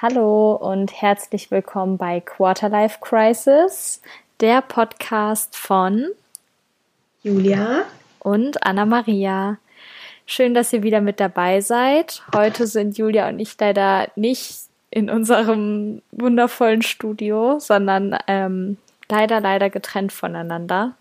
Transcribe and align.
Hallo 0.00 0.52
und 0.52 0.92
herzlich 1.02 1.50
willkommen 1.50 1.98
bei 1.98 2.20
Quarterlife 2.20 2.98
Crisis, 3.00 4.00
der 4.38 4.62
Podcast 4.62 5.56
von 5.56 6.06
Julia 7.24 7.82
und 8.20 8.64
Anna 8.64 8.86
Maria. 8.86 9.58
Schön, 10.24 10.54
dass 10.54 10.72
ihr 10.72 10.84
wieder 10.84 11.00
mit 11.00 11.18
dabei 11.18 11.60
seid. 11.62 12.22
Heute 12.32 12.68
sind 12.68 12.96
Julia 12.96 13.28
und 13.28 13.40
ich 13.40 13.56
leider 13.58 14.06
nicht 14.14 14.68
in 14.92 15.10
unserem 15.10 16.00
wundervollen 16.12 16.82
Studio, 16.82 17.58
sondern 17.58 18.16
ähm, 18.28 18.76
leider, 19.08 19.40
leider 19.40 19.68
getrennt 19.68 20.12
voneinander. 20.12 20.94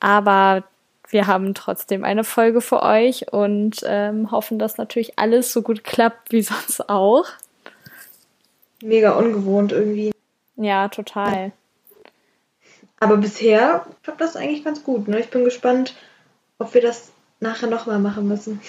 Aber 0.00 0.64
wir 1.10 1.26
haben 1.26 1.52
trotzdem 1.52 2.04
eine 2.04 2.24
Folge 2.24 2.62
für 2.62 2.82
euch 2.82 3.30
und 3.30 3.80
ähm, 3.84 4.30
hoffen, 4.30 4.58
dass 4.58 4.78
natürlich 4.78 5.18
alles 5.18 5.52
so 5.52 5.60
gut 5.60 5.84
klappt 5.84 6.32
wie 6.32 6.40
sonst 6.40 6.88
auch 6.88 7.26
mega 8.82 9.12
ungewohnt 9.12 9.72
irgendwie. 9.72 10.12
Ja, 10.56 10.88
total. 10.88 11.52
Aber 12.98 13.16
bisher 13.16 13.86
klappt 14.02 14.20
das 14.20 14.36
eigentlich 14.36 14.64
ganz 14.64 14.84
gut. 14.84 15.08
Ne? 15.08 15.20
Ich 15.20 15.30
bin 15.30 15.44
gespannt, 15.44 15.96
ob 16.58 16.74
wir 16.74 16.82
das 16.82 17.10
nachher 17.40 17.68
nochmal 17.68 17.98
machen 17.98 18.28
müssen. 18.28 18.60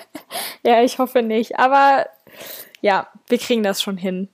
ja, 0.62 0.82
ich 0.82 0.98
hoffe 0.98 1.22
nicht. 1.22 1.58
Aber 1.58 2.06
ja, 2.80 3.08
wir 3.28 3.38
kriegen 3.38 3.64
das 3.64 3.82
schon 3.82 3.96
hin. 3.96 4.28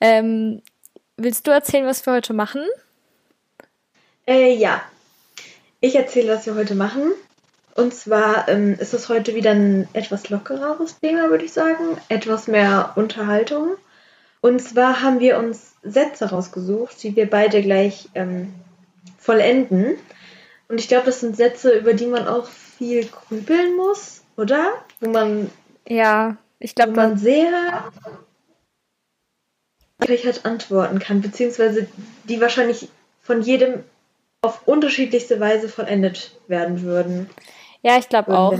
Ähm, 0.00 0.60
willst 1.16 1.46
du 1.46 1.50
erzählen, 1.50 1.86
was 1.86 2.04
wir 2.04 2.12
heute 2.12 2.34
machen? 2.34 2.62
Äh, 4.26 4.54
ja. 4.54 4.82
Ich 5.80 5.96
erzähle, 5.96 6.34
was 6.34 6.46
wir 6.46 6.54
heute 6.54 6.74
machen. 6.74 7.12
Und 7.74 7.94
zwar 7.94 8.48
ähm, 8.48 8.74
ist 8.78 8.94
es 8.94 9.08
heute 9.08 9.34
wieder 9.34 9.50
ein 9.50 9.88
etwas 9.92 10.28
lockereres 10.28 10.98
Thema, 11.00 11.30
würde 11.30 11.44
ich 11.44 11.52
sagen. 11.52 11.98
Etwas 12.08 12.46
mehr 12.46 12.92
Unterhaltung. 12.96 13.76
Und 14.40 14.60
zwar 14.60 15.02
haben 15.02 15.20
wir 15.20 15.38
uns 15.38 15.74
Sätze 15.82 16.30
rausgesucht, 16.30 17.02
die 17.02 17.16
wir 17.16 17.28
beide 17.28 17.62
gleich 17.62 18.08
ähm, 18.14 18.54
vollenden. 19.18 19.96
Und 20.68 20.80
ich 20.80 20.88
glaube, 20.88 21.06
das 21.06 21.20
sind 21.20 21.36
Sätze, 21.36 21.78
über 21.78 21.94
die 21.94 22.06
man 22.06 22.26
auch 22.26 22.46
viel 22.46 23.06
grübeln 23.06 23.76
muss, 23.76 24.22
oder? 24.36 24.72
Wo 25.00 25.10
man. 25.10 25.50
Ja, 25.88 26.36
ich 26.58 26.74
glaube, 26.74 26.92
man 26.92 27.16
sehr 27.18 27.84
halt 30.00 30.44
antworten 30.44 30.98
kann, 30.98 31.20
beziehungsweise 31.20 31.88
die 32.24 32.40
wahrscheinlich 32.40 32.88
von 33.20 33.42
jedem 33.42 33.82
auf 34.42 34.66
unterschiedlichste 34.66 35.40
Weise 35.40 35.68
vollendet 35.68 36.38
werden 36.46 36.82
würden. 36.82 37.28
Ja, 37.82 37.98
ich 37.98 38.08
glaube 38.08 38.36
auch. 38.36 38.52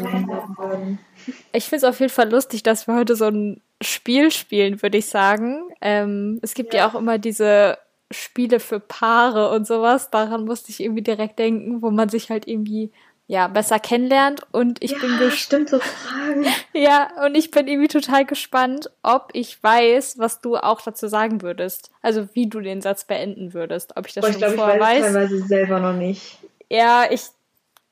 Ich 1.52 1.64
finde 1.64 1.76
es 1.76 1.84
auf 1.84 2.00
jeden 2.00 2.12
Fall 2.12 2.30
lustig, 2.30 2.62
dass 2.62 2.86
wir 2.86 2.94
heute 2.94 3.16
so 3.16 3.26
ein 3.26 3.60
Spiel 3.86 4.30
spielen, 4.30 4.82
würde 4.82 4.98
ich 4.98 5.06
sagen. 5.06 5.62
Ähm, 5.80 6.38
es 6.42 6.54
gibt 6.54 6.74
ja. 6.74 6.80
ja 6.80 6.88
auch 6.88 6.94
immer 6.94 7.18
diese 7.18 7.78
Spiele 8.10 8.60
für 8.60 8.80
Paare 8.80 9.50
und 9.50 9.66
sowas. 9.66 10.10
Daran 10.10 10.44
musste 10.44 10.70
ich 10.70 10.80
irgendwie 10.80 11.02
direkt 11.02 11.38
denken, 11.38 11.82
wo 11.82 11.90
man 11.90 12.08
sich 12.08 12.30
halt 12.30 12.46
irgendwie 12.46 12.92
ja 13.28 13.48
besser 13.48 13.80
kennenlernt 13.80 14.42
und 14.52 14.82
ich 14.84 14.92
ja, 14.92 14.98
bin 14.98 15.18
gespannt 15.18 15.68
so 15.68 15.80
Fragen. 15.80 16.46
ja 16.72 17.08
und 17.24 17.34
ich 17.34 17.50
bin 17.50 17.66
irgendwie 17.66 17.88
total 17.88 18.24
gespannt, 18.24 18.90
ob 19.02 19.30
ich 19.32 19.60
weiß, 19.60 20.18
was 20.18 20.40
du 20.40 20.56
auch 20.56 20.80
dazu 20.80 21.08
sagen 21.08 21.42
würdest. 21.42 21.90
Also 22.02 22.28
wie 22.34 22.46
du 22.48 22.60
den 22.60 22.80
Satz 22.80 23.04
beenden 23.04 23.52
würdest, 23.52 23.96
ob 23.96 24.06
ich 24.06 24.14
das 24.14 24.24
Boah, 24.24 24.32
schon 24.32 24.40
ich 24.40 24.46
glaub, 24.46 24.54
vorher 24.54 24.76
ich 24.76 24.80
weiß. 24.80 24.96
Ich 24.98 25.12
teilweise 25.12 25.38
selber 25.46 25.80
noch 25.80 25.94
nicht. 25.94 26.38
Ja, 26.70 27.04
ich 27.10 27.22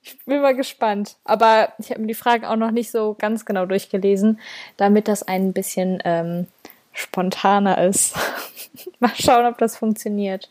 ich 0.05 0.19
bin 0.27 0.43
mal 0.43 0.55
gespannt. 0.55 1.17
Aber 1.25 1.73
ich 1.79 1.91
habe 1.91 2.01
mir 2.01 2.07
die 2.07 2.15
Fragen 2.15 2.45
auch 2.45 2.57
noch 2.57 2.71
nicht 2.71 2.91
so 2.91 3.17
ganz 3.19 3.45
genau 3.45 3.67
durchgelesen, 3.67 4.39
damit 4.77 5.09
das 5.09 5.23
ein 5.23 5.53
bisschen 5.53 6.01
ähm, 6.05 6.47
spontaner 6.93 7.83
ist. 7.87 8.15
mal 9.01 9.13
schauen, 9.15 9.47
ob 9.47 9.59
das 9.59 9.77
funktioniert. 9.77 10.51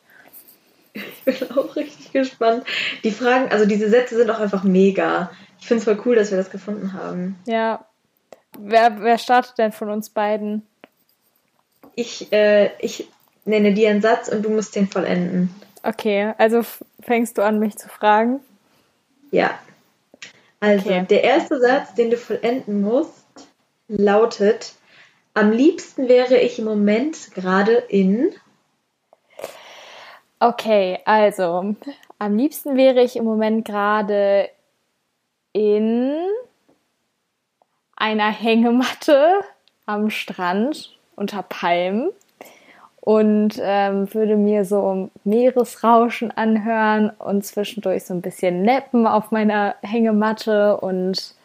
Ich 0.94 1.24
bin 1.24 1.52
auch 1.52 1.76
richtig 1.76 2.12
gespannt. 2.12 2.66
Die 3.04 3.12
Fragen, 3.12 3.52
also 3.52 3.66
diese 3.66 3.90
Sätze 3.90 4.16
sind 4.16 4.30
auch 4.30 4.40
einfach 4.40 4.64
mega. 4.64 5.32
Ich 5.60 5.68
finde 5.68 5.80
es 5.80 5.86
voll 5.86 6.02
cool, 6.06 6.16
dass 6.16 6.32
wir 6.32 6.38
das 6.38 6.50
gefunden 6.50 6.94
haben. 6.94 7.40
Ja. 7.46 7.86
Wer, 8.60 9.02
wer 9.02 9.18
startet 9.18 9.58
denn 9.58 9.72
von 9.72 9.90
uns 9.90 10.10
beiden? 10.10 10.68
Ich, 11.96 12.32
äh, 12.32 12.72
ich 12.80 13.08
nenne 13.46 13.74
dir 13.74 13.90
einen 13.90 14.02
Satz 14.02 14.30
und 14.30 14.44
du 14.44 14.50
musst 14.50 14.76
den 14.76 14.88
vollenden. 14.88 15.54
Okay, 15.84 16.34
also 16.38 16.62
fängst 17.02 17.38
du 17.38 17.44
an, 17.44 17.60
mich 17.60 17.78
zu 17.78 17.90
fragen? 17.90 18.40
Ja. 19.34 19.58
Also, 20.60 20.90
okay. 20.90 21.06
der 21.10 21.24
erste 21.24 21.60
Satz, 21.60 21.96
den 21.96 22.12
du 22.12 22.18
vollenden 22.18 22.84
musst, 22.84 23.48
lautet: 23.88 24.74
Am 25.34 25.52
liebsten 25.52 26.08
wäre 26.08 26.38
ich 26.38 26.60
im 26.60 26.66
Moment 26.66 27.32
gerade 27.34 27.74
in. 27.74 28.32
Okay, 30.40 31.00
also, 31.06 31.76
am 32.20 32.38
liebsten 32.38 32.78
wäre 32.78 33.02
ich 33.02 33.16
im 33.16 33.26
Moment 33.26 33.66
gerade 33.66 34.50
in 35.52 36.16
einer 37.96 38.32
Hängematte 38.32 39.40
am 39.88 40.12
Strand 40.12 40.96
unter 41.16 41.42
Palmen 41.42 42.12
und 43.04 43.60
ähm, 43.62 44.14
würde 44.14 44.38
mir 44.38 44.64
so 44.64 45.10
Meeresrauschen 45.26 46.32
anhören 46.32 47.10
und 47.20 47.46
zwischendurch 47.46 48.06
so 48.06 48.14
ein 48.14 48.22
bisschen 48.22 48.62
neppen 48.62 49.08
auf 49.08 49.30
meiner 49.30 49.76
Hängematte 49.82 50.78
und 50.78 51.36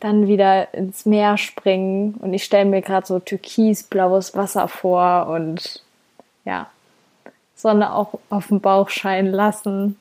dann 0.00 0.26
wieder 0.26 0.74
ins 0.74 1.06
Meer 1.06 1.38
springen. 1.38 2.14
Und 2.14 2.34
ich 2.34 2.42
stelle 2.42 2.64
mir 2.64 2.82
gerade 2.82 3.06
so 3.06 3.20
türkisblaues 3.20 4.34
Wasser 4.34 4.66
vor 4.66 5.28
und 5.28 5.84
ja, 6.44 6.66
Sonne 7.54 7.94
auch 7.94 8.18
auf 8.28 8.48
dem 8.48 8.60
Bauch 8.60 8.88
scheinen 8.88 9.32
lassen. 9.32 9.96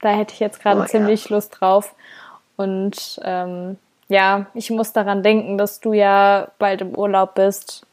Da 0.00 0.08
hätte 0.08 0.32
ich 0.32 0.40
jetzt 0.40 0.62
gerade 0.62 0.80
oh, 0.80 0.86
ziemlich 0.86 1.28
ja. 1.28 1.36
Lust 1.36 1.60
drauf. 1.60 1.94
Und 2.56 3.20
ähm, 3.22 3.76
ja, 4.08 4.46
ich 4.54 4.70
muss 4.70 4.94
daran 4.94 5.22
denken, 5.22 5.58
dass 5.58 5.80
du 5.80 5.92
ja 5.92 6.48
bald 6.58 6.80
im 6.80 6.94
Urlaub 6.94 7.34
bist 7.34 7.84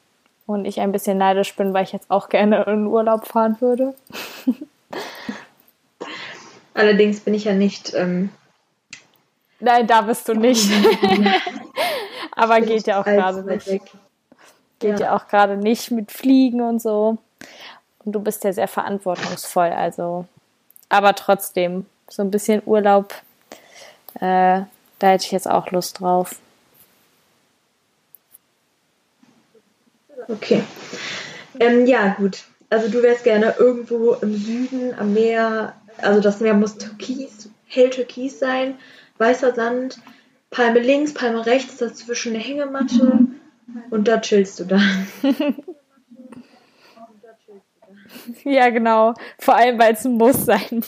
und 0.46 0.66
ich 0.66 0.79
ein 0.79 0.91
bisschen 0.91 1.18
neidisch 1.18 1.56
bin, 1.56 1.74
weil 1.74 1.84
ich 1.84 1.94
jetzt 1.94 2.09
auch 2.09 2.29
gerne 2.29 2.63
in 2.63 2.88
Urlaub 2.88 3.28
fahren 3.28 3.57
würde. 3.59 3.94
Allerdings 6.74 7.19
bin 7.22 7.34
ich 7.34 7.46
ja 7.46 7.53
nicht. 7.53 7.94
Ähm, 7.94 8.29
Nein, 9.59 9.88
da 9.88 10.01
bist 10.01 10.28
du 10.28 10.34
nicht. 10.34 10.69
Aber 12.31 12.62
geht 12.62 12.88
ja 12.88 13.00
auch 13.00 13.06
gerade 13.06 13.44
nicht. 13.44 13.68
Weg. 13.68 13.81
Geht 14.80 15.00
ja. 15.00 15.07
ja 15.07 15.16
auch 15.16 15.28
gerade 15.28 15.57
nicht 15.57 15.91
mit 15.91 16.12
Fliegen 16.12 16.62
und 16.62 16.81
so. 16.81 17.18
Und 18.03 18.13
du 18.13 18.19
bist 18.19 18.44
ja 18.44 18.51
sehr 18.51 18.68
verantwortungsvoll, 18.68 19.69
also. 19.69 20.25
Aber 20.90 21.13
trotzdem, 21.13 21.85
so 22.09 22.24
ein 22.24 22.31
bisschen 22.31 22.62
Urlaub, 22.66 23.13
äh, 24.16 24.62
da 25.00 25.07
hätte 25.07 25.25
ich 25.25 25.31
jetzt 25.31 25.50
auch 25.50 25.72
Lust 25.72 26.00
drauf. 26.00 26.35
Okay. 30.27 30.63
Ähm, 31.59 31.85
ja, 31.85 32.15
gut. 32.17 32.43
Also 32.69 32.89
du 32.89 33.03
wärst 33.03 33.23
gerne 33.23 33.55
irgendwo 33.59 34.13
im 34.13 34.35
Süden 34.35 34.93
am 34.97 35.13
Meer. 35.13 35.75
Also 35.97 36.21
das 36.21 36.39
Meer 36.39 36.53
muss 36.53 36.77
türkis, 36.77 37.49
hell 37.67 37.89
türkis 37.89 38.39
sein, 38.39 38.75
weißer 39.17 39.53
Sand, 39.53 39.99
Palme 40.49 40.79
links, 40.79 41.13
Palme 41.13 41.45
rechts, 41.45 41.77
dazwischen 41.77 42.33
eine 42.33 42.43
Hängematte 42.43 43.27
und 43.89 44.07
da 44.07 44.19
chillst 44.19 44.59
du 44.59 44.65
dann. 44.65 45.07
ja, 48.43 48.69
genau. 48.69 49.13
Vor 49.38 49.55
allem, 49.55 49.77
weil 49.77 49.93
es 49.93 50.05
ein 50.05 50.13
Muss 50.13 50.45
sein. 50.45 50.85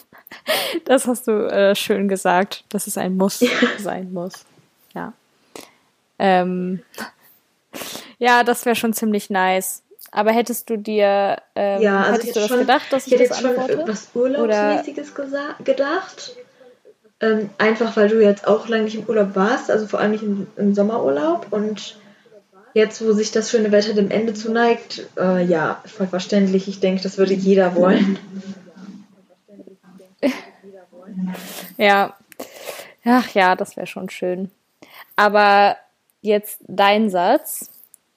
Das 0.85 1.05
hast 1.05 1.27
du 1.27 1.31
äh, 1.31 1.75
schön 1.75 2.07
gesagt, 2.07 2.65
dass 2.69 2.87
es 2.87 2.97
ein 2.97 3.17
Muss 3.17 3.41
ja. 3.41 3.49
sein 3.77 4.11
muss. 4.13 4.45
Ja. 4.95 5.13
Ähm, 6.17 6.81
ja, 8.23 8.43
das 8.45 8.65
wäre 8.65 8.75
schon 8.75 8.93
ziemlich 8.93 9.29
nice. 9.29 9.83
Aber 10.11 10.31
hättest 10.31 10.69
du 10.69 10.77
dir, 10.77 11.41
ähm, 11.55 11.81
ja, 11.81 12.01
also 12.03 12.13
hättest 12.13 12.35
du 12.35 12.39
das 12.39 12.47
schon, 12.47 12.59
gedacht, 12.59 12.85
dass 12.91 13.07
ich, 13.07 13.13
ich 13.13 13.27
das 13.27 13.43
antworte? 13.43 13.73
schon 13.73 13.81
etwas 13.81 14.09
Urlaubsmäßiges 14.13 15.13
gedacht. 15.65 16.37
Ähm, 17.19 17.49
einfach, 17.57 17.97
weil 17.97 18.07
du 18.07 18.23
jetzt 18.23 18.47
auch 18.47 18.69
lange 18.69 18.83
nicht 18.83 18.95
im 18.95 19.03
Urlaub 19.05 19.35
warst, 19.35 19.69
also 19.69 19.87
vor 19.87 19.99
allem 19.99 20.11
nicht 20.11 20.23
im, 20.23 20.47
im 20.55 20.73
Sommerurlaub. 20.73 21.47
Und 21.51 21.97
jetzt, 22.73 23.05
wo 23.05 23.11
sich 23.11 23.31
das 23.31 23.51
schöne 23.51 23.73
Wetter 23.73 23.93
dem 23.93 24.09
Ende 24.09 24.33
zuneigt, 24.33 25.05
äh, 25.17 25.43
ja, 25.43 25.81
voll 25.85 26.07
verständlich. 26.07 26.69
Ich 26.69 26.79
denke, 26.79 27.03
das 27.03 27.17
würde 27.17 27.33
jeder 27.33 27.75
wollen. 27.75 28.19
ja. 31.77 32.15
Ach 33.03 33.29
ja, 33.33 33.57
das 33.57 33.75
wäre 33.75 33.87
schon 33.87 34.09
schön. 34.09 34.49
Aber 35.17 35.75
jetzt 36.21 36.61
dein 36.67 37.09
Satz. 37.09 37.72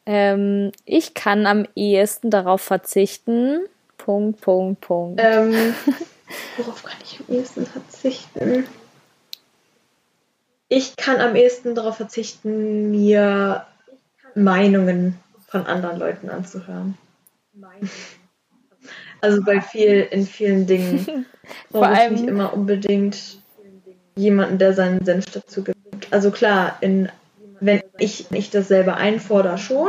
Ähm, 0.06 0.70
ich 0.84 1.14
kann 1.14 1.46
am 1.46 1.66
ehesten 1.74 2.30
darauf 2.30 2.62
verzichten. 2.62 3.60
Punkt, 3.98 4.40
Punkt, 4.40 4.80
Punkt. 4.80 5.20
Ähm, 5.22 5.74
worauf 6.56 6.84
kann 6.84 6.98
ich 7.02 7.20
am 7.20 7.34
ehesten 7.34 7.66
verzichten? 7.66 8.64
Ich 10.68 10.96
kann 10.96 11.20
am 11.20 11.36
ehesten 11.36 11.74
darauf 11.74 11.96
verzichten, 11.96 12.90
mir 12.90 13.66
Meinungen 14.34 15.18
von 15.48 15.66
anderen 15.66 15.98
Leuten 15.98 16.28
anzuhören. 16.28 16.96
Also 19.20 19.42
bei 19.42 19.60
viel, 19.60 20.06
in 20.10 20.26
vielen 20.26 20.66
Dingen 20.66 21.26
brauche 21.70 21.92
ich 22.04 22.10
nicht 22.10 22.26
immer 22.26 22.52
unbedingt 22.52 23.38
jemanden, 24.16 24.58
der 24.58 24.72
seinen 24.72 25.04
Senf 25.04 25.26
dazu 25.26 25.64
gibt. 25.64 25.76
Also 26.12 26.30
klar, 26.30 26.76
in, 26.80 27.08
ich 27.98 28.30
nicht 28.30 28.54
das 28.54 28.68
selber 28.68 28.96
einfordere, 28.96 29.58
schon, 29.58 29.88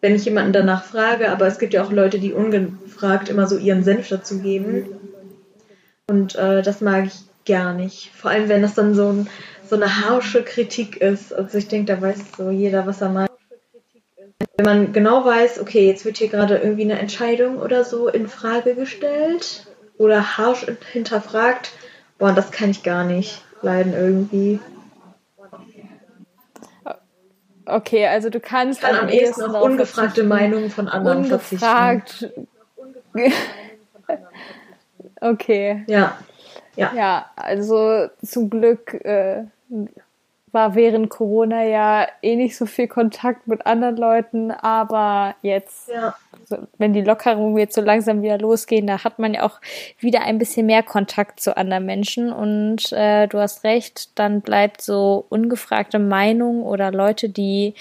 wenn 0.00 0.14
ich 0.14 0.24
jemanden 0.24 0.52
danach 0.52 0.84
frage, 0.84 1.30
aber 1.30 1.46
es 1.46 1.58
gibt 1.58 1.74
ja 1.74 1.82
auch 1.82 1.92
Leute, 1.92 2.18
die 2.18 2.32
ungefragt 2.32 3.28
immer 3.28 3.46
so 3.46 3.58
ihren 3.58 3.82
Senf 3.82 4.08
dazu 4.08 4.40
geben. 4.40 4.86
Und 6.06 6.36
äh, 6.36 6.62
das 6.62 6.80
mag 6.80 7.06
ich 7.06 7.14
gar 7.46 7.74
nicht. 7.74 8.10
Vor 8.14 8.30
allem, 8.30 8.48
wenn 8.48 8.62
das 8.62 8.74
dann 8.74 8.94
so, 8.94 9.08
ein, 9.08 9.28
so 9.68 9.76
eine 9.76 10.04
harsche 10.04 10.42
Kritik 10.42 10.98
ist. 10.98 11.32
Also 11.32 11.58
ich 11.58 11.68
denke, 11.68 11.92
da 11.92 12.00
weiß 12.00 12.18
so 12.36 12.50
jeder, 12.50 12.86
was 12.86 13.00
er 13.00 13.08
meint. 13.08 13.30
Wenn 14.56 14.66
man 14.66 14.92
genau 14.92 15.24
weiß, 15.24 15.60
okay, 15.60 15.86
jetzt 15.86 16.04
wird 16.04 16.18
hier 16.18 16.28
gerade 16.28 16.58
irgendwie 16.58 16.82
eine 16.82 16.98
Entscheidung 16.98 17.58
oder 17.58 17.84
so 17.84 18.08
in 18.08 18.28
Frage 18.28 18.74
gestellt 18.74 19.66
oder 19.98 20.36
harsch 20.36 20.66
hinterfragt, 20.92 21.72
boah, 22.18 22.32
das 22.32 22.50
kann 22.50 22.70
ich 22.70 22.82
gar 22.82 23.04
nicht 23.04 23.42
leiden 23.62 23.94
irgendwie. 23.94 24.60
Okay, 27.68 28.06
also 28.06 28.30
du 28.30 28.40
kannst 28.40 28.80
kann 28.80 28.96
am 28.96 29.08
ehesten 29.08 29.42
auf 29.54 29.62
ungefragte 29.62 30.24
Meinungen 30.24 30.70
von 30.70 30.88
anderen 30.88 31.24
ungefragt. 31.24 32.10
verzichten. 32.10 32.48
okay. 35.20 35.84
Ja. 35.86 36.18
Ja. 36.76 36.92
ja, 36.94 37.26
also 37.34 38.08
zum 38.24 38.48
Glück 38.48 38.94
äh, 39.04 39.44
war 40.58 40.74
während 40.74 41.08
Corona 41.08 41.62
ja 41.62 42.08
eh 42.20 42.34
nicht 42.34 42.56
so 42.56 42.66
viel 42.66 42.88
Kontakt 42.88 43.46
mit 43.46 43.64
anderen 43.64 43.96
Leuten, 43.96 44.50
aber 44.50 45.36
jetzt, 45.40 45.88
ja. 45.88 46.16
wenn 46.78 46.92
die 46.92 47.02
Lockerungen 47.02 47.56
jetzt 47.56 47.76
so 47.76 47.80
langsam 47.80 48.22
wieder 48.22 48.38
losgehen, 48.38 48.88
da 48.88 49.04
hat 49.04 49.20
man 49.20 49.34
ja 49.34 49.44
auch 49.44 49.60
wieder 50.00 50.22
ein 50.22 50.38
bisschen 50.38 50.66
mehr 50.66 50.82
Kontakt 50.82 51.38
zu 51.38 51.56
anderen 51.56 51.86
Menschen 51.86 52.32
und 52.32 52.90
äh, 52.92 53.28
du 53.28 53.38
hast 53.38 53.62
recht, 53.62 54.18
dann 54.18 54.40
bleibt 54.40 54.80
so 54.82 55.26
ungefragte 55.28 56.00
Meinung 56.00 56.64
oder 56.64 56.90
Leute, 56.90 57.28
die 57.28 57.74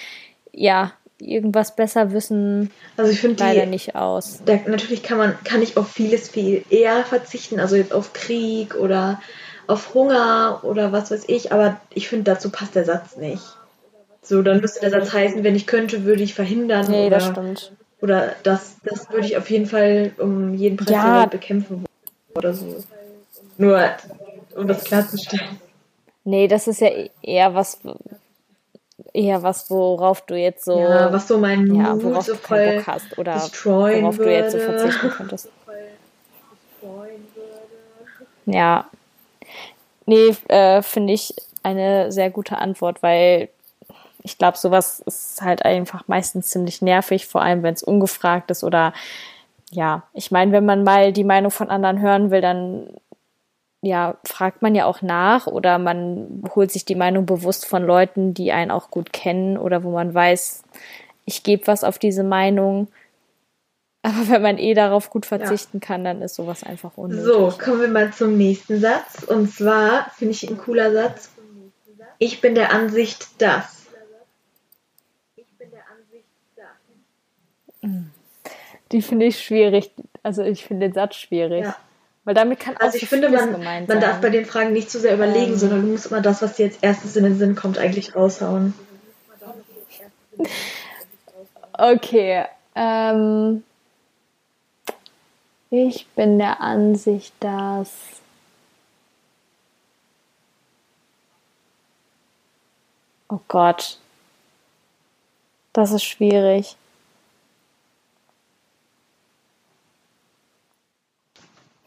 ja 0.52 0.94
irgendwas 1.20 1.76
besser 1.76 2.12
wissen, 2.12 2.70
also 2.96 3.12
ich 3.12 3.20
finde 3.20 3.44
leider 3.44 3.64
die, 3.64 3.72
nicht 3.72 3.96
aus. 3.96 4.44
Da, 4.46 4.60
natürlich 4.68 5.02
kann 5.02 5.18
man, 5.18 5.36
kann 5.44 5.64
ich 5.64 5.78
auf 5.78 5.92
vieles 5.92 6.30
viel 6.30 6.64
eher 6.70 7.04
verzichten, 7.06 7.60
also 7.60 7.76
jetzt 7.76 7.92
auf 7.92 8.14
Krieg 8.14 8.76
oder 8.76 9.20
auf 9.68 9.94
Hunger 9.94 10.60
oder 10.64 10.92
was 10.92 11.12
weiß 11.12 11.26
ich, 11.28 11.52
aber 11.52 11.80
ich 11.94 12.08
finde, 12.08 12.32
dazu 12.32 12.50
passt 12.50 12.76
der 12.76 12.86
Satz 12.86 13.18
nicht. 13.18 13.44
So, 14.22 14.42
dann 14.42 14.60
müsste 14.60 14.82
der 14.82 14.92
Satz 14.92 15.14
heißen, 15.14 15.44
wenn 15.44 15.56
ich 15.56 15.68
könnte, 15.68 16.04
würde 16.04 16.24
ich 16.24 16.34
verhindern. 16.34 16.86
Nee, 16.90 17.08
oder, 17.08 17.18
das 17.18 17.28
stimmt. 17.28 17.72
Oder 18.02 18.36
das, 18.44 18.76
das 18.84 19.10
würde 19.10 19.26
ich 19.26 19.38
auf 19.38 19.50
jeden 19.50 19.66
Fall 19.66 20.12
um 20.18 20.54
jeden 20.54 20.78
Preis 20.78 20.90
ja. 20.90 21.26
bekämpfen 21.26 21.86
oder 22.36 22.54
so. 22.54 22.84
Nur, 23.58 23.82
um 24.56 24.68
das 24.68 24.84
klarzustellen. 24.84 25.60
Nee, 26.24 26.48
das 26.48 26.68
ist 26.68 26.82
ja 26.82 26.90
eher 27.22 27.56
was, 27.56 27.80
eher 29.14 29.44
was, 29.44 29.70
worauf 29.70 30.26
du 30.26 30.36
jetzt 30.36 30.66
so. 30.66 30.78
Ja, 30.78 31.12
was 31.12 31.28
so 31.28 31.38
mein 31.38 31.74
ja, 31.74 31.96
Mut 31.96 32.04
worauf 32.04 32.26
so 32.26 32.34
du 32.34 32.40
keinen 32.40 32.78
Bock 32.78 32.88
hast 32.88 33.18
oder 33.18 33.36
worauf 33.36 34.18
würde. 34.18 34.24
du 34.24 34.36
jetzt 34.36 34.52
so 34.52 34.60
verzichten 34.60 35.10
könntest. 35.10 35.50
Ja. 38.46 38.90
Nee, 40.08 40.36
äh, 40.48 40.82
finde 40.82 41.14
ich 41.14 41.36
eine 41.64 42.12
sehr 42.12 42.32
gute 42.32 42.58
Antwort, 42.58 43.04
weil 43.04 43.50
ich 44.24 44.38
glaube, 44.38 44.58
sowas 44.58 45.02
ist 45.02 45.42
halt 45.42 45.64
einfach 45.66 46.08
meistens 46.08 46.48
ziemlich 46.48 46.82
nervig, 46.82 47.28
vor 47.28 47.42
allem 47.42 47.62
wenn 47.62 47.74
es 47.74 47.84
ungefragt 47.84 48.50
ist 48.50 48.64
oder 48.64 48.94
ja, 49.70 50.04
ich 50.14 50.32
meine, 50.32 50.54
wenn 50.54 50.66
man 50.66 50.84
mal 50.84 51.12
die 51.12 51.26
Meinung 51.26 51.52
von 51.52 51.70
anderen 51.70 52.00
hören 52.00 52.32
will, 52.32 52.40
dann 52.42 52.88
ja, 53.82 54.16
fragt 54.24 54.62
man 54.62 54.76
ja 54.76 54.86
auch 54.86 55.02
nach 55.02 55.46
oder 55.46 55.78
man 55.78 56.44
holt 56.56 56.72
sich 56.72 56.86
die 56.86 56.96
Meinung 56.96 57.26
bewusst 57.26 57.66
von 57.66 57.84
Leuten, 57.84 58.34
die 58.34 58.52
einen 58.54 58.72
auch 58.72 58.90
gut 58.90 59.14
kennen 59.14 59.58
oder 59.58 59.84
wo 59.84 59.92
man 59.92 60.14
weiß, 60.14 60.64
ich 61.26 61.44
gebe 61.44 61.68
was 61.68 61.84
auf 61.84 62.00
diese 62.00 62.24
Meinung. 62.24 62.88
Aber 64.08 64.30
wenn 64.30 64.42
man 64.42 64.58
eh 64.58 64.74
darauf 64.74 65.10
gut 65.10 65.26
verzichten 65.26 65.80
ja. 65.82 65.86
kann, 65.86 66.06
dann 66.06 66.22
ist 66.22 66.36
sowas 66.36 66.64
einfach 66.64 66.96
unnötig. 66.96 67.26
So, 67.26 67.54
kommen 67.62 67.82
wir 67.82 67.90
mal 67.90 68.14
zum 68.14 68.38
nächsten 68.38 68.80
Satz. 68.80 69.24
Und 69.24 69.54
zwar 69.54 70.10
finde 70.12 70.34
ich 70.34 70.50
ein 70.50 70.58
cooler 70.58 70.94
Satz. 70.94 71.30
Ich 72.18 72.40
bin 72.40 72.56
der 72.56 72.72
Ansicht, 72.72 73.28
dass. 73.42 73.88
Ich 75.36 75.46
bin 75.58 75.72
der 75.72 75.84
Ansicht, 75.92 76.26
dass. 76.56 78.06
Die 78.94 79.02
finde 79.02 79.26
ich 79.26 79.44
schwierig. 79.44 79.92
Also 80.24 80.42
ich 80.42 80.64
finde 80.64 80.88
den 80.88 80.94
Satz 80.94 81.18
schwierig. 81.18 81.66
Ja. 81.66 81.76
Weil 82.24 82.34
damit 82.34 82.62
kann 82.62 82.78
auch 82.78 82.82
Also 82.82 83.00
ich 83.00 83.10
finde, 83.10 83.30
man, 83.30 83.62
man 83.62 84.00
darf 84.00 84.22
bei 84.22 84.30
den 84.30 84.46
Fragen 84.46 84.72
nicht 84.72 84.90
zu 84.90 85.02
sehr 85.02 85.16
überlegen, 85.16 85.52
ähm. 85.52 85.58
sondern 85.58 85.82
du 85.82 85.88
musst 85.88 86.06
immer 86.06 86.22
das, 86.22 86.42
was 86.42 86.56
dir 86.56 86.68
jetzt 86.68 86.82
erstes 86.82 87.18
in 87.18 87.26
den 87.26 87.38
Sinn 87.38 87.56
kommt, 87.56 87.78
eigentlich 87.78 88.16
raushauen. 88.16 88.74
Okay. 91.80 92.44
Ähm, 92.76 93.64
ich 95.70 96.08
bin 96.16 96.38
der 96.40 96.62
Ansicht, 96.62 97.34
dass 97.40 98.18
Oh 103.30 103.40
Gott. 103.48 104.00
Das 105.74 105.92
ist 105.92 106.04
schwierig. 106.04 106.78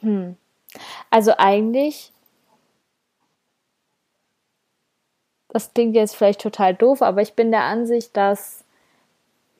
Hm. 0.00 0.36
Also 1.10 1.34
eigentlich, 1.38 2.12
das 5.48 5.72
klingt 5.74 5.96
jetzt 5.96 6.14
vielleicht 6.16 6.40
total 6.40 6.74
doof, 6.74 7.02
aber 7.02 7.22
ich 7.22 7.34
bin 7.34 7.50
der 7.50 7.62
Ansicht, 7.64 8.16
dass, 8.16 8.64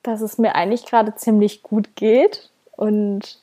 dass 0.02 0.20
es 0.20 0.38
mir 0.38 0.54
eigentlich 0.54 0.86
gerade 0.86 1.14
ziemlich 1.16 1.62
gut 1.62 1.96
geht 1.96 2.50
und 2.76 3.40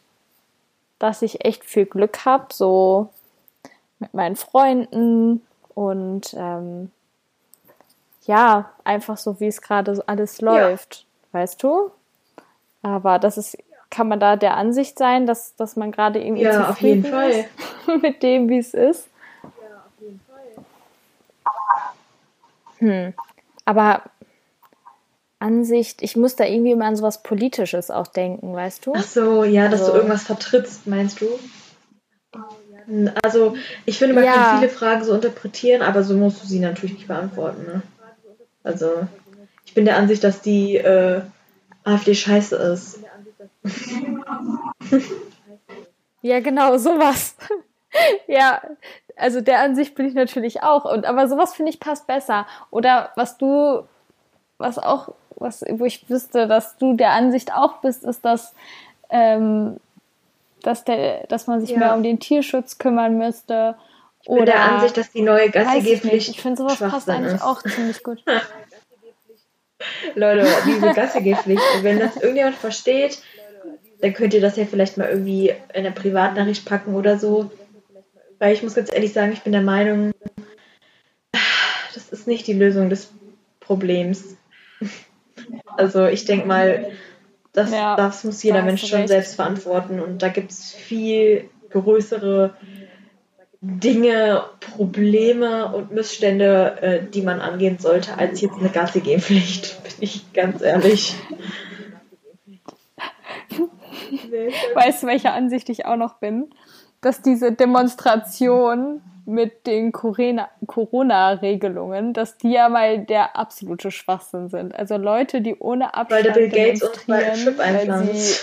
dass 1.00 1.22
ich 1.22 1.46
echt 1.46 1.64
viel 1.64 1.86
Glück 1.86 2.26
habe, 2.26 2.48
so 2.54 3.10
mit 4.00 4.14
meinen 4.14 4.36
Freunden 4.36 5.46
und 5.74 6.34
ähm, 6.38 6.92
ja, 8.26 8.72
einfach 8.84 9.18
so, 9.18 9.40
wie 9.40 9.48
es 9.48 9.62
gerade 9.62 9.96
so 9.96 10.04
alles 10.06 10.42
läuft, 10.42 11.06
ja. 11.32 11.40
weißt 11.40 11.64
du? 11.64 11.92
Aber 12.82 13.20
das 13.20 13.38
ist 13.38 13.58
kann 13.90 14.08
man 14.08 14.20
da 14.20 14.36
der 14.36 14.56
Ansicht 14.58 14.98
sein, 14.98 15.26
dass, 15.26 15.56
dass 15.56 15.76
man 15.76 15.92
gerade 15.92 16.22
irgendwie 16.22 16.44
ja, 16.44 16.70
auf 16.70 16.82
jeden 16.82 17.06
Fall. 17.06 17.46
mit 18.02 18.22
dem, 18.22 18.50
wie 18.50 18.58
es 18.58 18.74
ist? 18.74 19.08
Ja, 19.44 19.50
auf 19.78 20.02
jeden 20.02 20.20
Fall. 20.28 20.66
Hm. 22.80 23.14
Aber 23.66 24.04
Ansicht, 25.40 26.02
ich 26.02 26.16
muss 26.16 26.36
da 26.36 26.46
irgendwie 26.46 26.72
immer 26.72 26.86
an 26.86 26.96
sowas 26.96 27.22
Politisches 27.22 27.92
auch 27.92 28.08
denken, 28.08 28.54
weißt 28.54 28.86
du? 28.86 28.94
Ach 28.96 29.04
so, 29.04 29.44
ja, 29.44 29.68
dass 29.68 29.82
also, 29.82 29.92
du 29.92 29.98
irgendwas 29.98 30.24
vertrittst, 30.24 30.88
meinst 30.88 31.22
du? 31.22 31.28
Also, 33.22 33.56
ich 33.86 33.98
finde, 33.98 34.16
man 34.16 34.24
ja. 34.24 34.34
kann 34.34 34.60
viele 34.60 34.72
Fragen 34.72 35.04
so 35.04 35.14
interpretieren, 35.14 35.82
aber 35.82 36.04
so 36.04 36.16
musst 36.16 36.42
du 36.42 36.48
sie 36.48 36.60
natürlich 36.60 36.96
nicht 36.96 37.08
beantworten. 37.08 37.64
Ne? 37.66 37.82
Also, 38.64 39.08
ich 39.66 39.74
bin 39.74 39.86
der 39.86 39.98
Ansicht, 39.98 40.24
dass 40.24 40.42
die 40.42 40.78
äh, 40.78 41.22
AfD 41.84 42.16
scheiße 42.16 42.56
ist. 42.56 43.00
Ja, 46.22 46.40
genau, 46.40 46.78
sowas. 46.78 47.36
ja, 48.28 48.62
also 49.16 49.42
der 49.42 49.60
Ansicht 49.60 49.96
bin 49.96 50.08
ich 50.08 50.14
natürlich 50.14 50.64
auch. 50.64 50.86
Und 50.86 51.06
aber 51.06 51.28
sowas 51.28 51.54
finde 51.54 51.72
ich 51.72 51.80
passt 51.80 52.08
besser. 52.08 52.46
Oder 52.70 53.12
was 53.16 53.38
du, 53.38 53.88
was 54.58 54.80
auch, 54.80 55.14
was, 55.36 55.64
wo 55.70 55.86
ich 55.86 56.10
wüsste, 56.10 56.48
dass 56.48 56.78
du 56.78 56.96
der 56.96 57.12
Ansicht 57.12 57.54
auch 57.54 57.78
bist, 57.82 58.04
ist, 58.04 58.26
dass, 58.26 58.54
ähm, 59.10 59.78
dass 60.64 60.84
der, 60.84 61.28
dass 61.28 61.48
man 61.48 61.62
sich 61.62 61.72
ja. 61.72 61.80
mehr 61.80 61.96
um 61.96 62.04
den 62.04 62.20
Tierschutz 62.20 62.78
kümmern 62.78 63.18
müsste. 63.18 63.76
Ich 64.22 64.28
bin 64.28 64.38
oder 64.38 64.46
der 64.46 64.62
Ansicht, 64.62 64.98
dass 64.98 65.12
die 65.12 65.22
neue 65.22 65.50
Gassi-Pflicht. 65.50 66.06
Ich, 66.06 66.30
ich 66.30 66.42
finde 66.42 66.58
sowas 66.58 66.80
passt 66.80 67.10
eigentlich 67.10 67.36
ist. 67.36 67.44
auch 67.44 67.62
ziemlich 67.62 68.04
gut. 68.04 68.24
Leute, 70.16 70.48
diese 70.66 70.92
Gassi-Pflicht, 70.94 71.64
wenn 71.84 72.00
das 72.00 72.16
irgendjemand 72.18 72.56
versteht, 72.56 73.22
dann 74.02 74.14
könnt 74.14 74.34
ihr 74.34 74.42
das 74.42 74.58
ja 74.58 74.66
vielleicht 74.66 74.98
mal 74.98 75.10
irgendwie 75.10 75.50
in 75.50 75.86
eine 75.86 75.92
Privatnachricht 75.92 76.66
packen 76.66 76.96
oder 76.96 77.18
so. 77.18 77.52
Weil 78.40 78.54
ich 78.54 78.62
muss 78.62 78.76
ganz 78.76 78.92
ehrlich 78.92 79.14
sagen, 79.14 79.34
ich 79.34 79.42
bin 79.42 79.54
der 79.54 79.62
Meinung, 79.62 80.14
das 81.94 82.10
ist 82.10 82.28
nicht 82.28 82.46
die 82.46 82.54
Lösung 82.54 82.90
des 82.90 83.10
Problems. 83.60 84.37
Also 85.76 86.06
ich 86.06 86.26
denke 86.26 86.48
mal, 86.48 86.92
das, 87.54 87.72
ja, 87.72 87.96
das 87.96 88.24
muss 88.24 88.44
jeder 88.44 88.62
Mensch 88.62 88.88
schon 88.88 89.00
recht. 89.00 89.10
selbst 89.10 89.36
verantworten 89.36 90.00
und 90.00 90.22
da 90.22 90.30
gibt 90.30 90.52
es 90.52 90.74
viel 90.74 91.50
größere 91.70 92.56
Dinge, 93.62 94.44
Probleme 94.60 95.74
und 95.74 95.92
Missstände, 95.92 96.78
äh, 96.82 97.04
die 97.04 97.24
man 97.24 97.42
angehen 97.42 97.80
sollte, 97.80 98.18
als 98.18 98.40
jetzt 98.42 98.58
eine 98.60 98.70
Gassi-Gehen-Pflicht, 98.70 99.84
bin 99.84 99.94
ich 100.00 100.32
ganz 100.34 100.62
ehrlich. 100.62 101.16
Weißt 104.76 105.04
du, 105.04 105.08
welcher 105.08 105.34
Ansicht 105.34 105.70
ich 105.70 105.86
auch 105.86 105.98
noch 105.98 106.20
bin? 106.20 106.52
Dass 107.02 107.22
diese 107.22 107.52
Demonstration 107.52 109.02
mit 109.28 109.68
den 109.68 109.92
Corona-Regelungen, 109.92 112.14
dass 112.14 112.38
die 112.38 112.52
ja 112.52 112.70
mal 112.70 113.00
der 113.00 113.36
absolute 113.36 113.92
Schwachsinn 113.92 114.48
sind. 114.48 114.74
Also 114.74 114.96
Leute, 114.96 115.42
die 115.42 115.60
ohne 115.60 115.94
Abstand 115.94 116.12
weil 116.12 116.24
der 116.24 116.32
Bill 116.32 116.48
Gates 116.50 116.80
demonstrieren, 116.80 117.58
weil 117.58 118.06
sie 118.06 118.40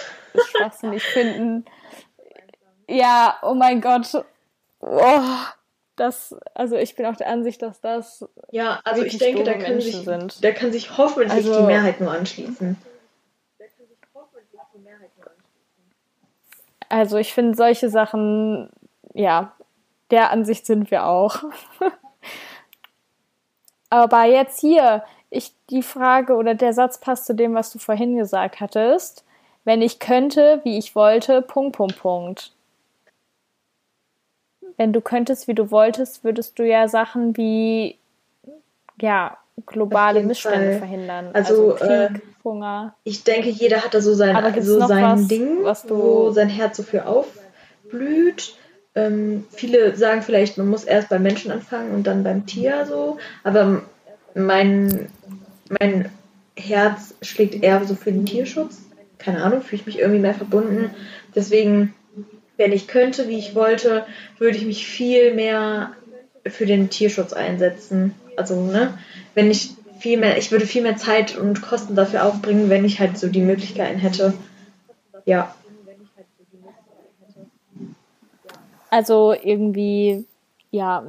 schwachsinnig 0.50 1.02
finden. 1.02 1.64
Ja, 2.86 3.38
oh 3.40 3.54
mein 3.54 3.80
Gott. 3.80 4.26
Oh, 4.80 5.20
das, 5.96 6.36
also 6.52 6.76
ich 6.76 6.94
bin 6.94 7.06
auch 7.06 7.16
der 7.16 7.28
Ansicht, 7.28 7.62
dass 7.62 7.80
das 7.80 8.28
ja, 8.50 8.78
also 8.84 9.02
ich 9.02 9.16
denke, 9.16 9.42
da 9.42 9.54
kann, 9.54 9.80
sich, 9.80 10.04
da 10.42 10.52
kann 10.52 10.70
sich 10.70 10.98
hoffentlich 10.98 11.32
also, 11.32 11.60
die 11.60 11.66
Mehrheit 11.66 12.02
nur 12.02 12.12
anschließen. 12.12 12.76
Also 16.90 17.16
ich 17.16 17.32
finde 17.32 17.56
solche 17.56 17.88
Sachen, 17.88 18.68
ja, 19.14 19.54
der 20.14 20.30
Ansicht 20.30 20.64
sind 20.64 20.92
wir 20.92 21.06
auch. 21.06 21.42
Aber 23.90 24.24
jetzt 24.24 24.60
hier, 24.60 25.02
ich 25.28 25.52
die 25.70 25.82
Frage 25.82 26.36
oder 26.36 26.54
der 26.54 26.72
Satz 26.72 26.98
passt 26.98 27.26
zu 27.26 27.34
dem, 27.34 27.54
was 27.54 27.72
du 27.72 27.80
vorhin 27.80 28.16
gesagt 28.16 28.60
hattest. 28.60 29.24
Wenn 29.64 29.82
ich 29.82 29.98
könnte, 29.98 30.60
wie 30.62 30.78
ich 30.78 30.94
wollte, 30.94 31.42
Punkt, 31.42 31.76
Punkt, 31.76 31.98
Punkt. 31.98 32.52
Wenn 34.76 34.92
du 34.92 35.00
könntest, 35.00 35.48
wie 35.48 35.54
du 35.54 35.72
wolltest, 35.72 36.22
würdest 36.22 36.60
du 36.60 36.66
ja 36.66 36.86
Sachen 36.86 37.36
wie, 37.36 37.98
ja, 39.00 39.36
globale 39.66 40.22
Missstände 40.22 40.70
Fall. 40.70 40.78
verhindern. 40.78 41.30
Also, 41.32 41.72
also 41.72 41.84
Krieg, 41.84 41.90
äh, 41.90 42.20
Hunger. 42.44 42.94
Ich 43.02 43.24
denke, 43.24 43.48
jeder 43.48 43.82
hat 43.84 43.94
da 43.94 44.00
so 44.00 44.14
sein, 44.14 44.62
so 44.62 44.78
sein 44.86 45.02
was, 45.02 45.28
Ding, 45.28 45.64
was 45.64 45.90
wo 45.90 46.30
sein 46.30 46.48
Herz 46.48 46.76
so 46.76 46.84
für 46.84 47.06
aufblüht. 47.06 48.56
Ähm, 48.94 49.44
viele 49.50 49.96
sagen 49.96 50.22
vielleicht, 50.22 50.56
man 50.56 50.68
muss 50.68 50.84
erst 50.84 51.08
beim 51.08 51.22
Menschen 51.22 51.50
anfangen 51.50 51.92
und 51.92 52.06
dann 52.06 52.22
beim 52.22 52.46
Tier 52.46 52.86
so, 52.86 53.18
aber 53.42 53.82
mein, 54.34 55.08
mein 55.80 56.10
Herz 56.56 57.14
schlägt 57.22 57.62
eher 57.62 57.84
so 57.84 57.94
für 57.94 58.12
den 58.12 58.26
Tierschutz. 58.26 58.78
Keine 59.18 59.42
Ahnung, 59.42 59.62
fühle 59.62 59.80
ich 59.80 59.86
mich 59.86 59.98
irgendwie 59.98 60.20
mehr 60.20 60.34
verbunden. 60.34 60.90
Deswegen, 61.34 61.94
wenn 62.56 62.72
ich 62.72 62.86
könnte, 62.86 63.28
wie 63.28 63.38
ich 63.38 63.54
wollte, 63.54 64.06
würde 64.38 64.56
ich 64.56 64.66
mich 64.66 64.86
viel 64.86 65.34
mehr 65.34 65.92
für 66.46 66.66
den 66.66 66.90
Tierschutz 66.90 67.32
einsetzen. 67.32 68.14
Also, 68.36 68.60
ne, 68.60 68.98
wenn 69.34 69.50
ich 69.50 69.70
viel 69.98 70.18
mehr, 70.18 70.36
ich 70.36 70.52
würde 70.52 70.66
viel 70.66 70.82
mehr 70.82 70.96
Zeit 70.96 71.36
und 71.36 71.62
Kosten 71.62 71.96
dafür 71.96 72.24
aufbringen, 72.24 72.68
wenn 72.68 72.84
ich 72.84 73.00
halt 73.00 73.18
so 73.18 73.28
die 73.28 73.40
Möglichkeiten 73.40 73.98
hätte. 73.98 74.34
Ja. 75.24 75.54
Also 78.94 79.34
irgendwie, 79.42 80.24
ja, 80.70 81.02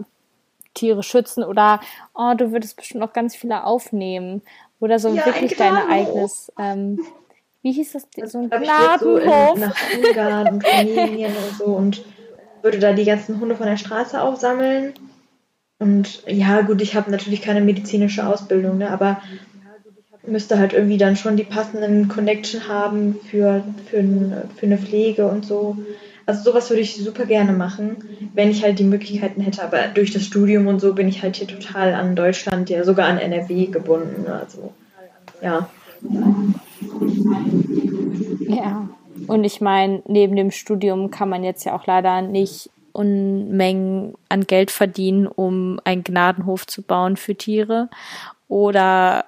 Tiere 0.74 1.04
schützen 1.04 1.44
oder 1.44 1.80
oh, 2.16 2.34
du 2.36 2.52
würdest 2.52 2.78
bestimmt 2.78 3.04
auch 3.04 3.14
ganz 3.14 3.36
viele 3.36 3.64
aufnehmen. 3.64 4.42
Oder 4.80 4.98
so 4.98 5.10
ja, 5.10 5.24
wirklich 5.24 5.56
dein 5.56 5.76
eigenes, 5.76 6.52
ähm, 6.58 7.00
wie 7.62 7.74
hieß 7.74 7.92
das, 7.92 8.08
so 8.32 8.40
ein 8.40 8.50
Gnadenhof? 8.50 9.54
So 9.54 9.60
nach 9.60 9.78
Ungarn 9.96 10.48
und 10.56 10.66
Rumänien 10.66 11.32
und 11.36 11.58
so 11.60 11.66
und 11.66 12.04
würde 12.64 12.80
da 12.80 12.92
die 12.94 13.06
ganzen 13.06 13.40
Hunde 13.40 13.56
von 13.56 13.68
der 13.68 13.78
Straße 13.78 14.20
aufsammeln. 14.20 14.96
Und 15.78 16.24
ja, 16.26 16.62
gut, 16.62 16.82
ich 16.82 16.96
habe 16.96 17.12
natürlich 17.12 17.44
keine 17.44 17.62
medizinische 17.62 18.26
Ausbildung, 18.26 18.80
ne, 18.80 18.90
aber 18.90 19.22
müsste 20.26 20.58
halt 20.58 20.74
irgendwie 20.74 20.98
dann 20.98 21.18
schon 21.18 21.38
die 21.38 21.44
passenden 21.44 22.08
Connection 22.08 22.68
haben 22.68 23.20
für, 23.30 23.64
für, 23.92 24.04
für 24.56 24.66
eine 24.66 24.80
Pflege 24.80 25.28
und 25.28 25.46
so. 25.46 25.78
Also 26.28 26.50
sowas 26.50 26.70
würde 26.70 26.82
ich 26.82 26.96
super 26.96 27.26
gerne 27.26 27.54
machen, 27.54 28.32
wenn 28.34 28.50
ich 28.50 28.64
halt 28.64 28.80
die 28.80 28.84
Möglichkeiten 28.84 29.42
hätte. 29.42 29.64
Aber 29.64 29.88
durch 29.88 30.12
das 30.12 30.24
Studium 30.24 30.68
und 30.68 30.80
so 30.80 30.94
bin 30.94 31.08
ich 31.08 31.22
halt 31.22 31.36
hier 31.36 31.48
total 31.48 31.94
an 31.94 32.16
Deutschland, 32.16 32.70
ja 32.70 32.84
sogar 32.84 33.08
an 33.08 33.20
NRW 33.20 33.68
gebunden. 33.68 34.26
Also 34.28 34.74
ja. 35.42 35.70
Ja. 38.48 38.90
Und 39.28 39.44
ich 39.44 39.62
meine, 39.62 40.02
neben 40.08 40.36
dem 40.36 40.52
Studium 40.52 41.12
kann 41.12 41.30
man 41.30 41.44
jetzt 41.44 41.64
ja 41.64 41.76
auch 41.76 41.86
leider 41.86 42.22
nicht 42.22 42.70
Unmengen 42.92 44.14
an 44.30 44.48
Geld 44.48 44.72
verdienen, 44.72 45.28
um 45.28 45.80
einen 45.84 46.04
Gnadenhof 46.04 46.66
zu 46.66 46.82
bauen 46.82 47.18
für 47.18 47.36
Tiere 47.36 47.90
oder 48.48 49.26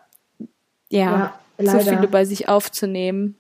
ja, 0.90 1.34
ja 1.60 1.72
so 1.72 1.80
viele 1.80 2.08
bei 2.08 2.24
sich 2.24 2.48
aufzunehmen 2.48 3.36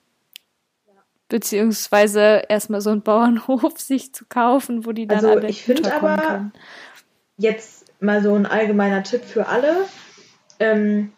beziehungsweise 1.30 2.44
erstmal 2.48 2.82
so 2.82 2.90
einen 2.90 3.02
Bauernhof 3.02 3.74
sich 3.78 4.14
zu 4.14 4.26
kaufen, 4.28 4.86
wo 4.86 4.92
die 4.92 5.08
dann 5.08 5.18
also 5.18 5.32
alle 5.32 5.48
ich 5.48 5.64
finde 5.64 5.94
aber 5.94 6.18
können. 6.18 6.54
jetzt 7.38 7.86
mal 8.00 8.22
so 8.22 8.34
ein 8.36 8.46
allgemeiner 8.46 9.04
Tipp 9.04 9.24
für 9.24 9.48
alle. 9.48 9.86
Ähm, 10.60 11.12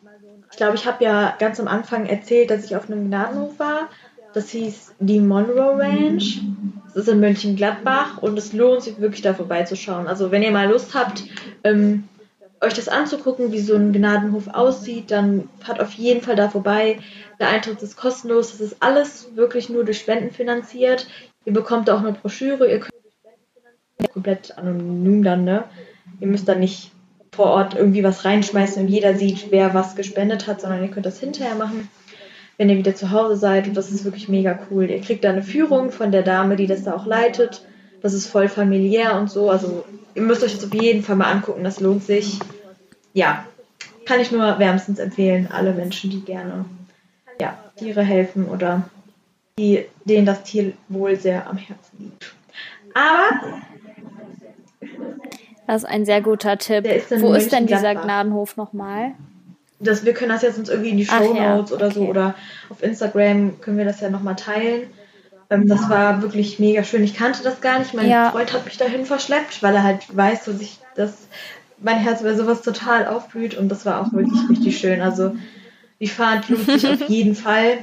ich 0.51 0.57
glaube, 0.57 0.75
ich 0.75 0.85
habe 0.85 1.03
ja 1.03 1.35
ganz 1.39 1.59
am 1.59 1.67
Anfang 1.67 2.05
erzählt, 2.05 2.49
dass 2.49 2.65
ich 2.65 2.75
auf 2.75 2.89
einem 2.89 3.07
Gnadenhof 3.07 3.59
war. 3.59 3.89
Das 4.33 4.49
hieß 4.49 4.95
die 4.99 5.19
Monroe 5.19 5.79
Ranch. 5.79 6.41
Das 6.87 6.95
ist 7.03 7.07
in 7.07 7.19
Mönchengladbach 7.19 8.17
und 8.19 8.37
es 8.37 8.53
lohnt 8.53 8.83
sich 8.83 8.99
wirklich 8.99 9.21
da 9.21 9.33
vorbeizuschauen. 9.33 10.07
Also 10.07 10.31
wenn 10.31 10.43
ihr 10.43 10.51
mal 10.51 10.69
Lust 10.69 10.93
habt, 10.95 11.23
ähm, 11.63 12.07
euch 12.61 12.73
das 12.73 12.89
anzugucken, 12.89 13.51
wie 13.51 13.59
so 13.59 13.75
ein 13.75 13.93
Gnadenhof 13.93 14.47
aussieht, 14.49 15.11
dann 15.11 15.49
fahrt 15.59 15.79
auf 15.79 15.93
jeden 15.93 16.21
Fall 16.21 16.35
da 16.35 16.49
vorbei. 16.49 16.99
Der 17.39 17.49
Eintritt 17.49 17.81
ist 17.81 17.95
kostenlos. 17.95 18.51
Das 18.51 18.59
ist 18.61 18.77
alles 18.81 19.29
wirklich 19.35 19.69
nur 19.69 19.85
durch 19.85 19.99
Spenden 19.99 20.31
finanziert. 20.31 21.07
Ihr 21.45 21.53
bekommt 21.53 21.89
auch 21.89 21.99
eine 21.99 22.11
Broschüre. 22.11 22.69
Ihr 22.69 22.79
könnt 22.79 22.93
komplett 24.13 24.57
anonym 24.57 25.23
dann, 25.23 25.43
ne? 25.45 25.63
Ihr 26.19 26.27
müsst 26.27 26.47
dann 26.47 26.59
nicht 26.59 26.91
vor 27.31 27.47
Ort 27.47 27.75
irgendwie 27.75 28.03
was 28.03 28.25
reinschmeißen 28.25 28.83
und 28.83 28.89
jeder 28.89 29.15
sieht, 29.15 29.51
wer 29.51 29.73
was 29.73 29.95
gespendet 29.95 30.47
hat, 30.47 30.61
sondern 30.61 30.81
ihr 30.81 30.89
könnt 30.89 31.05
das 31.05 31.19
hinterher 31.19 31.55
machen, 31.55 31.87
wenn 32.57 32.69
ihr 32.69 32.77
wieder 32.77 32.95
zu 32.95 33.11
Hause 33.11 33.37
seid. 33.37 33.67
Und 33.67 33.77
das 33.77 33.91
ist 33.91 34.03
wirklich 34.03 34.27
mega 34.27 34.59
cool. 34.69 34.89
Ihr 34.89 34.99
kriegt 34.99 35.23
da 35.23 35.29
eine 35.29 35.43
Führung 35.43 35.91
von 35.91 36.11
der 36.11 36.23
Dame, 36.23 36.55
die 36.55 36.67
das 36.67 36.83
da 36.83 36.93
auch 36.95 37.05
leitet. 37.05 37.63
Das 38.01 38.13
ist 38.13 38.27
voll 38.27 38.47
familiär 38.47 39.15
und 39.15 39.29
so. 39.29 39.49
Also 39.49 39.83
ihr 40.15 40.21
müsst 40.21 40.43
euch 40.43 40.55
das 40.55 40.65
auf 40.65 40.73
jeden 40.73 41.03
Fall 41.03 41.15
mal 41.15 41.31
angucken, 41.31 41.63
das 41.63 41.79
lohnt 41.79 42.03
sich. 42.03 42.39
Ja, 43.13 43.45
kann 44.05 44.19
ich 44.19 44.31
nur 44.31 44.59
wärmstens 44.59 44.99
empfehlen, 44.99 45.49
alle 45.51 45.73
Menschen, 45.73 46.09
die 46.09 46.21
gerne 46.21 46.65
ja, 47.39 47.57
Tiere 47.75 48.01
helfen 48.01 48.45
oder 48.45 48.89
die, 49.57 49.85
denen 50.05 50.25
das 50.25 50.43
Tierwohl 50.43 51.15
sehr 51.15 51.47
am 51.47 51.57
Herzen 51.57 51.97
liegt. 51.99 52.33
Aber 52.93 53.61
das 55.67 55.83
ist 55.83 55.89
ein 55.89 56.05
sehr 56.05 56.21
guter 56.21 56.57
Tipp. 56.57 56.85
Ist 56.85 57.11
Wo 57.21 57.33
ist 57.33 57.51
denn 57.51 57.67
dieser 57.67 57.93
Gnadenhof 57.93 58.57
nochmal? 58.57 59.11
Das, 59.79 60.03
wir 60.03 60.13
können 60.13 60.31
das 60.31 60.41
jetzt 60.41 60.57
uns 60.57 60.69
irgendwie 60.69 60.89
in 60.89 60.97
die 60.97 61.05
Show 61.05 61.33
Notes 61.33 61.37
ja, 61.37 61.59
okay. 61.59 61.73
oder 61.73 61.91
so 61.91 62.01
oder 62.01 62.35
auf 62.69 62.81
Instagram 62.81 63.61
können 63.61 63.77
wir 63.77 63.85
das 63.85 64.01
ja 64.01 64.09
nochmal 64.09 64.35
teilen. 64.35 64.87
Ähm, 65.49 65.67
das 65.67 65.89
war 65.89 66.21
wirklich 66.21 66.59
mega 66.59 66.83
schön. 66.83 67.03
Ich 67.03 67.15
kannte 67.15 67.43
das 67.43 67.61
gar 67.61 67.79
nicht. 67.79 67.93
Mein 67.93 68.09
ja. 68.09 68.31
Freund 68.31 68.53
hat 68.53 68.65
mich 68.65 68.77
dahin 68.77 69.05
verschleppt, 69.05 69.63
weil 69.63 69.75
er 69.75 69.83
halt 69.83 70.15
weiß, 70.15 70.45
dass 70.45 70.61
ich 70.61 70.77
das 70.95 71.13
mein 71.81 71.97
Herz 71.97 72.21
über 72.21 72.35
sowas 72.35 72.61
total 72.61 73.07
aufblüht 73.07 73.57
und 73.57 73.69
das 73.69 73.85
war 73.85 74.01
auch 74.01 74.13
wirklich 74.13 74.39
richtig 74.49 74.77
schön. 74.77 75.01
Also 75.01 75.35
die 75.99 76.07
Fahrt 76.07 76.49
lohnt 76.49 76.65
sich 76.65 76.87
auf 76.87 77.09
jeden 77.09 77.35
Fall 77.35 77.79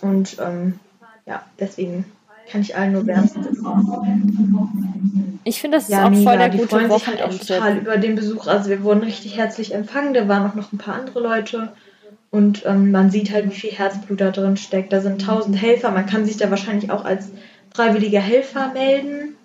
und 0.00 0.36
ähm, 0.40 0.80
ja, 1.26 1.44
deswegen 1.58 2.04
kann 2.50 2.60
ich 2.60 2.76
allen 2.76 2.92
nur 2.92 3.06
wärmstens 3.06 3.46
empfehlen. 3.46 5.40
Ich 5.44 5.60
finde, 5.60 5.76
das 5.76 5.84
ist 5.84 5.90
ja, 5.90 6.06
auch 6.06 6.10
mega. 6.10 6.30
voll 6.30 6.38
der 6.38 6.48
die 6.48 6.58
gute 6.58 6.68
freuen 6.70 6.90
sich 6.90 7.06
halt 7.06 7.22
auch 7.22 7.34
total 7.34 7.78
über 7.78 7.96
den 7.98 8.14
Besuch. 8.16 8.46
Also 8.46 8.70
wir 8.70 8.82
wurden 8.82 9.02
richtig 9.02 9.36
herzlich 9.36 9.74
empfangen. 9.74 10.14
Da 10.14 10.26
waren 10.26 10.50
auch 10.50 10.54
noch 10.54 10.72
ein 10.72 10.78
paar 10.78 10.94
andere 10.94 11.20
Leute. 11.20 11.72
Und 12.34 12.66
ähm, 12.66 12.90
man 12.90 13.12
sieht 13.12 13.30
halt, 13.30 13.48
wie 13.48 13.54
viel 13.54 13.70
Herzblut 13.70 14.20
da 14.20 14.32
drin 14.32 14.56
steckt. 14.56 14.92
Da 14.92 15.00
sind 15.00 15.20
tausend 15.20 15.54
Helfer. 15.62 15.92
Man 15.92 16.06
kann 16.06 16.26
sich 16.26 16.36
da 16.36 16.50
wahrscheinlich 16.50 16.90
auch 16.90 17.04
als 17.04 17.28
freiwilliger 17.72 18.18
Helfer 18.18 18.72
melden. 18.72 19.36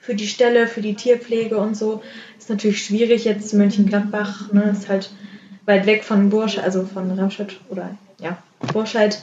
Für 0.00 0.16
die 0.16 0.26
Stelle, 0.26 0.66
für 0.66 0.80
die 0.80 0.96
Tierpflege 0.96 1.56
und 1.58 1.76
so. 1.76 2.02
Ist 2.36 2.50
natürlich 2.50 2.84
schwierig 2.84 3.24
jetzt. 3.24 3.54
Mönchengladbach 3.54 4.52
ne, 4.52 4.64
ist 4.64 4.88
halt 4.88 5.12
weit 5.64 5.86
weg 5.86 6.02
von 6.02 6.28
Bursch, 6.28 6.58
also 6.58 6.84
von 6.84 7.08
Ramstadt 7.12 7.60
oder 7.68 7.96
ja, 8.20 8.36
Burscheid. 8.72 9.22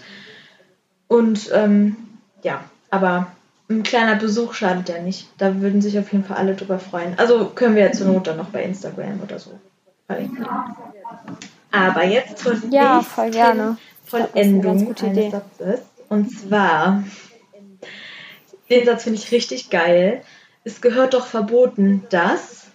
Und 1.09 1.49
ähm, 1.53 1.97
ja, 2.43 2.63
aber 2.91 3.27
ein 3.69 3.83
kleiner 3.83 4.15
Besuch 4.15 4.53
schadet 4.53 4.87
ja 4.87 5.01
nicht. 5.01 5.27
Da 5.37 5.59
würden 5.59 5.81
sich 5.81 5.99
auf 5.99 6.13
jeden 6.13 6.23
Fall 6.23 6.37
alle 6.37 6.55
drüber 6.55 6.79
freuen. 6.79 7.19
Also 7.19 7.47
können 7.47 7.75
wir 7.75 7.83
ja 7.83 7.91
zur 7.91 8.07
Not 8.07 8.27
dann 8.27 8.37
noch 8.37 8.51
bei 8.51 8.63
Instagram 8.63 9.19
oder 9.21 9.37
so 9.37 9.59
verlinken. 10.07 10.45
Aber 11.71 12.03
jetzt 12.03 12.39
zur 12.39 12.55
ja, 12.69 13.01
voll 13.01 13.31
gerne. 13.31 13.77
Vollendung 14.05 14.79
eines 14.79 15.01
Idee. 15.01 15.29
Satzes. 15.29 15.81
Und 16.09 16.29
zwar, 16.29 17.03
den 18.69 18.85
Satz 18.85 19.03
finde 19.03 19.19
ich 19.19 19.31
richtig 19.31 19.69
geil. 19.69 20.21
Es 20.63 20.81
gehört 20.81 21.13
doch 21.13 21.25
verboten, 21.25 22.05
dass. 22.09 22.67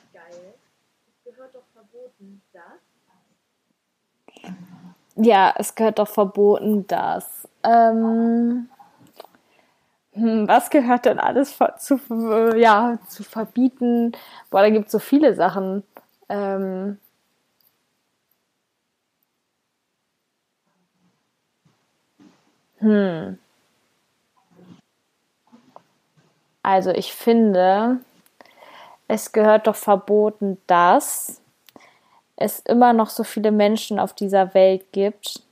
Ja, 5.19 5.55
es 5.57 5.75
gehört 5.75 5.99
doch 5.99 6.09
verboten, 6.09 6.87
dass. 6.87 7.49
Ähm, 7.63 8.69
hm, 10.13 10.49
was 10.49 10.71
gehört 10.71 11.05
denn 11.05 11.19
alles 11.19 11.59
zu, 11.79 12.01
ja, 12.57 12.99
zu 13.09 13.23
verbieten? 13.23 14.13
Boah, 14.51 14.63
da 14.63 14.71
gibt 14.71 14.87
es 14.87 14.93
so 14.93 14.99
viele 14.99 15.35
Sachen. 15.35 15.83
Ähm, 16.29 16.99
hm. 22.79 23.39
Also 26.63 26.91
ich 26.91 27.13
finde, 27.13 28.01
es 29.09 29.33
gehört 29.33 29.67
doch 29.69 29.77
verboten, 29.77 30.59
dass 30.67 31.41
es 32.37 32.61
immer 32.61 32.93
noch 32.93 33.09
so 33.09 33.25
viele 33.25 33.53
Menschen 33.53 33.99
auf 33.99 34.13
dieser 34.13 34.53
Welt 34.53 34.93
gibt, 34.93 35.43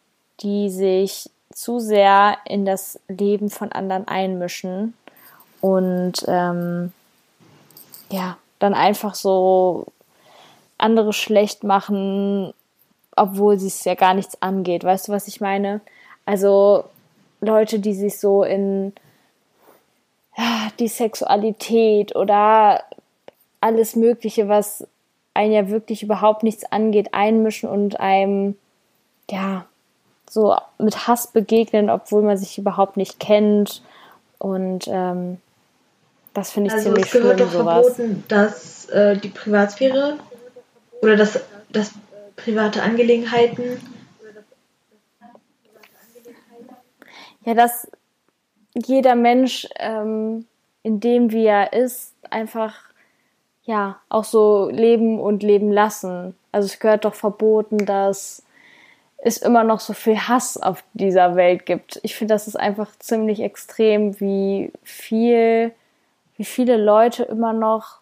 die 0.41 0.71
sich 0.71 1.31
zu 1.53 1.79
sehr 1.79 2.39
in 2.47 2.65
das 2.65 2.99
Leben 3.09 3.49
von 3.49 3.71
anderen 3.71 4.09
einmischen 4.09 4.95
und 5.61 6.25
ähm, 6.27 6.93
ja, 8.11 8.37
dann 8.59 8.75
einfach 8.75 9.15
so 9.15 9.87
andere 10.79 11.13
schlecht 11.13 11.63
machen, 11.63 12.53
obwohl 13.17 13.59
sie 13.59 13.69
es 13.69 13.85
ja 13.85 13.95
gar 13.95 14.15
nichts 14.15 14.43
angeht. 14.43 14.83
Weißt 14.83 15.09
du, 15.09 15.13
was 15.13 15.29
ich 15.29 15.41
meine? 15.41 15.81
Also 16.27 16.85
Leute, 17.45 17.79
die 17.79 17.95
sich 17.95 18.19
so 18.19 18.43
in 18.43 18.93
ja, 20.37 20.69
die 20.79 20.89
Sexualität 20.89 22.17
oder 22.17 22.83
alles 23.61 23.97
Mögliche, 23.97 24.49
was 24.49 24.87
einen 25.33 25.53
ja 25.53 25.69
wirklich 25.69 26.03
überhaupt 26.03 26.43
nichts 26.43 26.65
angeht, 26.71 27.09
einmischen 27.13 27.69
und 27.69 28.01
einem 28.01 28.57
ja 29.31 29.67
so 30.29 30.57
mit 30.79 31.07
Hass 31.07 31.29
begegnen, 31.29 31.91
obwohl 31.91 32.23
man 32.23 32.37
sich 32.37 32.59
überhaupt 32.59 32.97
nicht 32.97 33.21
kennt. 33.21 33.83
Und 34.39 34.87
ähm, 34.89 35.39
das 36.35 36.51
finde 36.51 36.69
ich 36.69 36.75
also 36.75 36.91
ziemlich 36.91 37.07
schlimm. 37.07 37.31
Also 37.31 37.45
es 37.45 37.51
gehört 37.53 37.67
doch 37.67 37.83
verboten, 37.95 38.25
dass 38.29 38.87
äh, 38.91 39.17
die 39.17 39.29
Privatsphäre 39.29 40.19
oder 41.01 41.17
dass, 41.17 41.41
dass 41.71 41.93
private 42.37 42.83
Angelegenheiten 42.83 43.81
ja, 47.45 47.55
dass 47.55 47.89
jeder 48.75 49.15
Mensch, 49.15 49.69
ähm, 49.77 50.47
in 50.83 51.01
dem 51.01 51.31
wie 51.31 51.47
er 51.47 51.73
ist, 51.73 52.15
einfach 52.31 52.75
ja 53.65 53.99
auch 54.09 54.25
so 54.25 54.69
leben 54.71 55.21
und 55.21 55.43
leben 55.43 55.73
lassen. 55.73 56.35
Also 56.53 56.67
es 56.67 56.79
gehört 56.79 57.05
doch 57.05 57.15
verboten, 57.15 57.79
dass 57.79 58.43
es 59.19 59.39
immer 59.39 59.65
noch 59.65 59.81
so 59.81 59.95
viel 59.95 60.19
Hass 60.19 60.59
auf 60.59 60.85
dieser 60.93 61.35
Welt 61.35 61.65
gibt. 61.65 61.99
Ich 62.03 62.15
finde, 62.15 62.35
das 62.35 62.47
ist 62.47 62.57
einfach 62.57 62.91
ziemlich 62.99 63.41
extrem, 63.41 64.21
wie 64.21 64.71
viel, 64.83 65.73
wie 66.37 66.45
viele 66.45 66.77
Leute 66.77 67.23
immer 67.23 67.55
noch 67.55 68.01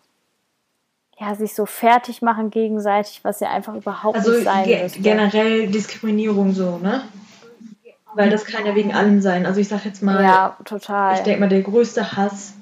ja, 1.20 1.36
sich 1.36 1.54
so 1.54 1.66
fertig 1.66 2.22
machen 2.22 2.50
gegenseitig, 2.50 3.20
was 3.22 3.38
ja 3.38 3.50
einfach 3.50 3.74
überhaupt 3.74 4.16
also 4.16 4.32
nicht 4.32 4.44
sein 4.44 4.64
ge 4.64 4.82
müsste. 4.82 5.00
generell 5.00 5.68
Diskriminierung 5.68 6.52
so, 6.52 6.78
ne? 6.78 7.02
Weil 8.14 8.30
das 8.30 8.44
kann 8.44 8.66
ja 8.66 8.74
wegen 8.74 8.94
allem 8.94 9.20
sein. 9.20 9.46
Also 9.46 9.60
ich 9.60 9.68
sag 9.68 9.84
jetzt 9.84 10.02
mal, 10.02 10.22
ja, 10.22 10.56
total. 10.64 11.16
Ich 11.16 11.20
denke 11.22 11.40
mal, 11.40 11.48
der 11.48 11.62
größte 11.62 12.16
Hass 12.16 12.54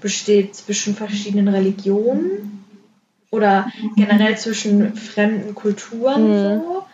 besteht 0.00 0.54
zwischen 0.56 0.94
verschiedenen 0.94 1.48
Religionen 1.48 2.64
oder 3.30 3.70
generell 3.96 4.36
zwischen 4.36 4.96
fremden 4.96 5.54
Kulturen 5.54 6.28
mhm. 6.28 6.60
so 6.60 6.84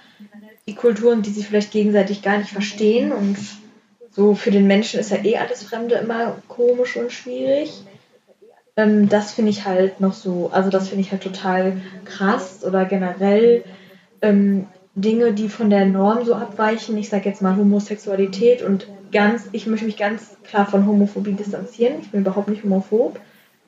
die 0.67 0.75
Kulturen, 0.75 1.23
die 1.23 1.31
sich 1.31 1.47
vielleicht 1.47 1.73
gegenseitig 1.73 2.23
gar 2.23 2.39
nicht 2.39 2.51
verstehen 2.51 3.13
und 3.13 3.37
so 4.11 4.35
für 4.35 4.51
den 4.51 4.67
Menschen 4.67 5.01
ist 5.01 5.11
ja 5.11 5.25
eh 5.25 5.39
alles 5.39 5.63
Fremde 5.63 5.97
immer 5.97 6.37
komisch 6.49 6.97
und 6.97 7.13
schwierig. 7.13 7.83
Ähm, 8.77 9.09
das 9.09 9.33
finde 9.33 9.51
ich 9.51 9.65
halt 9.65 10.01
noch 10.01 10.13
so, 10.13 10.51
also 10.53 10.71
das 10.71 10.89
finde 10.89 11.03
ich 11.03 11.11
halt 11.11 11.23
total 11.23 11.81
krass 12.05 12.63
oder 12.65 12.85
generell 12.85 13.65
ähm, 14.21 14.67
Dinge, 14.95 15.33
die 15.33 15.49
von 15.49 15.71
der 15.71 15.87
Norm 15.87 16.25
so 16.25 16.35
abweichen. 16.35 16.97
Ich 16.99 17.09
sage 17.09 17.29
jetzt 17.29 17.43
mal 17.43 17.57
Homosexualität 17.57 18.63
und 18.63 18.87
ganz, 19.11 19.49
ich 19.53 19.67
möchte 19.67 19.87
mich 19.87 19.97
ganz 19.97 20.37
klar 20.45 20.67
von 20.67 20.87
Homophobie 20.87 21.33
distanzieren. 21.33 21.95
Ich 22.03 22.11
bin 22.11 22.21
überhaupt 22.21 22.49
nicht 22.49 22.65
homophob. 22.65 23.19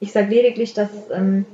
Ich 0.01 0.13
sage 0.13 0.29
lediglich, 0.29 0.75
dass, 0.75 0.91
ähm, 1.13 1.47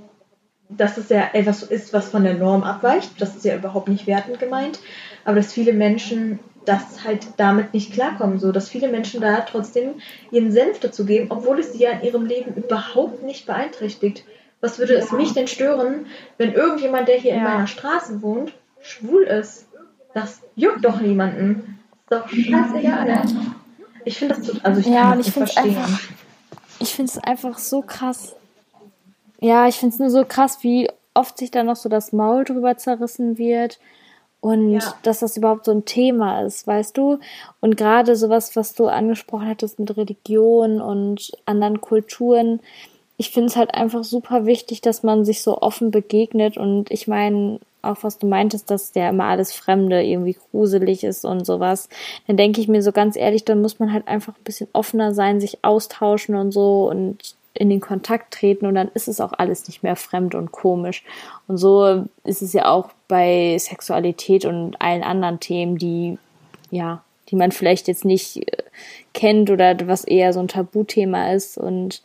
dass 0.68 0.96
es 0.96 1.08
ja 1.08 1.30
etwas 1.32 1.62
ist, 1.62 1.92
was 1.92 2.08
von 2.08 2.24
der 2.24 2.34
Norm 2.34 2.64
abweicht. 2.64 3.20
Das 3.20 3.36
ist 3.36 3.44
ja 3.44 3.56
überhaupt 3.56 3.88
nicht 3.88 4.06
wertend 4.06 4.40
gemeint 4.40 4.80
aber 5.24 5.36
dass 5.36 5.52
viele 5.52 5.72
Menschen 5.72 6.38
das 6.64 7.04
halt 7.04 7.26
damit 7.38 7.72
nicht 7.72 7.92
klarkommen, 7.92 8.38
so 8.38 8.52
dass 8.52 8.68
viele 8.68 8.88
Menschen 8.88 9.20
da 9.20 9.40
trotzdem 9.40 9.94
ihren 10.30 10.52
Senf 10.52 10.78
dazu 10.80 11.06
geben, 11.06 11.26
obwohl 11.30 11.58
es 11.58 11.72
sie 11.72 11.82
ja 11.82 11.90
in 11.90 12.02
ihrem 12.02 12.26
Leben 12.26 12.54
überhaupt 12.54 13.22
nicht 13.22 13.46
beeinträchtigt. 13.46 14.24
Was 14.60 14.78
würde 14.78 14.94
es 14.94 15.10
mich 15.10 15.32
denn 15.32 15.48
stören, 15.48 16.06
wenn 16.36 16.52
irgendjemand, 16.52 17.08
der 17.08 17.16
hier 17.16 17.32
ja. 17.32 17.38
in 17.38 17.44
meiner 17.44 17.66
Straße 17.66 18.20
wohnt, 18.20 18.52
schwul 18.82 19.22
ist? 19.24 19.66
Das 20.14 20.40
juckt 20.56 20.84
doch 20.84 21.00
niemanden. 21.00 21.78
Ist 21.92 22.10
doch 22.10 22.28
scheißegal. 22.28 23.22
Ich 24.04 24.18
finde 24.18 24.34
das 24.34 24.46
so, 24.46 24.52
also 24.62 24.80
ich 24.80 24.86
ja, 24.86 25.02
kann 25.02 25.18
das 25.18 25.26
nicht 25.26 25.34
verstehen. 25.34 25.76
Einfach, 25.76 26.00
ich 26.78 26.94
finde 26.94 27.12
es 27.12 27.18
einfach 27.18 27.58
so 27.58 27.82
krass. 27.82 28.34
Ja, 29.40 29.68
ich 29.68 29.76
finde 29.76 29.94
es 29.94 30.00
nur 30.00 30.10
so 30.10 30.24
krass, 30.24 30.58
wie 30.62 30.88
oft 31.14 31.38
sich 31.38 31.50
da 31.50 31.62
noch 31.62 31.76
so 31.76 31.88
das 31.88 32.12
Maul 32.12 32.44
drüber 32.44 32.76
zerrissen 32.76 33.38
wird 33.38 33.78
und 34.40 34.72
ja. 34.72 34.94
dass 35.02 35.20
das 35.20 35.36
überhaupt 35.36 35.66
so 35.66 35.72
ein 35.72 35.84
Thema 35.84 36.42
ist, 36.42 36.66
weißt 36.66 36.96
du? 36.96 37.18
Und 37.60 37.76
gerade 37.76 38.16
sowas, 38.16 38.56
was 38.56 38.74
du 38.74 38.86
angesprochen 38.86 39.48
hattest 39.48 39.78
mit 39.78 39.96
Religion 39.96 40.80
und 40.80 41.32
anderen 41.44 41.80
Kulturen, 41.80 42.60
ich 43.16 43.30
finde 43.30 43.48
es 43.48 43.56
halt 43.56 43.74
einfach 43.74 44.02
super 44.02 44.46
wichtig, 44.46 44.80
dass 44.80 45.02
man 45.02 45.26
sich 45.26 45.42
so 45.42 45.60
offen 45.60 45.90
begegnet 45.90 46.56
und 46.56 46.90
ich 46.90 47.06
meine, 47.06 47.60
auch 47.82 47.98
was 48.02 48.18
du 48.18 48.26
meintest, 48.26 48.70
dass 48.70 48.92
der 48.92 49.10
immer 49.10 49.24
alles 49.24 49.52
Fremde 49.52 50.02
irgendwie 50.02 50.36
gruselig 50.50 51.04
ist 51.04 51.24
und 51.24 51.44
sowas, 51.44 51.88
dann 52.26 52.36
denke 52.36 52.60
ich 52.60 52.68
mir 52.68 52.82
so 52.82 52.92
ganz 52.92 53.16
ehrlich, 53.16 53.44
dann 53.44 53.62
muss 53.62 53.78
man 53.78 53.92
halt 53.92 54.08
einfach 54.08 54.34
ein 54.34 54.44
bisschen 54.44 54.68
offener 54.72 55.14
sein, 55.14 55.40
sich 55.40 55.58
austauschen 55.62 56.34
und 56.34 56.52
so 56.52 56.88
und 56.88 57.34
in 57.54 57.68
den 57.68 57.80
Kontakt 57.80 58.32
treten 58.32 58.66
und 58.66 58.74
dann 58.74 58.90
ist 58.94 59.08
es 59.08 59.20
auch 59.20 59.32
alles 59.36 59.66
nicht 59.66 59.82
mehr 59.82 59.96
fremd 59.96 60.34
und 60.34 60.52
komisch. 60.52 61.04
Und 61.48 61.58
so 61.58 62.06
ist 62.24 62.42
es 62.42 62.52
ja 62.52 62.70
auch 62.70 62.90
bei 63.08 63.56
Sexualität 63.58 64.44
und 64.44 64.80
allen 64.80 65.02
anderen 65.02 65.40
Themen, 65.40 65.76
die, 65.76 66.16
ja, 66.70 67.02
die 67.28 67.36
man 67.36 67.52
vielleicht 67.52 67.88
jetzt 67.88 68.04
nicht 68.04 68.36
äh, 68.36 68.62
kennt 69.14 69.50
oder 69.50 69.76
was 69.86 70.04
eher 70.04 70.32
so 70.32 70.40
ein 70.40 70.48
Tabuthema 70.48 71.32
ist. 71.32 71.58
Und 71.58 72.02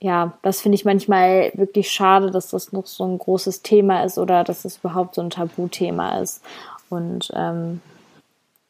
ja, 0.00 0.32
das 0.42 0.62
finde 0.62 0.76
ich 0.76 0.86
manchmal 0.86 1.52
wirklich 1.54 1.90
schade, 1.90 2.30
dass 2.30 2.48
das 2.48 2.72
noch 2.72 2.86
so 2.86 3.04
ein 3.04 3.18
großes 3.18 3.62
Thema 3.62 4.02
ist 4.02 4.16
oder 4.16 4.44
dass 4.44 4.64
es 4.64 4.78
überhaupt 4.78 5.14
so 5.14 5.20
ein 5.20 5.30
Tabuthema 5.30 6.18
ist. 6.20 6.42
Und 6.88 7.30
ähm, 7.34 7.80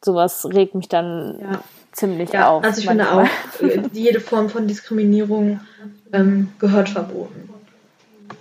sowas 0.05 0.45
regt 0.53 0.75
mich 0.75 0.89
dann 0.89 1.39
ja. 1.41 1.63
ziemlich 1.93 2.33
ja, 2.33 2.49
auf. 2.49 2.65
Also 2.65 2.81
ich 2.81 2.87
manchmal. 2.87 3.29
finde 3.53 3.89
auch, 3.89 3.93
jede 3.93 4.21
Form 4.21 4.49
von 4.49 4.67
Diskriminierung 4.67 5.61
ähm, 6.13 6.53
gehört 6.59 6.89
verboten. 6.89 7.49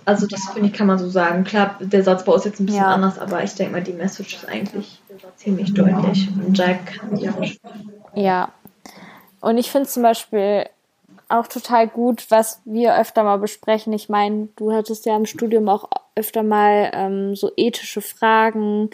Also 0.04 0.26
das 0.26 0.48
finde 0.52 0.68
ich, 0.68 0.74
kann 0.74 0.88
man 0.88 0.98
so 0.98 1.08
sagen. 1.08 1.44
Klar, 1.44 1.76
der 1.78 2.02
Satzbau 2.02 2.34
ist 2.34 2.44
jetzt 2.44 2.58
ein 2.58 2.66
bisschen 2.66 2.82
ja. 2.82 2.88
anders, 2.88 3.18
aber 3.20 3.44
ich 3.44 3.54
denke 3.54 3.72
mal, 3.72 3.82
die 3.82 3.92
Message 3.92 4.34
ist 4.34 4.48
eigentlich 4.48 5.00
ziemlich 5.36 5.74
deutlich. 5.74 6.28
Und 6.44 6.58
Jack, 6.58 7.00
ja. 7.16 7.32
Ja. 8.14 8.48
Und 9.40 9.58
ich 9.58 9.70
finde 9.70 9.88
zum 9.88 10.02
Beispiel 10.02 10.66
auch 11.30 11.46
total 11.46 11.88
gut, 11.88 12.26
was 12.30 12.60
wir 12.64 12.98
öfter 12.98 13.22
mal 13.22 13.38
besprechen. 13.38 13.92
Ich 13.92 14.08
meine, 14.08 14.48
du 14.56 14.72
hattest 14.72 15.06
ja 15.06 15.16
im 15.16 15.26
Studium 15.26 15.68
auch 15.68 15.88
öfter 16.14 16.42
mal 16.42 16.90
ähm, 16.92 17.36
so 17.36 17.50
ethische 17.56 18.00
Fragen, 18.00 18.90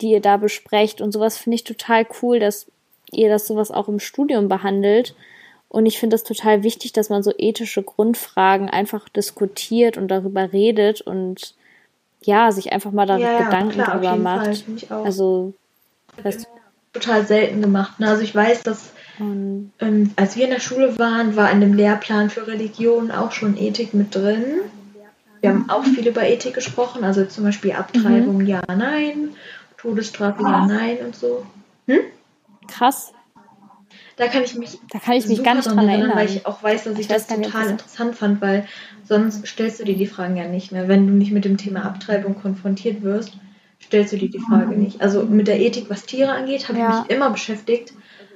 die 0.00 0.10
ihr 0.10 0.20
da 0.20 0.36
besprecht 0.36 1.00
und 1.00 1.12
sowas 1.12 1.36
finde 1.36 1.56
ich 1.56 1.64
total 1.64 2.06
cool, 2.22 2.40
dass 2.40 2.66
ihr 3.12 3.28
das 3.28 3.46
sowas 3.46 3.70
auch 3.70 3.88
im 3.88 4.00
Studium 4.00 4.48
behandelt 4.48 5.14
und 5.74 5.86
ich 5.86 5.98
finde 5.98 6.14
es 6.14 6.22
total 6.22 6.62
wichtig, 6.62 6.92
dass 6.92 7.08
man 7.08 7.24
so 7.24 7.32
ethische 7.36 7.82
Grundfragen 7.82 8.70
einfach 8.70 9.08
diskutiert 9.08 9.96
und 9.96 10.06
darüber 10.06 10.52
redet 10.52 11.00
und 11.00 11.56
ja, 12.22 12.52
sich 12.52 12.72
einfach 12.72 12.92
mal 12.92 13.06
da 13.06 13.18
ja, 13.18 13.42
Gedanken 13.42 13.72
klar, 13.72 13.86
darüber 13.88 14.14
macht. 14.14 14.64
Fall, 14.88 15.02
also 15.04 15.52
das 16.22 16.46
total 16.92 17.26
selten 17.26 17.60
gemacht. 17.60 17.94
Also 18.00 18.22
ich 18.22 18.32
weiß, 18.32 18.62
dass 18.62 18.92
ähm, 19.20 20.12
als 20.16 20.36
wir 20.36 20.44
in 20.44 20.50
der 20.50 20.60
Schule 20.60 20.98
waren, 20.98 21.36
war 21.36 21.50
in 21.50 21.60
dem 21.60 21.74
Lehrplan 21.74 22.30
für 22.30 22.46
Religion 22.46 23.10
auch 23.10 23.32
schon 23.32 23.56
Ethik 23.56 23.94
mit 23.94 24.14
drin. 24.14 24.44
Wir 25.40 25.50
haben 25.50 25.68
auch 25.68 25.84
viel 25.84 26.06
über 26.06 26.26
Ethik 26.26 26.54
gesprochen, 26.54 27.04
also 27.04 27.24
zum 27.26 27.44
Beispiel 27.44 27.72
Abtreibung, 27.72 28.38
mhm. 28.38 28.46
ja, 28.46 28.62
nein, 28.66 29.30
Todesstrafe, 29.76 30.42
ja, 30.42 30.66
nein 30.66 30.98
und 31.04 31.14
so. 31.14 31.44
Hm? 31.86 31.98
Krass. 32.66 33.12
Da 34.16 34.28
kann 34.28 34.42
ich 34.42 34.54
mich, 34.54 34.78
da 34.90 34.98
kann 35.00 35.14
ich 35.14 35.26
mich 35.26 35.42
gar 35.42 35.54
nicht 35.54 35.68
dran 35.68 35.88
erinnern, 35.88 36.12
weil 36.14 36.28
ich 36.28 36.46
auch 36.46 36.62
weiß, 36.62 36.84
dass 36.84 36.94
ich, 36.94 37.00
ich 37.00 37.08
das 37.08 37.26
total 37.26 37.68
interessant 37.68 38.14
fand, 38.14 38.40
weil 38.40 38.66
sonst 39.06 39.46
stellst 39.46 39.80
du 39.80 39.84
dir 39.84 39.96
die 39.96 40.06
Fragen 40.06 40.36
ja 40.36 40.46
nicht 40.46 40.72
mehr. 40.72 40.88
Wenn 40.88 41.06
du 41.06 41.12
nicht 41.12 41.32
mit 41.32 41.44
dem 41.44 41.58
Thema 41.58 41.84
Abtreibung 41.84 42.40
konfrontiert 42.40 43.02
wirst, 43.02 43.32
stellst 43.82 44.12
du 44.12 44.16
dir 44.16 44.30
die 44.30 44.38
Frage 44.38 44.76
nicht. 44.76 45.02
Also 45.02 45.24
mit 45.24 45.48
der 45.48 45.60
Ethik, 45.60 45.90
was 45.90 46.06
Tiere 46.06 46.32
angeht, 46.32 46.68
habe 46.68 46.78
ja. 46.78 46.88
ich 46.88 47.08
mich 47.08 47.16
immer 47.16 47.30
beschäftigt. 47.30 47.92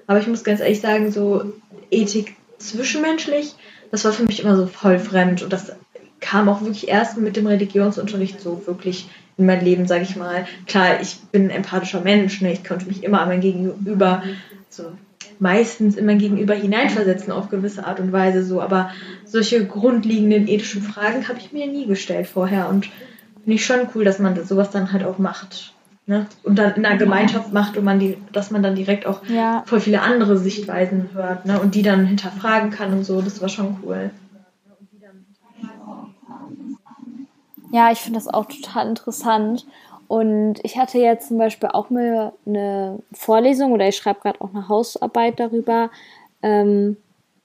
Aber 0.09 0.19
ich 0.19 0.27
muss 0.27 0.43
ganz 0.43 0.61
ehrlich 0.61 0.81
sagen, 0.81 1.13
so 1.13 1.53
Ethik 1.91 2.35
zwischenmenschlich, 2.59 3.55
das 3.93 4.05
war 4.05 4.13
für 4.13 4.25
mich 4.25 4.41
immer 4.41 4.57
so 4.57 4.67
voll 4.67 4.99
fremd 4.99 5.43
und 5.43 5.53
das 5.53 5.73
kam 6.19 6.49
auch 6.49 6.63
wirklich 6.63 6.89
erst 6.89 7.19
mit 7.19 7.37
dem 7.37 7.47
Religionsunterricht 7.47 8.41
so 8.41 8.67
wirklich 8.67 9.09
in 9.37 9.47
mein 9.47 9.65
Leben, 9.65 9.87
sage 9.87 10.03
ich 10.03 10.17
mal. 10.17 10.47
Klar, 10.67 11.01
ich 11.01 11.19
bin 11.31 11.45
ein 11.45 11.51
empathischer 11.51 12.01
Mensch, 12.01 12.41
ne? 12.41 12.53
ich 12.53 12.65
konnte 12.65 12.87
mich 12.87 13.05
immer 13.05 13.21
an 13.21 13.29
mein 13.29 13.41
Gegenüber, 13.41 14.23
so 14.69 14.93
meistens 15.39 15.97
in 15.97 16.07
mein 16.07 16.19
Gegenüber 16.19 16.55
hineinversetzen 16.55 17.31
auf 17.31 17.51
gewisse 17.51 17.87
Art 17.87 18.01
und 18.01 18.11
Weise 18.11 18.43
so, 18.43 18.61
aber 18.61 18.91
solche 19.25 19.65
grundlegenden 19.67 20.49
ethischen 20.49 20.83
Fragen 20.83 21.29
habe 21.29 21.39
ich 21.39 21.53
mir 21.53 21.67
nie 21.67 21.87
gestellt 21.87 22.27
vorher 22.27 22.69
und 22.69 22.87
finde 22.87 23.55
ich 23.55 23.65
schon 23.65 23.89
cool, 23.95 24.05
dass 24.05 24.19
man 24.19 24.43
sowas 24.45 24.71
dann 24.71 24.91
halt 24.93 25.05
auch 25.05 25.19
macht. 25.19 25.75
Ne? 26.09 26.27
Und 26.43 26.59
dann 26.59 26.73
in 26.75 26.87
einer 26.87 26.97
Gemeinschaft 26.97 27.53
macht 27.53 27.77
und 27.77 27.85
man 27.85 27.99
die, 27.99 28.17
dass 28.33 28.51
man 28.51 28.63
dann 28.63 28.75
direkt 28.75 29.05
auch 29.05 29.21
ja. 29.27 29.63
voll 29.67 29.79
viele 29.79 30.01
andere 30.01 30.39
Sichtweisen 30.39 31.11
hört, 31.13 31.45
ne? 31.45 31.61
Und 31.61 31.75
die 31.75 31.83
dann 31.83 32.07
hinterfragen 32.07 32.71
kann 32.71 32.95
und 32.95 33.05
so, 33.05 33.21
das 33.21 33.43
war 33.43 33.51
schon 33.51 33.77
cool. 33.85 34.11
Ja, 37.71 37.93
ich 37.93 37.99
finde 37.99 38.19
das 38.19 38.27
auch 38.27 38.47
total 38.47 38.89
interessant. 38.89 39.67
Und 40.07 40.55
ich 40.63 40.79
hatte 40.79 40.97
jetzt 40.97 41.29
zum 41.29 41.37
Beispiel 41.37 41.69
auch 41.71 41.91
mal 41.91 42.33
eine 42.47 43.01
Vorlesung 43.13 43.73
oder 43.73 43.87
ich 43.87 43.97
schreibe 43.99 44.21
gerade 44.21 44.41
auch 44.41 44.55
eine 44.55 44.67
Hausarbeit 44.67 45.39
darüber, 45.39 45.91
ähm, 46.43 46.97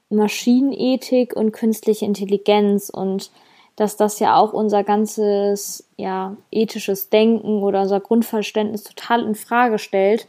Maschinenethik 0.10 1.36
und 1.36 1.52
künstliche 1.52 2.06
Intelligenz 2.06 2.90
und 2.90 3.30
dass 3.76 3.98
das 3.98 4.20
ja 4.20 4.38
auch 4.38 4.54
unser 4.54 4.84
ganzes 4.84 5.88
ja, 5.98 6.36
ethisches 6.52 7.10
Denken 7.10 7.64
oder 7.64 7.82
unser 7.82 8.00
Grundverständnis 8.00 8.84
total 8.84 9.24
in 9.24 9.36
Frage 9.36 9.80
stellt, 9.80 10.28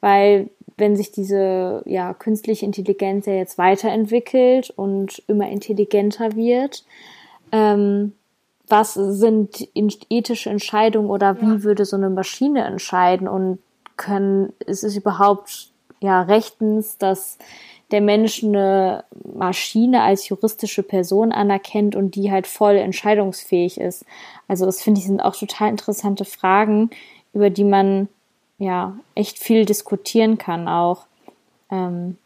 weil 0.00 0.48
wenn 0.76 0.96
sich 0.96 1.10
diese 1.10 1.82
ja, 1.86 2.14
künstliche 2.14 2.64
Intelligenz 2.64 3.26
ja 3.26 3.34
jetzt 3.34 3.58
weiterentwickelt 3.58 4.70
und 4.70 5.22
immer 5.26 5.48
intelligenter 5.48 6.36
wird, 6.36 6.84
ähm, 7.52 8.12
was 8.68 8.94
sind 8.94 9.68
ethische 9.74 10.50
Entscheidungen 10.50 11.08
oder 11.08 11.40
wie 11.40 11.62
würde 11.64 11.86
so 11.86 11.96
eine 11.96 12.10
Maschine 12.10 12.64
entscheiden? 12.64 13.26
Und 13.26 13.58
können, 13.96 14.52
ist 14.66 14.84
es 14.84 14.96
überhaupt 14.96 15.70
ja 16.00 16.22
rechtens, 16.22 16.98
dass 16.98 17.38
der 17.90 18.00
Mensch 18.00 18.44
eine 18.44 19.04
Maschine 19.34 20.02
als 20.02 20.28
juristische 20.28 20.82
Person 20.82 21.32
anerkennt 21.32 21.96
und 21.96 22.14
die 22.14 22.30
halt 22.30 22.46
voll 22.46 22.76
entscheidungsfähig 22.76 23.80
ist. 23.80 24.04
Also 24.46 24.66
das 24.66 24.82
finde 24.82 25.00
ich 25.00 25.06
sind 25.06 25.20
auch 25.20 25.36
total 25.36 25.70
interessante 25.70 26.24
Fragen, 26.24 26.90
über 27.32 27.50
die 27.50 27.64
man 27.64 28.08
ja 28.58 28.96
echt 29.14 29.38
viel 29.38 29.64
diskutieren 29.64 30.36
kann 30.36 30.68
auch. 30.68 31.06
Ähm, 31.70 32.18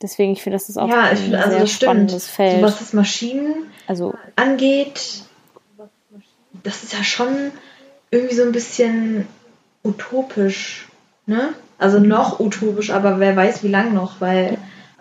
deswegen, 0.00 0.32
ich 0.32 0.42
finde, 0.42 0.56
das 0.56 0.68
ist 0.68 0.78
auch 0.78 0.88
ja, 0.88 1.12
ich 1.12 1.18
ein 1.20 1.24
find, 1.24 1.34
also 1.34 1.58
sehr 1.58 1.66
spannendes 1.66 2.24
stimmt. 2.24 2.36
Feld. 2.36 2.60
So, 2.60 2.62
was 2.62 2.78
das 2.78 2.92
Maschinen 2.92 3.54
also, 3.86 4.14
angeht, 4.36 5.22
das 6.62 6.82
ist 6.82 6.92
ja 6.92 7.04
schon 7.04 7.52
irgendwie 8.10 8.34
so 8.34 8.42
ein 8.42 8.52
bisschen 8.52 9.26
utopisch, 9.84 10.88
ne? 11.26 11.50
Also 11.78 12.00
noch 12.00 12.40
utopisch, 12.40 12.90
aber 12.90 13.20
wer 13.20 13.36
weiß, 13.36 13.62
wie 13.62 13.68
lang 13.68 13.94
noch, 13.94 14.20
weil 14.20 14.58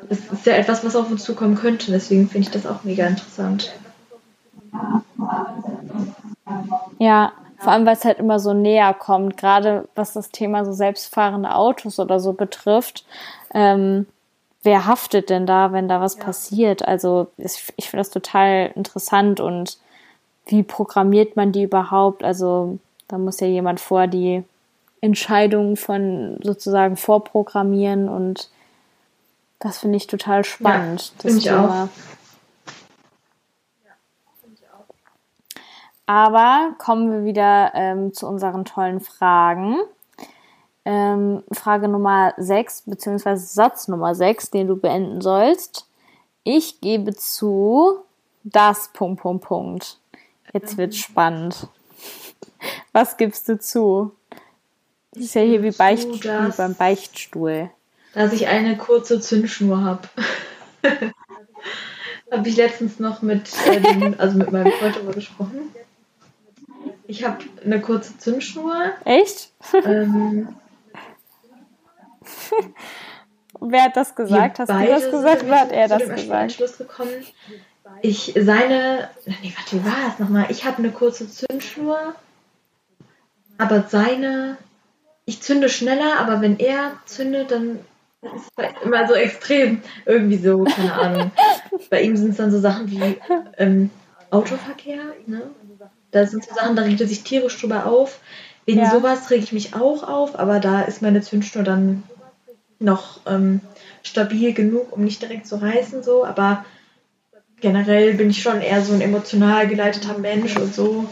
das 0.10 0.20
ist 0.20 0.46
ja 0.46 0.54
etwas, 0.54 0.86
was 0.86 0.96
auf 0.96 1.10
uns 1.10 1.24
zukommen 1.24 1.56
könnte. 1.56 1.92
Deswegen 1.92 2.30
finde 2.30 2.48
ich 2.48 2.52
das 2.52 2.66
auch 2.66 2.84
mega 2.84 3.08
interessant. 3.08 3.74
Ja, 7.00 7.34
vor 7.58 7.72
allem, 7.72 7.86
weil 7.86 7.96
es 7.96 8.06
halt 8.06 8.20
immer 8.20 8.40
so 8.40 8.54
näher 8.54 8.94
kommt, 8.94 9.38
gerade 9.38 9.88
was 9.96 10.14
das 10.14 10.30
Thema 10.30 10.64
so 10.66 10.74
selbstfahrende 10.74 11.56
Autos 11.56 12.00
oder 12.00 12.20
so 12.20 12.34
betrifft. 12.34 13.06
Ähm, 13.54 14.06
wer 14.62 14.86
haftet 14.86 15.30
denn 15.30 15.46
da, 15.46 15.72
wenn 15.72 15.88
da 15.88 16.00
was 16.00 16.18
ja. 16.18 16.24
passiert? 16.24 16.88
Also 16.88 17.28
ich, 17.38 17.74
ich 17.76 17.90
finde 17.90 18.02
das 18.02 18.12
total 18.12 18.72
interessant 18.76 19.40
und 19.40 19.78
wie 20.46 20.64
programmiert 20.64 21.36
man 21.36 21.52
die 21.52 21.64
überhaupt? 21.64 22.24
Also 22.24 22.78
da 23.08 23.18
muss 23.18 23.40
ja 23.40 23.48
jemand 23.48 23.80
vor 23.80 24.08
die 24.08 24.44
Entscheidungen 25.02 25.78
von 25.78 26.40
sozusagen 26.44 26.96
vorprogrammieren 26.96 28.10
und 28.10 28.50
das 29.60 29.80
finde 29.80 29.98
ich 29.98 30.08
total 30.08 30.44
spannend. 30.44 31.14
Ja, 31.24 31.30
das 31.30 31.40
Thema. 31.40 31.90
Aber 36.06 36.74
kommen 36.78 37.12
wir 37.12 37.26
wieder 37.26 37.74
ähm, 37.76 38.14
zu 38.14 38.28
unseren 38.28 38.64
tollen 38.64 39.02
Fragen. 39.02 39.78
Ähm, 40.86 41.44
Frage 41.52 41.90
Nummer 41.90 42.34
6, 42.38 42.84
beziehungsweise 42.84 43.46
Satz 43.46 43.90
Nummer 43.90 44.16
6, 44.16 44.52
den 44.52 44.68
du 44.68 44.78
beenden 44.78 45.20
sollst. 45.20 45.86
Ich 46.46 46.80
gebe 46.80 47.14
zu, 47.14 47.98
das 48.46 48.90
Punkt, 48.94 49.22
Punkt, 49.22 49.44
Punkt. 49.44 50.00
Jetzt 50.54 50.78
wird 50.78 50.96
spannend. 50.96 51.68
Was 52.94 53.18
gibst 53.18 53.50
du 53.50 53.60
zu? 53.60 54.16
Das 55.12 55.24
ist 55.24 55.36
ja 55.36 55.42
hier 55.42 55.62
wie, 55.62 55.72
Beicht, 55.72 56.08
wie 56.24 56.52
beim 56.56 56.74
Beichtstuhl. 56.74 57.70
Dass 58.18 58.34
ich 58.34 58.48
eine 58.48 58.78
kurze 58.78 59.22
Zündschnur 59.22 59.84
habe. 59.84 60.02
habe 62.32 62.50
ich 62.50 62.58
letztens 62.58 63.00
noch 63.00 63.22
mit, 63.22 63.48
äh, 63.68 63.80
dem, 63.80 64.16
also 64.18 64.40
mit 64.40 64.52
meinem 64.52 64.72
Freund 64.72 64.96
darüber 64.96 65.14
gesprochen. 65.14 65.70
Ich 67.06 67.24
habe 67.24 67.38
eine 67.64 67.80
kurze 67.80 68.18
Zündschnur. 68.18 68.74
Echt? 69.06 69.52
Ähm, 69.86 70.48
Wer 73.60 73.84
hat 73.84 73.96
das 73.96 74.16
gesagt? 74.16 74.58
Hast 74.58 74.72
du 74.72 74.88
das 74.88 75.12
gesagt 75.12 75.44
oder 75.44 75.60
hat 75.60 75.72
er 75.72 75.88
das 75.88 76.10
gesagt? 76.10 76.58
gekommen, 76.80 77.24
ich 78.02 78.34
seine, 78.36 79.10
nee, 79.26 79.54
warte, 79.56 79.76
wie 79.76 79.86
war 79.86 80.08
das 80.08 80.18
nochmal? 80.18 80.48
Ich 80.50 80.66
habe 80.66 80.80
eine 80.80 80.92
kurze 80.92 81.30
Zündschnur, 81.30 82.16
aber 83.60 83.84
seine, 83.84 84.58
ich 85.26 85.40
zünde 85.44 85.70
schneller, 85.70 86.18
aber 86.20 86.42
wenn 86.42 86.58
er 86.58 86.94
zündet, 87.06 87.52
dann 87.52 87.80
ist 88.22 88.52
es 88.58 88.84
immer 88.84 89.08
so 89.08 89.14
extrem. 89.14 89.82
Irgendwie 90.06 90.38
so, 90.38 90.64
keine 90.64 90.94
Ahnung. 90.94 91.32
Bei 91.90 92.02
ihm 92.02 92.18
sind 92.18 92.32
es 92.32 92.38
dann 92.38 92.52
so 92.52 92.60
Sachen 92.60 92.90
wie 92.90 93.18
ähm, 93.58 93.90
Autoverkehr, 94.32 95.04
ne? 95.26 95.44
Da 96.12 96.26
sind 96.26 96.44
so 96.44 96.56
Sachen, 96.56 96.76
da 96.76 96.84
regt 96.84 97.02
er 97.02 97.08
sich 97.08 97.24
tierisch 97.24 97.60
drüber 97.60 97.86
auf. 97.86 98.20
Wegen 98.66 98.80
ja. 98.80 98.92
sowas 98.92 99.30
rege 99.30 99.44
ich 99.44 99.54
mich 99.54 99.76
auch 99.76 100.04
auf, 100.04 100.38
aber 100.38 100.60
da 100.60 100.82
ist 100.82 101.02
meine 101.02 101.22
Zündschnur 101.22 101.64
dann 101.64 102.04
noch 102.80 103.22
ähm, 103.26 103.62
stabil 104.04 104.54
genug, 104.54 104.96
um 104.96 105.04
nicht 105.04 105.22
direkt 105.22 105.48
zu 105.48 105.62
reißen, 105.62 106.04
so. 106.04 106.26
Aber 106.26 106.66
generell 107.60 108.14
bin 108.16 108.30
ich 108.30 108.42
schon 108.42 108.62
eher 108.62 108.82
so 108.82 108.94
ein 108.94 109.02
emotional 109.02 109.68
geleiteter 109.68 110.18
Mensch 110.18 110.58
und 110.58 110.74
so. 110.74 111.06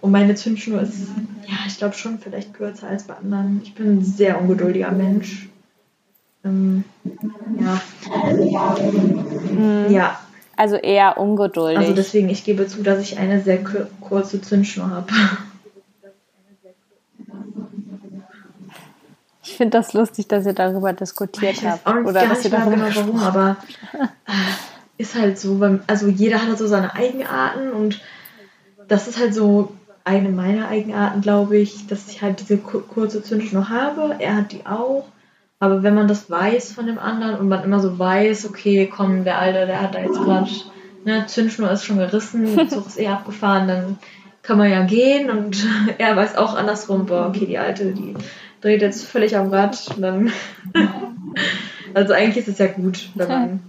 Und 0.00 0.10
meine 0.12 0.34
Zündschnur 0.34 0.82
ist, 0.82 1.08
ja, 1.46 1.56
ich 1.66 1.78
glaube 1.78 1.94
schon 1.94 2.18
vielleicht 2.18 2.54
kürzer 2.54 2.88
als 2.88 3.04
bei 3.04 3.14
anderen. 3.14 3.60
Ich 3.62 3.74
bin 3.74 3.98
ein 3.98 4.04
sehr 4.04 4.40
ungeduldiger 4.40 4.92
Mensch. 4.92 5.48
Ähm, 6.48 6.84
ja. 7.60 7.80
Mhm. 9.52 9.92
Ja. 9.92 10.18
Also 10.56 10.76
eher 10.76 11.18
ungeduldig. 11.18 11.78
Also 11.78 11.92
deswegen, 11.94 12.28
ich 12.28 12.44
gebe 12.44 12.66
zu, 12.66 12.82
dass 12.82 13.00
ich 13.00 13.18
eine 13.18 13.40
sehr 13.40 13.60
kurze 14.00 14.40
Zündschnur 14.40 14.90
habe. 14.90 15.06
Ich 19.44 19.56
finde 19.56 19.78
das 19.78 19.92
lustig, 19.92 20.28
dass 20.28 20.46
ihr 20.46 20.52
darüber 20.52 20.92
diskutiert 20.92 21.58
ich 21.58 21.66
habt. 21.66 21.86
Oder 21.86 22.26
dass 22.26 22.44
ihr 22.44 22.50
darüber 22.50 22.76
genau 22.76 22.88
warum, 22.94 23.20
aber 23.20 23.56
äh, 23.92 24.32
ist 24.98 25.14
halt 25.14 25.38
so, 25.38 25.58
also 25.86 26.08
jeder 26.08 26.42
hat 26.42 26.48
halt 26.48 26.58
so 26.58 26.66
seine 26.66 26.94
Eigenarten 26.94 27.70
und 27.70 28.00
das 28.88 29.08
ist 29.08 29.18
halt 29.18 29.34
so 29.34 29.72
eine 30.04 30.28
meiner 30.30 30.68
Eigenarten, 30.68 31.20
glaube 31.20 31.56
ich, 31.58 31.86
dass 31.86 32.08
ich 32.08 32.20
halt 32.22 32.40
diese 32.40 32.58
kurze 32.58 33.22
Zündschnur 33.22 33.68
habe. 33.68 34.16
Er 34.18 34.36
hat 34.36 34.52
die 34.52 34.66
auch. 34.66 35.06
Aber 35.60 35.82
wenn 35.82 35.94
man 35.94 36.06
das 36.06 36.30
weiß 36.30 36.72
von 36.72 36.86
dem 36.86 36.98
anderen 36.98 37.36
und 37.36 37.48
man 37.48 37.64
immer 37.64 37.80
so 37.80 37.98
weiß, 37.98 38.48
okay, 38.48 38.88
komm, 38.92 39.24
der 39.24 39.38
Alte, 39.38 39.66
der 39.66 39.82
hat 39.82 39.94
da 39.94 40.00
jetzt 40.00 40.20
gerade, 40.20 40.50
ne, 41.04 41.24
Zündschnur 41.26 41.70
ist 41.70 41.84
schon 41.84 41.98
gerissen, 41.98 42.56
der 42.56 42.68
Zug 42.68 42.86
ist 42.86 42.98
eh 42.98 43.08
abgefahren, 43.08 43.66
dann 43.66 43.98
kann 44.42 44.58
man 44.58 44.70
ja 44.70 44.84
gehen 44.84 45.30
und 45.30 45.66
er 45.98 46.16
weiß 46.16 46.36
auch 46.36 46.54
andersrum, 46.54 47.06
boah, 47.06 47.26
okay, 47.28 47.46
die 47.46 47.58
Alte, 47.58 47.92
die 47.92 48.14
dreht 48.60 48.82
jetzt 48.82 49.04
völlig 49.04 49.36
am 49.36 49.48
Rad. 49.52 49.88
Und 49.96 50.02
dann 50.02 50.32
also 51.94 52.12
eigentlich 52.12 52.46
ist 52.46 52.48
es 52.48 52.58
ja 52.58 52.68
gut, 52.68 53.10
wenn 53.14 53.28
man 53.28 53.60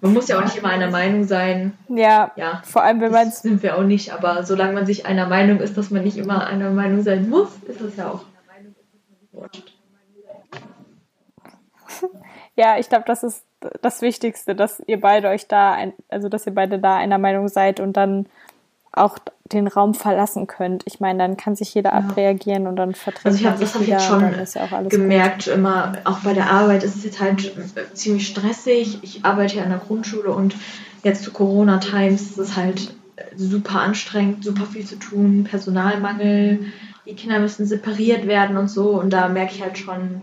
man 0.00 0.12
muss 0.12 0.26
ja 0.26 0.38
auch 0.38 0.44
nicht 0.44 0.56
immer 0.56 0.70
einer 0.70 0.90
Meinung 0.90 1.22
sein. 1.24 1.72
Ja, 1.88 2.32
ja 2.34 2.62
vor 2.64 2.82
allem 2.82 3.00
wenn 3.00 3.12
man 3.12 3.30
sind 3.30 3.62
wir 3.62 3.78
auch 3.78 3.84
nicht, 3.84 4.12
aber 4.12 4.42
solange 4.42 4.72
man 4.72 4.86
sich 4.86 5.06
einer 5.06 5.28
Meinung 5.28 5.60
ist, 5.60 5.78
dass 5.78 5.90
man 5.90 6.02
nicht 6.02 6.16
immer 6.16 6.46
einer 6.46 6.70
Meinung 6.70 7.02
sein 7.02 7.28
muss, 7.28 7.48
ist 7.68 7.80
es 7.80 7.96
ja 7.96 8.10
auch 8.10 8.24
wurscht. 9.30 9.77
Ja, 12.56 12.78
ich 12.78 12.88
glaube, 12.88 13.04
das 13.06 13.22
ist 13.22 13.44
das 13.82 14.02
Wichtigste, 14.02 14.54
dass 14.54 14.82
ihr 14.86 15.00
beide 15.00 15.28
euch 15.28 15.46
da, 15.46 15.72
ein, 15.72 15.92
also 16.08 16.28
dass 16.28 16.46
ihr 16.46 16.54
beide 16.54 16.78
da 16.78 16.96
einer 16.96 17.18
Meinung 17.18 17.48
seid 17.48 17.80
und 17.80 17.96
dann 17.96 18.26
auch 18.92 19.18
den 19.44 19.66
Raum 19.66 19.94
verlassen 19.94 20.46
könnt. 20.46 20.82
Ich 20.86 21.00
meine, 21.00 21.18
dann 21.20 21.36
kann 21.36 21.56
sich 21.56 21.74
jeder 21.74 21.90
ja. 21.90 21.98
abreagieren 21.98 22.66
und 22.66 22.76
dann 22.76 22.94
vertritt 22.94 23.26
also 23.26 23.38
ich 23.38 23.46
hab, 23.46 23.58
das 23.58 23.74
habe 23.74 23.84
ich 23.84 23.90
jetzt 23.90 24.06
schon 24.06 24.20
ja 24.22 24.82
gemerkt, 24.82 25.44
gut. 25.44 25.54
immer 25.54 25.92
auch 26.04 26.20
bei 26.20 26.34
der 26.34 26.50
Arbeit 26.50 26.84
ist 26.84 26.96
es 26.96 27.04
jetzt 27.04 27.20
halt 27.20 27.52
ziemlich 27.94 28.26
stressig. 28.26 28.98
Ich 29.02 29.24
arbeite 29.24 29.56
ja 29.56 29.62
an 29.62 29.70
der 29.70 29.78
Grundschule 29.78 30.30
und 30.30 30.54
jetzt 31.02 31.22
zu 31.22 31.32
Corona-Times 31.32 32.22
ist 32.22 32.38
es 32.38 32.56
halt 32.56 32.94
super 33.36 33.80
anstrengend, 33.80 34.44
super 34.44 34.66
viel 34.66 34.84
zu 34.84 34.96
tun, 34.96 35.44
Personalmangel, 35.44 36.66
die 37.06 37.14
Kinder 37.14 37.40
müssen 37.40 37.66
separiert 37.66 38.26
werden 38.26 38.56
und 38.56 38.68
so 38.68 38.90
und 38.90 39.10
da 39.10 39.28
merke 39.28 39.54
ich 39.54 39.62
halt 39.62 39.78
schon, 39.78 40.22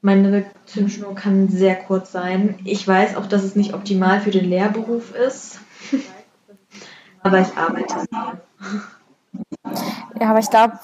meine 0.00 0.44
Zündschnur 0.66 1.14
kann 1.14 1.48
sehr 1.48 1.76
kurz 1.76 2.12
sein. 2.12 2.58
Ich 2.64 2.86
weiß 2.86 3.16
auch, 3.16 3.26
dass 3.26 3.42
es 3.42 3.56
nicht 3.56 3.74
optimal 3.74 4.20
für 4.20 4.30
den 4.30 4.48
Lehrberuf 4.48 5.14
ist. 5.14 5.60
aber 7.22 7.40
ich 7.40 7.56
arbeite. 7.56 8.06
Ja, 10.20 10.30
aber 10.30 10.38
ich 10.38 10.50
glaube, 10.50 10.78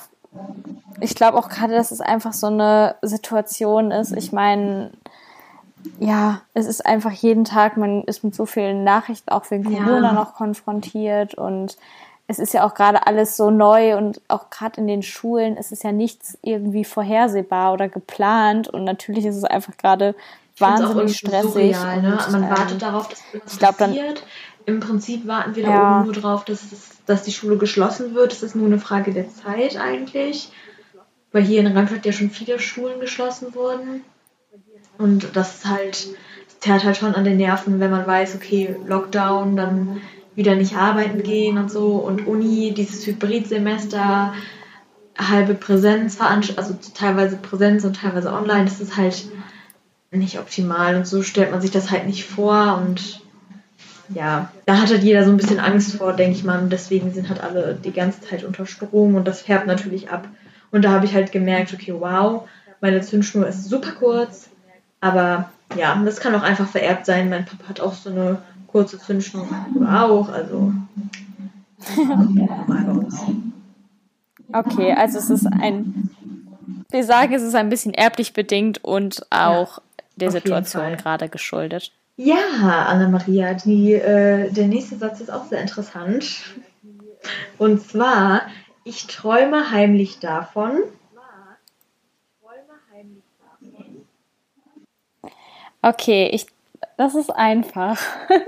ich 1.00 1.14
glaube 1.14 1.38
auch 1.38 1.48
gerade, 1.48 1.74
dass 1.74 1.90
es 1.90 2.00
einfach 2.00 2.32
so 2.32 2.48
eine 2.48 2.96
Situation 3.02 3.90
ist. 3.90 4.12
Ich 4.12 4.32
meine, 4.32 4.92
ja, 5.98 6.40
es 6.54 6.66
ist 6.66 6.84
einfach 6.84 7.12
jeden 7.12 7.44
Tag, 7.44 7.76
man 7.76 8.04
ist 8.04 8.24
mit 8.24 8.34
so 8.34 8.46
vielen 8.46 8.84
Nachrichten 8.84 9.30
auch 9.30 9.50
wegen 9.50 9.64
Corona 9.64 10.08
ja. 10.08 10.12
noch 10.12 10.34
konfrontiert 10.34 11.34
und 11.34 11.76
es 12.26 12.38
ist 12.38 12.54
ja 12.54 12.64
auch 12.64 12.74
gerade 12.74 13.06
alles 13.06 13.36
so 13.36 13.50
neu 13.50 13.96
und 13.96 14.20
auch 14.28 14.48
gerade 14.48 14.80
in 14.80 14.86
den 14.86 15.02
Schulen 15.02 15.56
ist 15.56 15.72
es 15.72 15.82
ja 15.82 15.92
nichts 15.92 16.38
irgendwie 16.42 16.84
vorhersehbar 16.84 17.72
oder 17.72 17.88
geplant 17.88 18.68
und 18.68 18.84
natürlich 18.84 19.26
ist 19.26 19.36
es 19.36 19.44
einfach 19.44 19.76
gerade 19.76 20.14
wahnsinnig 20.58 21.16
stressig. 21.16 21.76
Surreal, 21.76 22.02
ne? 22.02 22.12
und, 22.12 22.32
Man 22.32 22.44
ähm, 22.44 22.50
wartet 22.50 22.82
darauf, 22.82 23.08
dass 23.08 23.22
es 23.44 23.58
passiert. 23.58 23.80
Dann, 23.80 24.74
Im 24.74 24.80
Prinzip 24.80 25.26
warten 25.26 25.54
wir 25.54 25.64
da 25.64 25.70
ja. 25.70 25.96
oben 25.98 26.04
nur 26.06 26.14
drauf, 26.14 26.44
dass, 26.44 26.72
es, 26.72 26.90
dass 27.04 27.24
die 27.24 27.32
Schule 27.32 27.58
geschlossen 27.58 28.14
wird. 28.14 28.32
Es 28.32 28.42
ist 28.42 28.54
nur 28.54 28.66
eine 28.66 28.78
Frage 28.78 29.12
der 29.12 29.26
Zeit 29.28 29.76
eigentlich, 29.76 30.50
weil 31.32 31.42
hier 31.42 31.60
in 31.60 31.66
Rheinfeld 31.66 32.06
ja 32.06 32.12
schon 32.12 32.30
viele 32.30 32.58
Schulen 32.58 33.00
geschlossen 33.00 33.54
wurden. 33.54 34.02
Und 34.96 35.36
das 35.36 35.56
ist 35.56 35.66
halt, 35.66 36.08
das 36.46 36.60
zerrt 36.60 36.84
halt 36.84 36.96
schon 36.96 37.14
an 37.14 37.24
den 37.24 37.36
Nerven, 37.36 37.80
wenn 37.80 37.90
man 37.90 38.06
weiß, 38.06 38.36
okay, 38.36 38.76
Lockdown, 38.86 39.56
dann 39.56 40.00
wieder 40.34 40.54
nicht 40.54 40.76
arbeiten 40.76 41.22
gehen 41.22 41.58
und 41.58 41.70
so. 41.70 41.96
Und 41.96 42.26
Uni, 42.26 42.72
dieses 42.74 43.06
Hybridsemester, 43.06 44.34
halbe 45.16 45.54
Präsenz, 45.54 46.18
also 46.20 46.76
teilweise 46.94 47.36
Präsenz 47.36 47.84
und 47.84 47.96
teilweise 47.96 48.32
online, 48.32 48.64
das 48.64 48.80
ist 48.80 48.96
halt 48.96 49.26
nicht 50.10 50.38
optimal. 50.38 50.96
Und 50.96 51.06
so 51.06 51.22
stellt 51.22 51.50
man 51.50 51.60
sich 51.60 51.70
das 51.70 51.90
halt 51.90 52.06
nicht 52.06 52.24
vor. 52.24 52.82
Und 52.84 53.20
ja, 54.08 54.50
da 54.66 54.80
hat 54.80 54.90
halt 54.90 55.02
jeder 55.02 55.24
so 55.24 55.30
ein 55.30 55.36
bisschen 55.36 55.60
Angst 55.60 55.96
vor, 55.96 56.12
denke 56.12 56.36
ich 56.36 56.44
mal, 56.44 56.60
und 56.60 56.72
deswegen 56.72 57.12
sind 57.12 57.28
halt 57.28 57.42
alle 57.42 57.78
die 57.82 57.92
ganze 57.92 58.20
Zeit 58.20 58.44
unter 58.44 58.66
Strom. 58.66 59.14
Und 59.14 59.26
das 59.26 59.42
färbt 59.42 59.66
natürlich 59.66 60.10
ab. 60.10 60.28
Und 60.70 60.84
da 60.84 60.90
habe 60.90 61.06
ich 61.06 61.14
halt 61.14 61.30
gemerkt, 61.30 61.72
okay, 61.72 61.94
wow, 61.96 62.48
meine 62.80 63.00
Zündschnur 63.00 63.46
ist 63.46 63.68
super 63.68 63.92
kurz, 63.92 64.50
aber 65.00 65.50
ja, 65.76 66.00
das 66.04 66.20
kann 66.20 66.34
auch 66.34 66.42
einfach 66.42 66.68
vererbt 66.68 67.06
sein. 67.06 67.30
Mein 67.30 67.46
Papa 67.46 67.68
hat 67.68 67.80
auch 67.80 67.94
so 67.94 68.10
eine 68.10 68.42
kurze 68.74 68.98
Zündschnur 68.98 69.46
auch, 69.88 70.28
also. 70.30 70.72
okay, 74.52 74.92
also 74.94 75.18
es 75.18 75.30
ist 75.30 75.46
ein, 75.46 76.10
wir 76.90 77.04
sagen, 77.04 77.34
es 77.34 77.42
ist 77.42 77.54
ein 77.54 77.68
bisschen 77.68 77.94
erblich 77.94 78.32
bedingt 78.32 78.82
und 78.82 79.24
auch 79.30 79.78
ja, 79.78 79.82
der 80.16 80.32
Situation 80.32 80.96
gerade 80.96 81.28
geschuldet. 81.28 81.92
Ja, 82.16 82.86
Anna-Maria, 82.88 83.52
äh, 83.52 84.50
der 84.50 84.66
nächste 84.66 84.96
Satz 84.96 85.20
ist 85.20 85.30
auch 85.30 85.44
sehr 85.44 85.60
interessant. 85.60 86.42
Und 87.58 87.80
zwar, 87.80 88.42
ich 88.82 89.06
träume 89.06 89.70
heimlich 89.70 90.18
davon, 90.18 90.78
Okay, 95.86 96.30
ich, 96.32 96.46
das 96.96 97.14
ist 97.14 97.30
einfach. 97.30 98.00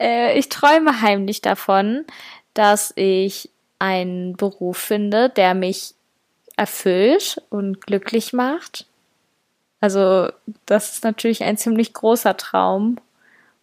Äh, 0.00 0.36
ich 0.36 0.48
träume 0.48 1.02
heimlich 1.02 1.40
davon, 1.40 2.04
dass 2.52 2.92
ich 2.96 3.48
einen 3.78 4.36
Beruf 4.36 4.76
finde, 4.76 5.30
der 5.30 5.54
mich 5.54 5.94
erfüllt 6.56 7.40
und 7.48 7.80
glücklich 7.80 8.32
macht. 8.32 8.86
Also, 9.80 10.30
das 10.66 10.94
ist 10.94 11.04
natürlich 11.04 11.44
ein 11.44 11.56
ziemlich 11.56 11.92
großer 11.92 12.36
Traum. 12.36 12.96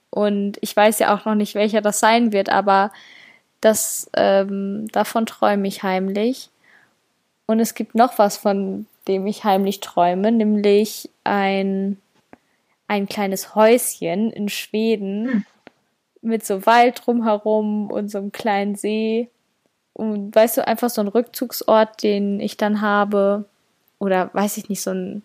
Und 0.10 0.58
ich 0.62 0.76
weiß 0.76 1.00
ja 1.00 1.14
auch 1.14 1.26
noch 1.26 1.36
nicht, 1.36 1.54
welcher 1.54 1.82
das 1.82 2.00
sein 2.00 2.32
wird, 2.32 2.50
aber 2.50 2.92
das, 3.62 4.10
ähm, 4.16 4.88
davon 4.92 5.26
träume 5.26 5.68
ich 5.68 5.84
heimlich. 5.84 6.50
Und 7.46 7.60
es 7.60 7.74
gibt 7.74 7.96
noch 7.96 8.18
was, 8.20 8.38
von 8.38 8.86
dem 9.08 9.26
ich 9.28 9.44
heimlich 9.44 9.80
träume, 9.80 10.32
nämlich 10.32 11.10
ein 11.24 11.98
ein 12.92 13.08
kleines 13.08 13.56
Häuschen 13.56 14.32
in 14.32 14.50
Schweden 14.50 15.30
hm. 15.32 15.46
mit 16.22 16.46
so 16.46 16.66
Wald 16.66 17.04
drumherum 17.06 17.90
und 17.90 18.12
so 18.12 18.18
einem 18.18 18.34
kleinen 18.34 18.76
See. 18.76 19.30
Und 19.94 20.36
weißt 20.36 20.58
du, 20.58 20.68
einfach 20.68 20.90
so 20.90 21.00
ein 21.00 21.08
Rückzugsort, 21.08 22.04
den 22.04 22.42
ich 22.42 22.58
dann 22.58 22.82
habe. 22.82 23.46
Oder 23.98 24.30
weiß 24.34 24.58
ich 24.58 24.68
nicht, 24.68 24.82
so 24.82 24.92
ein, 24.92 25.22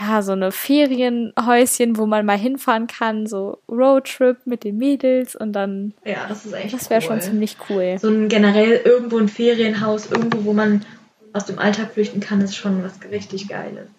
ja, 0.00 0.22
so 0.22 0.32
eine 0.32 0.50
Ferienhäuschen, 0.50 1.98
wo 1.98 2.06
man 2.06 2.24
mal 2.24 2.38
hinfahren 2.38 2.86
kann, 2.86 3.26
so 3.26 3.58
Roadtrip 3.68 4.46
mit 4.46 4.64
den 4.64 4.78
Mädels 4.78 5.36
und 5.36 5.52
dann. 5.52 5.92
Ja, 6.06 6.24
das 6.26 6.46
ist 6.46 6.54
echt 6.54 6.72
Das 6.72 6.88
wäre 6.88 7.02
cool. 7.02 7.06
schon 7.06 7.20
ziemlich 7.20 7.56
cool. 7.68 7.98
So 8.00 8.08
ein 8.08 8.30
generell 8.30 8.80
irgendwo 8.82 9.18
ein 9.18 9.28
Ferienhaus, 9.28 10.10
irgendwo, 10.10 10.46
wo 10.46 10.52
man 10.54 10.86
aus 11.34 11.44
dem 11.44 11.58
Alltag 11.58 11.92
flüchten 11.92 12.20
kann, 12.20 12.40
ist 12.40 12.56
schon 12.56 12.82
was 12.82 12.98
richtig 13.10 13.46
Geiles. 13.46 13.90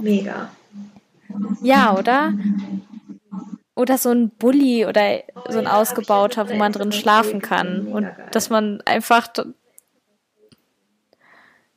Mega. 0.00 0.50
Ja, 1.62 1.96
oder? 1.96 2.32
Oder 3.74 3.98
so 3.98 4.10
ein 4.10 4.30
Bulli 4.30 4.86
oder 4.86 5.20
so 5.48 5.58
ein 5.58 5.66
ausgebauter, 5.66 6.48
wo 6.48 6.54
man 6.54 6.72
drin 6.72 6.92
schlafen 6.92 7.42
kann. 7.42 7.88
Und 7.88 8.08
dass 8.32 8.48
man 8.48 8.80
einfach, 8.86 9.28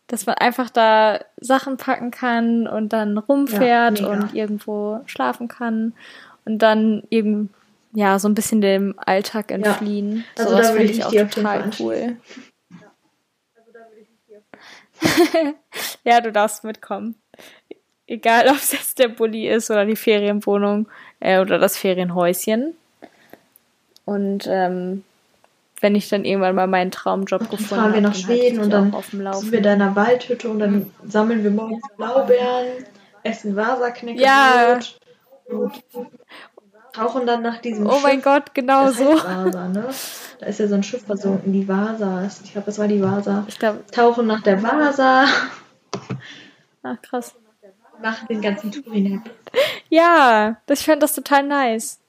dass 0.07 0.25
man 0.25 0.35
einfach 0.35 0.69
da 0.69 1.19
Sachen 1.37 1.77
packen 1.77 2.11
kann 2.11 2.67
und 2.67 2.93
dann 2.93 3.17
rumfährt 3.17 3.99
ja, 3.99 4.07
und 4.07 4.33
irgendwo 4.33 5.01
schlafen 5.05 5.47
kann 5.47 5.93
und 6.45 6.59
dann 6.59 7.03
eben, 7.11 7.53
ja, 7.93 8.17
so 8.17 8.29
ein 8.29 8.35
bisschen 8.35 8.61
dem 8.61 8.95
Alltag 8.97 9.51
entfliehen. 9.51 10.23
Ja. 10.37 10.43
Also 10.43 10.51
so, 10.51 10.57
das 10.57 10.71
finde 10.71 10.91
ich 10.91 11.03
auch 11.03 11.11
total 11.11 11.69
cool. 11.79 12.17
ja, 16.03 16.21
du 16.21 16.31
darfst 16.31 16.63
mitkommen 16.63 17.15
egal 18.09 18.47
ob 18.49 18.57
es 18.57 18.71
jetzt 18.71 18.99
der 18.99 19.07
Bulli 19.07 19.47
ist 19.47 19.69
oder 19.71 19.85
die 19.85 19.95
Ferienwohnung 19.95 20.87
äh, 21.19 21.39
oder 21.39 21.59
das 21.59 21.77
Ferienhäuschen. 21.77 22.73
Und 24.05 24.47
ähm, 24.47 25.03
wenn 25.81 25.95
ich 25.95 26.09
dann 26.09 26.25
irgendwann 26.25 26.55
mal 26.55 26.67
meinen 26.67 26.91
Traumjob 26.91 27.41
und 27.41 27.51
gefunden 27.51 27.71
habe, 27.71 27.81
fahren 27.81 27.93
wir 27.93 28.01
nach 28.01 28.15
Schweden 28.15 28.59
und 28.59 28.71
dann 28.71 28.93
sind 29.33 29.51
wir 29.51 29.61
da 29.61 29.73
in 29.73 29.81
einer 29.81 29.95
Waldhütte 29.95 30.49
und 30.49 30.59
dann 30.59 30.91
sammeln 31.07 31.43
wir 31.43 31.51
morgens 31.51 31.81
Blaubeeren, 31.95 32.85
essen 33.23 33.55
Wasaknäcke 33.55 34.21
ja. 34.21 34.79
und 35.47 35.83
tauchen 36.91 37.27
dann 37.27 37.43
nach 37.43 37.59
diesem 37.59 37.85
Oh 37.85 37.93
Schiff. 37.93 38.03
mein 38.03 38.21
Gott, 38.21 38.53
genau 38.55 38.87
das 38.87 38.97
so. 38.97 39.05
Vasa, 39.05 39.67
ne? 39.69 39.89
Da 40.39 40.45
ist 40.47 40.59
ja 40.59 40.67
so 40.67 40.75
ein 40.75 40.83
Schiff 40.83 41.05
versunken, 41.05 41.53
die 41.53 41.67
Vasa. 41.67 42.29
Ich 42.43 42.51
glaube, 42.51 42.65
das 42.65 42.79
war 42.79 42.87
die 42.87 43.01
Vasa. 43.01 43.45
Ich 43.47 43.59
glaub, 43.59 43.89
tauchen 43.91 44.27
nach 44.27 44.41
der 44.41 44.61
Vasa. 44.61 45.25
Ach, 46.83 47.01
krass 47.01 47.35
machen 48.01 48.27
den 48.27 48.41
ganzen 48.41 48.71
Touring. 48.71 49.21
Ja, 49.89 50.57
das, 50.65 50.81
ich 50.81 50.85
fand 50.85 51.03
das 51.03 51.13
total 51.13 51.43
nice. 51.43 51.99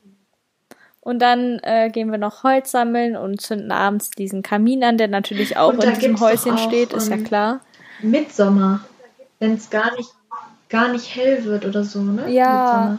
Und 1.01 1.21
dann 1.21 1.59
äh, 1.63 1.89
gehen 1.91 2.11
wir 2.11 2.19
noch 2.19 2.43
Holz 2.43 2.71
sammeln 2.71 3.17
und 3.17 3.41
zünden 3.41 3.73
abends 3.73 4.11
diesen 4.11 4.43
Kamin 4.43 4.85
an, 4.85 4.99
der 4.99 5.09
natürlich 5.09 5.57
auch 5.57 5.73
in 5.73 5.95
diesem 5.95 6.21
Häuschen 6.21 6.59
steht, 6.59 6.93
ist 6.93 7.09
ja 7.09 7.17
ähm, 7.17 7.25
klar. 7.25 7.61
Mitsommer, 8.03 8.81
wenn 9.39 9.55
es 9.55 9.71
gar 9.71 9.97
nicht, 9.97 10.11
gar 10.69 10.93
nicht 10.93 11.15
hell 11.15 11.45
wird 11.45 11.65
oder 11.65 11.85
so, 11.85 12.03
ne? 12.03 12.31
Ja. 12.31 12.99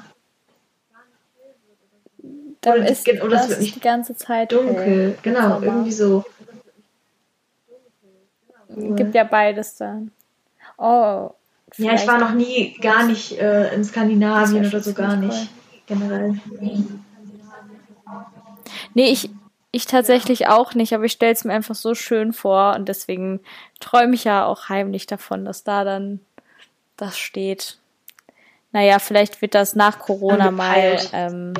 Dann 2.61 2.79
oder 2.79 2.89
ist, 2.89 3.07
oder 3.07 3.29
das 3.29 3.43
es 3.43 3.49
wird 3.49 3.61
nicht 3.61 3.75
die 3.75 3.81
ganze 3.81 4.15
Zeit 4.15 4.51
dunkel. 4.51 4.75
Hell. 4.75 5.17
Genau, 5.23 5.41
Sommer. 5.41 5.65
irgendwie 5.65 5.91
so. 5.91 6.25
Gibt 8.69 9.15
ja 9.15 9.23
beides 9.23 9.75
dann. 9.75 10.11
Oh, 10.77 11.31
ja, 11.77 11.93
ich 11.93 12.07
war 12.07 12.19
noch 12.19 12.33
nie 12.33 12.77
gar 12.79 13.05
nicht 13.05 13.39
äh, 13.39 13.73
in 13.73 13.83
Skandinavien 13.83 14.65
oder 14.65 14.81
so 14.81 14.93
gar 14.93 15.15
nicht. 15.15 15.49
Generell. 15.87 16.39
Nee, 18.93 19.09
ich, 19.09 19.29
ich 19.71 19.85
tatsächlich 19.85 20.47
auch 20.47 20.73
nicht, 20.73 20.93
aber 20.93 21.05
ich 21.05 21.13
stelle 21.13 21.31
es 21.33 21.45
mir 21.45 21.53
einfach 21.53 21.75
so 21.75 21.95
schön 21.95 22.33
vor 22.33 22.75
und 22.75 22.89
deswegen 22.89 23.39
träume 23.79 24.15
ich 24.15 24.25
ja 24.25 24.45
auch 24.45 24.69
heimlich 24.69 25.07
davon, 25.07 25.45
dass 25.45 25.63
da 25.63 25.83
dann 25.83 26.19
das 26.97 27.17
steht. 27.17 27.77
Naja, 28.73 28.99
vielleicht 28.99 29.41
wird 29.41 29.55
das 29.55 29.75
nach 29.75 29.99
Corona 29.99 30.51
mal 30.51 30.97
ähm, 31.13 31.53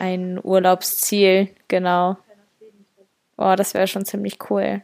ein 0.00 0.40
Urlaubsziel, 0.42 1.48
genau. 1.68 2.16
Oh, 3.36 3.54
das 3.56 3.74
wäre 3.74 3.86
schon 3.86 4.04
ziemlich 4.04 4.38
cool. 4.50 4.82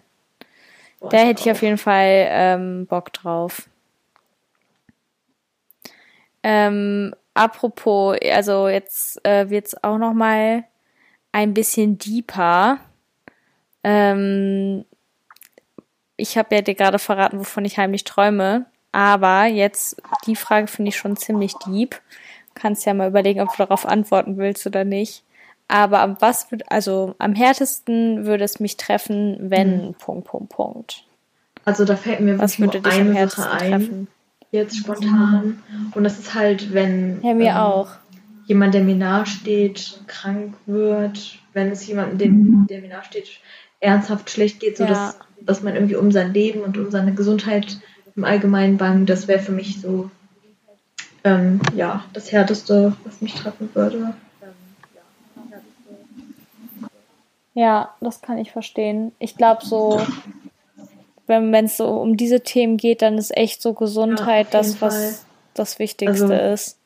Boah, 1.00 1.10
da 1.10 1.18
hätte 1.18 1.42
ich 1.42 1.50
auf 1.50 1.62
jeden 1.62 1.78
Fall 1.78 2.26
ähm, 2.28 2.86
Bock 2.86 3.12
drauf. 3.12 3.68
Ähm, 6.50 7.14
apropos, 7.34 8.16
also 8.22 8.68
jetzt 8.68 9.22
äh, 9.26 9.50
wird 9.50 9.66
es 9.66 9.84
auch 9.84 9.98
noch 9.98 10.14
mal 10.14 10.64
ein 11.30 11.52
bisschen 11.52 11.98
deeper. 11.98 12.78
Ähm, 13.84 14.86
ich 16.16 16.38
habe 16.38 16.54
ja 16.54 16.62
dir 16.62 16.74
gerade 16.74 16.98
verraten, 16.98 17.38
wovon 17.38 17.66
ich 17.66 17.76
heimlich 17.76 18.04
träume. 18.04 18.64
Aber 18.92 19.44
jetzt, 19.44 20.00
die 20.24 20.36
Frage 20.36 20.68
finde 20.68 20.88
ich 20.88 20.96
schon 20.96 21.18
ziemlich 21.18 21.52
deep. 21.66 22.00
Kannst 22.54 22.86
ja 22.86 22.94
mal 22.94 23.08
überlegen, 23.08 23.42
ob 23.42 23.50
du 23.50 23.58
darauf 23.58 23.84
antworten 23.84 24.38
willst 24.38 24.66
oder 24.66 24.84
nicht. 24.84 25.24
Aber 25.68 26.00
am 26.00 26.16
was 26.20 26.50
wird, 26.50 26.72
also 26.72 27.14
am 27.18 27.34
härtesten 27.34 28.24
würde 28.24 28.44
es 28.44 28.58
mich 28.58 28.78
treffen, 28.78 29.50
wenn, 29.50 29.88
hm. 29.88 29.94
Punkt, 29.96 30.26
Punkt, 30.26 30.48
Punkt. 30.48 31.04
Also 31.66 31.84
da 31.84 31.94
fällt 31.94 32.20
mir 32.20 32.38
was 32.38 32.58
würde 32.58 32.80
dich 32.80 32.94
eine 32.94 33.20
am 33.20 33.28
Sache 33.28 33.50
ein. 33.50 33.70
Treffen? 33.70 34.08
Jetzt 34.50 34.76
spontan. 34.76 35.62
Und 35.94 36.04
das 36.04 36.18
ist 36.18 36.34
halt, 36.34 36.72
wenn. 36.72 37.20
Ja, 37.22 37.34
mir 37.34 37.50
ähm, 37.50 37.56
auch. 37.56 37.90
Jemand, 38.46 38.72
der 38.72 38.82
mir 38.82 38.96
nahesteht, 38.96 40.00
krank 40.06 40.54
wird, 40.64 41.38
wenn 41.52 41.70
es 41.70 41.86
jemandem, 41.86 42.66
der 42.68 42.80
mir 42.80 42.88
nahesteht, 42.88 43.28
ernsthaft 43.80 44.30
schlecht 44.30 44.60
geht, 44.60 44.78
so 44.78 44.84
ja. 44.84 44.90
dass, 44.90 45.18
dass 45.42 45.62
man 45.62 45.74
irgendwie 45.74 45.96
um 45.96 46.10
sein 46.10 46.32
Leben 46.32 46.60
und 46.60 46.78
um 46.78 46.90
seine 46.90 47.12
Gesundheit 47.12 47.78
im 48.16 48.24
Allgemeinen 48.24 48.78
bangt, 48.78 49.10
das 49.10 49.28
wäre 49.28 49.38
für 49.38 49.52
mich 49.52 49.80
so 49.80 50.10
ähm, 51.24 51.60
ja, 51.74 52.04
das 52.12 52.32
Härteste, 52.32 52.96
was 53.04 53.20
mich 53.20 53.34
treffen 53.34 53.68
würde. 53.74 54.14
Ja, 57.54 57.94
das 58.00 58.22
kann 58.22 58.38
ich 58.38 58.52
verstehen. 58.52 59.12
Ich 59.18 59.36
glaube 59.36 59.64
so, 59.64 60.00
wenn 61.28 61.54
es 61.54 61.76
so 61.76 61.88
um 61.88 62.16
diese 62.16 62.40
Themen 62.40 62.76
geht, 62.76 63.02
dann 63.02 63.18
ist 63.18 63.36
echt 63.36 63.62
so 63.62 63.74
Gesundheit 63.74 64.52
ja, 64.52 64.60
das, 64.60 64.80
was 64.80 64.94
Fall. 64.94 65.14
das 65.54 65.78
Wichtigste 65.78 66.24
also, 66.24 66.34
ist. 66.34 66.78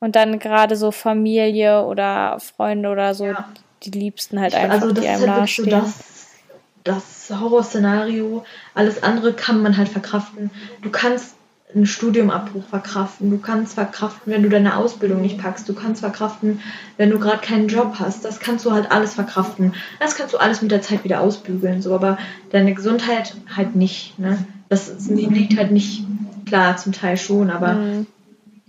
Und 0.00 0.16
dann 0.16 0.38
gerade 0.38 0.76
so 0.76 0.90
Familie 0.90 1.84
oder 1.84 2.38
Freunde 2.40 2.90
oder 2.90 3.14
so, 3.14 3.26
ja. 3.26 3.48
die 3.82 3.90
Liebsten 3.90 4.40
halt 4.40 4.54
einfach, 4.54 4.82
also 4.82 4.92
die 4.92 5.06
einem 5.08 5.20
halt 5.20 5.26
nahestehen. 5.26 5.70
So 5.70 5.76
das, 5.76 7.28
das 7.28 7.40
Horrorszenario, 7.40 8.44
alles 8.74 9.02
andere 9.02 9.32
kann 9.32 9.62
man 9.62 9.76
halt 9.76 9.88
verkraften. 9.88 10.50
Du 10.82 10.90
kannst 10.90 11.34
einen 11.74 11.86
Studiumabbruch 11.86 12.64
verkraften. 12.64 13.30
Du 13.30 13.38
kannst 13.38 13.74
verkraften, 13.74 14.32
wenn 14.32 14.42
du 14.42 14.48
deine 14.48 14.76
Ausbildung 14.76 15.20
nicht 15.20 15.38
packst. 15.38 15.68
Du 15.68 15.74
kannst 15.74 16.00
verkraften, 16.00 16.60
wenn 16.96 17.10
du 17.10 17.18
gerade 17.18 17.40
keinen 17.40 17.68
Job 17.68 17.96
hast. 17.98 18.24
Das 18.24 18.40
kannst 18.40 18.64
du 18.64 18.72
halt 18.72 18.90
alles 18.90 19.14
verkraften. 19.14 19.74
Das 20.00 20.16
kannst 20.16 20.32
du 20.32 20.38
alles 20.38 20.62
mit 20.62 20.70
der 20.70 20.80
Zeit 20.80 21.04
wieder 21.04 21.20
ausbügeln. 21.20 21.82
So, 21.82 21.94
aber 21.94 22.18
deine 22.50 22.74
Gesundheit 22.74 23.36
halt 23.54 23.76
nicht. 23.76 24.18
Ne? 24.18 24.38
Das 24.68 25.08
liegt 25.08 25.58
halt 25.58 25.70
nicht, 25.70 26.04
klar, 26.46 26.76
zum 26.78 26.92
Teil 26.92 27.18
schon, 27.18 27.50
aber 27.50 27.74
mhm. 27.74 28.06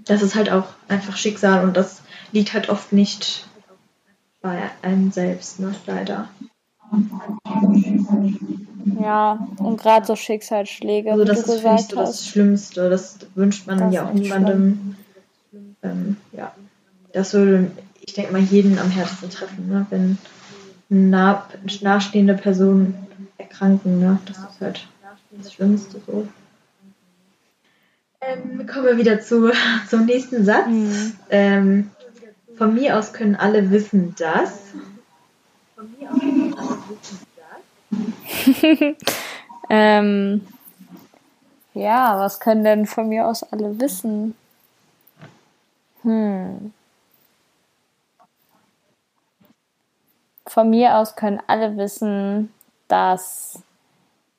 das 0.05 0.21
ist 0.21 0.35
halt 0.35 0.51
auch 0.51 0.67
einfach 0.89 1.15
Schicksal 1.15 1.63
und 1.63 1.77
das 1.77 2.01
liegt 2.31 2.53
halt 2.53 2.69
oft 2.69 2.91
nicht 2.91 3.47
bei 4.41 4.61
einem 4.81 5.11
selbst, 5.11 5.59
ne? 5.59 5.73
leider. 5.85 6.29
Ja, 9.01 9.47
und 9.57 9.81
gerade 9.81 10.05
so 10.05 10.15
Schicksalsschläge. 10.15 11.11
Also 11.11 11.23
das 11.25 11.39
ist 11.39 11.61
für 11.61 11.71
mich 11.71 11.81
so 11.81 11.95
das 11.95 12.27
Schlimmste. 12.27 12.89
Das 12.89 13.17
wünscht 13.35 13.67
man 13.67 13.79
das 13.79 13.93
ja 13.93 14.07
auch 14.07 14.13
niemandem. 14.13 14.95
Ähm, 15.81 16.17
ja, 16.31 16.51
das 17.13 17.33
würde, 17.33 17.71
ich 18.01 18.13
denke 18.13 18.33
mal, 18.33 18.41
jeden 18.41 18.79
am 18.79 18.89
Herzen 18.89 19.29
treffen, 19.29 19.67
ne? 19.69 19.85
wenn 19.89 20.17
nah, 20.89 21.47
nahestehende 21.81 22.33
Personen 22.35 22.95
erkranken. 23.37 23.99
Ne? 23.99 24.19
Das 24.25 24.37
ist 24.37 24.61
halt 24.61 24.87
das 25.31 25.53
Schlimmste 25.53 26.01
so. 26.05 26.27
Ähm, 28.21 28.67
kommen 28.67 28.85
wir 28.85 28.97
wieder 28.97 29.21
zu, 29.21 29.51
zum 29.89 30.05
nächsten 30.05 30.43
Satz. 30.43 30.67
Mhm. 30.67 31.13
Ähm, 31.29 31.91
von 32.57 32.73
mir 32.73 32.97
aus 32.97 33.13
können 33.13 33.35
alle 33.35 33.71
wissen, 33.71 34.13
dass. 34.17 34.59
Von 35.75 35.95
mir 35.97 36.11
aus 36.11 36.48
ähm, 39.69 40.47
ja, 41.73 42.19
was 42.19 42.39
können 42.39 42.63
denn 42.63 42.85
von 42.85 43.09
mir 43.09 43.27
aus 43.27 43.43
alle 43.43 43.79
wissen? 43.79 44.35
Hm. 46.01 46.73
Von 50.45 50.69
mir 50.69 50.95
aus 50.97 51.15
können 51.15 51.41
alle 51.47 51.77
wissen, 51.77 52.51
dass 52.87 53.61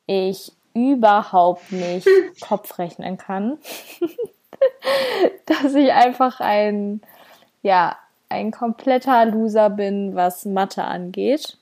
ich 0.07 0.53
überhaupt 0.75 1.71
nicht 1.73 2.09
Kopf 2.41 2.79
rechnen 2.79 3.17
kann. 3.17 3.59
dass 5.47 5.75
ich 5.75 5.93
einfach 5.93 6.41
ein, 6.41 7.01
ja, 7.63 7.97
ein 8.29 8.51
kompletter 8.51 9.25
Loser 9.27 9.71
bin, 9.71 10.15
was 10.15 10.45
Mathe 10.45 10.85
angeht. 10.85 11.57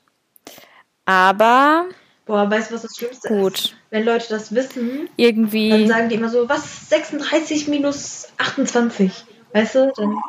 Aber. 1.09 1.85
Boah, 2.27 2.51
weißt 2.51 2.69
du, 2.69 2.75
was 2.75 2.83
das 2.83 2.95
Schlimmste 2.95 3.29
gut. 3.29 3.57
ist? 3.57 3.75
Wenn 3.89 4.05
Leute 4.05 4.27
das 4.29 4.53
wissen, 4.53 5.09
irgendwie. 5.15 5.71
Dann 5.71 5.87
sagen 5.87 6.09
die 6.09 6.15
immer 6.15 6.29
so, 6.29 6.47
was 6.47 6.87
36 6.87 7.67
minus 7.67 8.31
28? 8.37 9.25
Weißt 9.51 9.73
du? 9.73 9.91
Dann. 9.97 10.19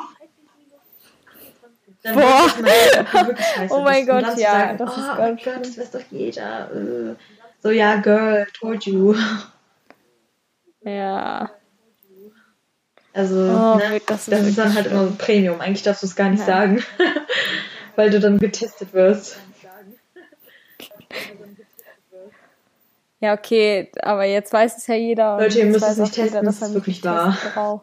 dann 2.02 2.14
Boah. 2.14 2.46
Man, 2.62 3.68
oh 3.68 3.82
mein 3.82 4.06
Gott, 4.06 4.38
ja. 4.38 4.52
Sagen, 4.52 4.78
das 4.78 4.90
oh, 4.96 5.00
oh 5.02 5.14
mein 5.18 5.36
Gott, 5.36 5.60
das 5.60 5.76
weiß 5.76 5.90
doch 5.90 6.00
jeder. 6.10 6.70
Äh. 6.74 7.14
So, 7.62 7.68
ja, 7.68 7.96
Girl, 7.96 8.46
told 8.58 8.86
you. 8.86 9.14
Ja. 10.80 11.50
Also, 13.12 13.34
oh, 13.34 13.76
ne, 13.76 14.00
das, 14.06 14.20
ist, 14.20 14.32
das 14.32 14.46
ist 14.46 14.56
dann 14.56 14.74
halt 14.74 14.86
immer 14.86 15.08
so 15.08 15.14
Premium. 15.18 15.60
Eigentlich 15.60 15.82
darfst 15.82 16.02
du 16.02 16.06
es 16.06 16.16
gar 16.16 16.30
nicht 16.30 16.40
ja. 16.40 16.46
sagen, 16.46 16.82
weil 17.96 18.08
du 18.08 18.18
dann 18.18 18.38
getestet 18.38 18.94
wirst. 18.94 19.36
Ja, 23.20 23.34
okay, 23.34 23.90
aber 24.02 24.24
jetzt 24.24 24.50
weiß 24.52 24.78
es 24.78 24.86
ja 24.86 24.94
jeder. 24.94 25.36
Leute, 25.38 25.58
ihr 25.58 25.66
müsst 25.66 25.86
es 25.86 25.98
nicht 25.98 26.14
testen, 26.14 26.40
jeder, 26.40 26.42
das 26.42 26.62
ist 26.62 26.72
wirklich 26.72 27.04
wahr. 27.04 27.36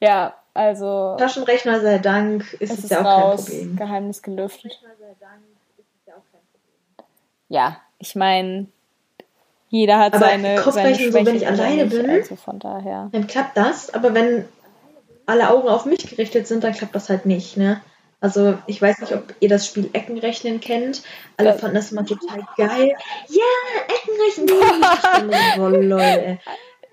ja, 0.00 0.34
also. 0.54 1.16
Taschenrechner 1.16 1.80
sei 1.80 1.98
Dank 1.98 2.52
ist 2.54 2.72
es, 2.72 2.84
ist 2.84 2.90
ja 2.90 3.00
auch 3.00 3.04
raus, 3.04 3.46
kein 3.46 3.54
Problem. 3.54 3.76
Geheimnis 3.76 4.22
gelüftet. 4.22 4.80
Ja, 7.48 7.80
ich 7.98 8.16
meine, 8.16 8.66
jeder 9.68 9.98
hat 9.98 10.14
aber 10.14 10.26
seine, 10.26 10.60
seine 10.60 10.94
Schwächen. 10.96 11.12
So, 11.12 11.26
wenn 11.26 11.36
ich 11.36 11.46
alleine 11.46 11.86
bin, 11.86 12.10
also 12.10 12.34
von 12.34 12.58
daher. 12.58 13.08
dann 13.12 13.26
klappt 13.28 13.56
das, 13.56 13.94
aber 13.94 14.14
wenn 14.14 14.46
alle 15.26 15.50
Augen 15.50 15.68
auf 15.68 15.84
mich 15.84 16.08
gerichtet 16.08 16.48
sind, 16.48 16.64
dann 16.64 16.72
klappt 16.72 16.94
das 16.94 17.08
halt 17.08 17.24
nicht, 17.24 17.56
ne? 17.56 17.80
Also 18.20 18.58
ich 18.66 18.82
weiß 18.82 19.00
nicht, 19.00 19.14
ob 19.14 19.34
ihr 19.38 19.48
das 19.48 19.66
Spiel 19.66 19.90
Eckenrechnen 19.92 20.60
kennt. 20.60 21.02
Alle 21.36 21.54
fanden 21.54 21.76
das 21.76 21.92
immer 21.92 22.04
total 22.04 22.40
geil. 22.56 22.96
Ja, 23.28 23.44
Eckenrechnen! 23.94 25.88
lol, 25.88 26.38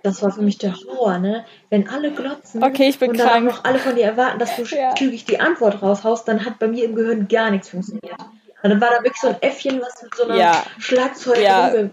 Das 0.04 0.22
war 0.22 0.32
für 0.32 0.44
mich 0.44 0.60
der 0.60 0.76
Horror, 0.76 1.18
ne? 1.18 1.46
Wenn 1.72 1.90
alle 1.90 2.12
glotzen 2.12 2.64
okay, 2.64 2.90
ich 2.90 3.00
bin 3.00 3.10
und 3.10 3.18
krank. 3.18 3.32
dann 3.32 3.48
auch 3.48 3.56
noch 3.56 3.64
alle 3.64 3.80
von 3.80 3.96
dir 3.96 4.06
erwarten, 4.06 4.38
dass 4.38 4.56
du 4.56 4.64
ja. 4.76 4.94
zügig 4.94 5.26
die 5.26 5.40
Antwort 5.40 5.82
raushaust, 5.82 6.28
dann 6.28 6.46
hat 6.46 6.60
bei 6.60 6.68
mir 6.68 6.86
im 6.86 6.96
Gehirn 6.96 7.28
gar 7.28 7.50
nichts 7.50 7.70
funktioniert. 7.70 8.20
Und 8.62 8.70
dann 8.70 8.82
war 8.82 8.90
da 8.90 8.98
wirklich 9.04 9.22
so 9.22 9.30
ein 9.30 9.42
Äffchen, 9.42 9.82
was 9.82 10.02
mit 10.04 10.16
so 10.16 10.24
einer 10.24 10.38
ja. 10.38 10.64
Schlagzeug 10.80 11.40
ja, 11.40 11.72
hat, 11.72 11.92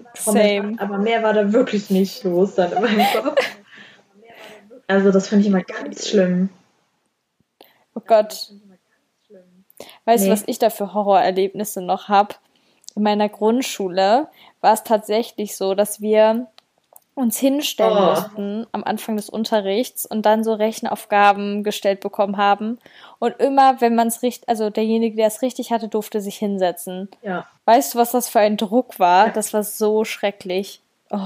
aber 0.79 0.99
mehr 0.99 1.23
war 1.23 1.33
da 1.33 1.53
wirklich 1.53 1.91
nicht 1.91 2.25
los 2.25 2.55
dann 2.55 2.73
in 2.73 2.83
meinem 2.83 3.07
Kopf. 3.23 3.45
Also 4.87 5.11
das 5.11 5.29
fand 5.29 5.41
ich 5.43 5.49
immer 5.49 5.63
ganz 5.63 6.09
schlimm. 6.09 6.51
Oh 7.95 8.01
Gott. 8.07 8.53
Weißt 10.05 10.25
du, 10.25 10.29
nee. 10.29 10.33
was 10.33 10.45
ich 10.47 10.59
da 10.59 10.71
für 10.71 10.95
Horrorerlebnisse 10.95 11.81
noch 11.81 12.09
habe? 12.09 12.35
In 12.95 13.03
meiner 13.03 13.29
Grundschule 13.29 14.29
war 14.61 14.73
es 14.73 14.83
tatsächlich 14.83 15.57
so, 15.57 15.75
dass 15.75 16.01
wir 16.01 16.49
uns 17.15 17.39
hinstellen 17.39 17.97
oh. 17.97 18.11
mussten 18.11 18.67
am 18.73 18.85
Anfang 18.85 19.17
des 19.17 19.29
Unterrichts 19.29 20.07
und 20.07 20.25
dann 20.25 20.45
so 20.45 20.55
Rechenaufgaben 20.55 21.63
gestellt 21.63 22.01
bekommen 22.01 22.39
haben. 22.39 22.79
Und 23.19 23.39
immer, 23.39 23.81
wenn 23.81 23.95
man 23.95 24.09
es 24.09 24.23
richtig, 24.23 24.49
also 24.49 24.71
derjenige, 24.71 25.17
der 25.17 25.27
es 25.27 25.43
richtig 25.43 25.73
hatte, 25.73 25.89
durfte 25.89 26.21
sich 26.21 26.37
hinsetzen. 26.37 27.09
Ja. 27.23 27.47
Weißt 27.67 27.95
du, 27.95 27.99
was 27.99 28.13
das 28.13 28.29
für 28.29 28.41
ein 28.41 28.57
Druck 28.57 28.99
war? 28.99 29.27
Ja. 29.27 29.33
Das 29.33 29.53
war 29.53 29.63
so 29.63 30.05
schrecklich. 30.05 30.81
Oh. 31.11 31.19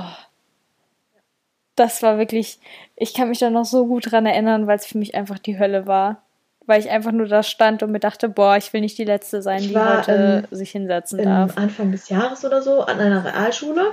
Das 1.77 2.03
war 2.03 2.19
wirklich, 2.19 2.59
ich 2.97 3.15
kann 3.15 3.29
mich 3.29 3.39
da 3.39 3.51
noch 3.51 3.67
so 3.67 3.87
gut 3.87 4.11
dran 4.11 4.27
erinnern, 4.27 4.67
weil 4.67 4.77
es 4.77 4.87
für 4.87 4.99
mich 4.99 5.15
einfach 5.15 5.39
die 5.39 5.59
Hölle 5.59 5.87
war 5.87 6.23
weil 6.67 6.81
ich 6.81 6.91
einfach 6.91 7.13
nur 7.13 7.27
da 7.27 7.43
stand 7.43 7.83
und 7.83 7.93
mir 7.93 8.01
dachte, 8.01 8.29
boah, 8.29 8.57
ich 8.57 8.73
will 8.73 8.81
nicht 8.81 8.99
die 8.99 9.05
Letzte 9.05 9.43
sein, 9.43 9.61
ich 9.61 9.69
die 9.69 9.75
war, 9.75 9.99
heute 9.99 10.47
ähm, 10.51 10.57
sich 10.57 10.71
hinsetzen 10.71 11.23
darf. 11.23 11.57
Anfang 11.57 11.93
des 11.93 12.09
Jahres 12.09 12.45
oder 12.45 12.63
so 12.63 12.83
an 12.83 13.01
einer 13.01 13.25
Realschule 13.25 13.93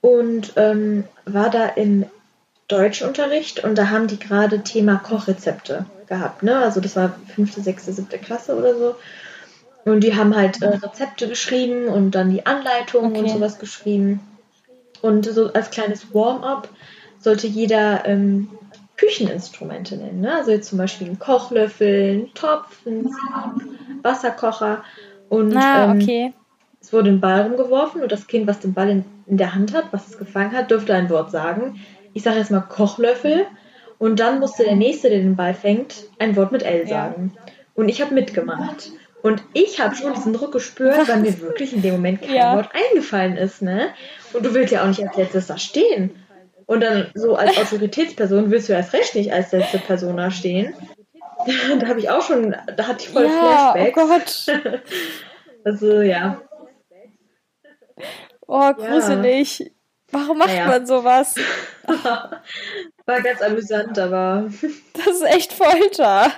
und 0.00 0.52
ähm, 0.56 1.04
war 1.24 1.50
da 1.50 1.66
in 1.66 2.06
Deutschunterricht 2.68 3.64
und 3.64 3.76
da 3.78 3.90
haben 3.90 4.08
die 4.08 4.18
gerade 4.18 4.62
Thema 4.62 4.96
Kochrezepte 4.96 5.86
gehabt. 6.06 6.42
Ne? 6.42 6.56
Also 6.58 6.80
das 6.80 6.96
war 6.96 7.14
fünfte, 7.34 7.62
sechste, 7.62 7.92
siebte 7.92 8.18
Klasse 8.18 8.56
oder 8.56 8.74
so. 8.74 8.94
Und 9.84 10.00
die 10.00 10.14
haben 10.14 10.36
halt 10.36 10.60
äh, 10.60 10.68
Rezepte 10.68 11.28
geschrieben 11.28 11.88
und 11.88 12.10
dann 12.10 12.30
die 12.30 12.44
Anleitungen 12.44 13.12
okay. 13.12 13.20
und 13.20 13.28
sowas 13.30 13.58
geschrieben. 13.58 14.20
Und 15.00 15.24
so 15.24 15.52
als 15.52 15.70
kleines 15.70 16.12
Warm-up 16.12 16.68
sollte 17.20 17.46
jeder 17.46 18.04
ähm, 18.04 18.48
Kücheninstrumente 18.98 19.96
nennen. 19.96 20.20
Ne? 20.20 20.34
Also 20.34 20.50
jetzt 20.50 20.68
zum 20.68 20.76
Beispiel 20.76 21.06
einen 21.06 21.18
Kochlöffel, 21.18 22.10
einen 22.10 22.34
Topf, 22.34 22.86
einen 22.86 23.10
Wasserkocher. 24.02 24.84
Und 25.28 25.56
ah, 25.56 25.92
okay. 25.92 26.26
ähm, 26.26 26.34
es 26.80 26.92
wurde 26.92 27.10
ein 27.10 27.20
Ball 27.20 27.42
rumgeworfen 27.42 28.02
und 28.02 28.12
das 28.12 28.26
Kind, 28.26 28.46
was 28.46 28.60
den 28.60 28.74
Ball 28.74 28.90
in, 28.90 29.04
in 29.26 29.36
der 29.36 29.54
Hand 29.54 29.74
hat, 29.74 29.86
was 29.92 30.08
es 30.08 30.18
gefangen 30.18 30.52
hat, 30.52 30.70
dürfte 30.70 30.94
ein 30.94 31.08
Wort 31.10 31.30
sagen. 31.30 31.80
Ich 32.12 32.22
sage 32.22 32.38
jetzt 32.38 32.50
mal 32.50 32.60
Kochlöffel 32.60 33.46
und 33.98 34.20
dann 34.20 34.40
musste 34.40 34.64
der 34.64 34.76
Nächste, 34.76 35.10
der 35.10 35.20
den 35.20 35.36
Ball 35.36 35.54
fängt, 35.54 36.04
ein 36.18 36.36
Wort 36.36 36.52
mit 36.52 36.62
L 36.62 36.86
sagen. 36.86 37.32
Ja. 37.34 37.42
Und 37.74 37.88
ich 37.88 38.00
habe 38.00 38.14
mitgemacht. 38.14 38.90
Und 39.22 39.42
ich 39.52 39.80
habe 39.80 39.96
schon 39.96 40.14
diesen 40.14 40.32
Druck 40.32 40.52
gespürt, 40.52 41.08
weil 41.08 41.20
mir 41.20 41.40
wirklich 41.40 41.72
in 41.72 41.82
dem 41.82 41.94
Moment 41.94 42.22
kein 42.22 42.34
ja. 42.34 42.56
Wort 42.56 42.70
eingefallen 42.72 43.36
ist, 43.36 43.62
ne? 43.62 43.88
Und 44.32 44.44
du 44.46 44.54
willst 44.54 44.72
ja 44.72 44.82
auch 44.82 44.86
nicht 44.86 45.02
als 45.02 45.16
letztes 45.16 45.46
da 45.46 45.58
stehen. 45.58 46.10
Und 46.68 46.80
dann 46.82 47.10
so 47.14 47.34
als 47.34 47.56
Autoritätsperson 47.56 48.50
willst 48.50 48.68
du 48.68 48.74
erst 48.74 48.92
recht 48.92 49.14
nicht 49.14 49.32
als 49.32 49.52
letzte 49.52 49.78
Person 49.78 50.18
da 50.18 50.30
stehen. 50.30 50.74
da 51.80 51.88
habe 51.88 51.98
ich 51.98 52.10
auch 52.10 52.20
schon, 52.20 52.54
da 52.76 52.86
hatte 52.86 53.04
ich 53.04 53.08
voll 53.08 53.24
ja, 53.24 53.70
oh 53.70 53.72
Flashbacks. 53.72 54.46
Oh 54.46 54.52
Gott. 54.58 54.82
also 55.64 56.02
ja. 56.02 56.42
Oh, 58.46 58.70
gruselig. 58.74 59.60
Ja. 59.60 59.66
Warum 60.10 60.36
macht 60.36 60.50
naja. 60.50 60.66
man 60.66 60.86
sowas? 60.86 61.36
War 61.86 63.22
ganz 63.22 63.40
amüsant, 63.40 63.98
aber. 63.98 64.50
Das 64.92 65.06
ist 65.06 65.24
echt 65.24 65.54
Folter. 65.54 66.32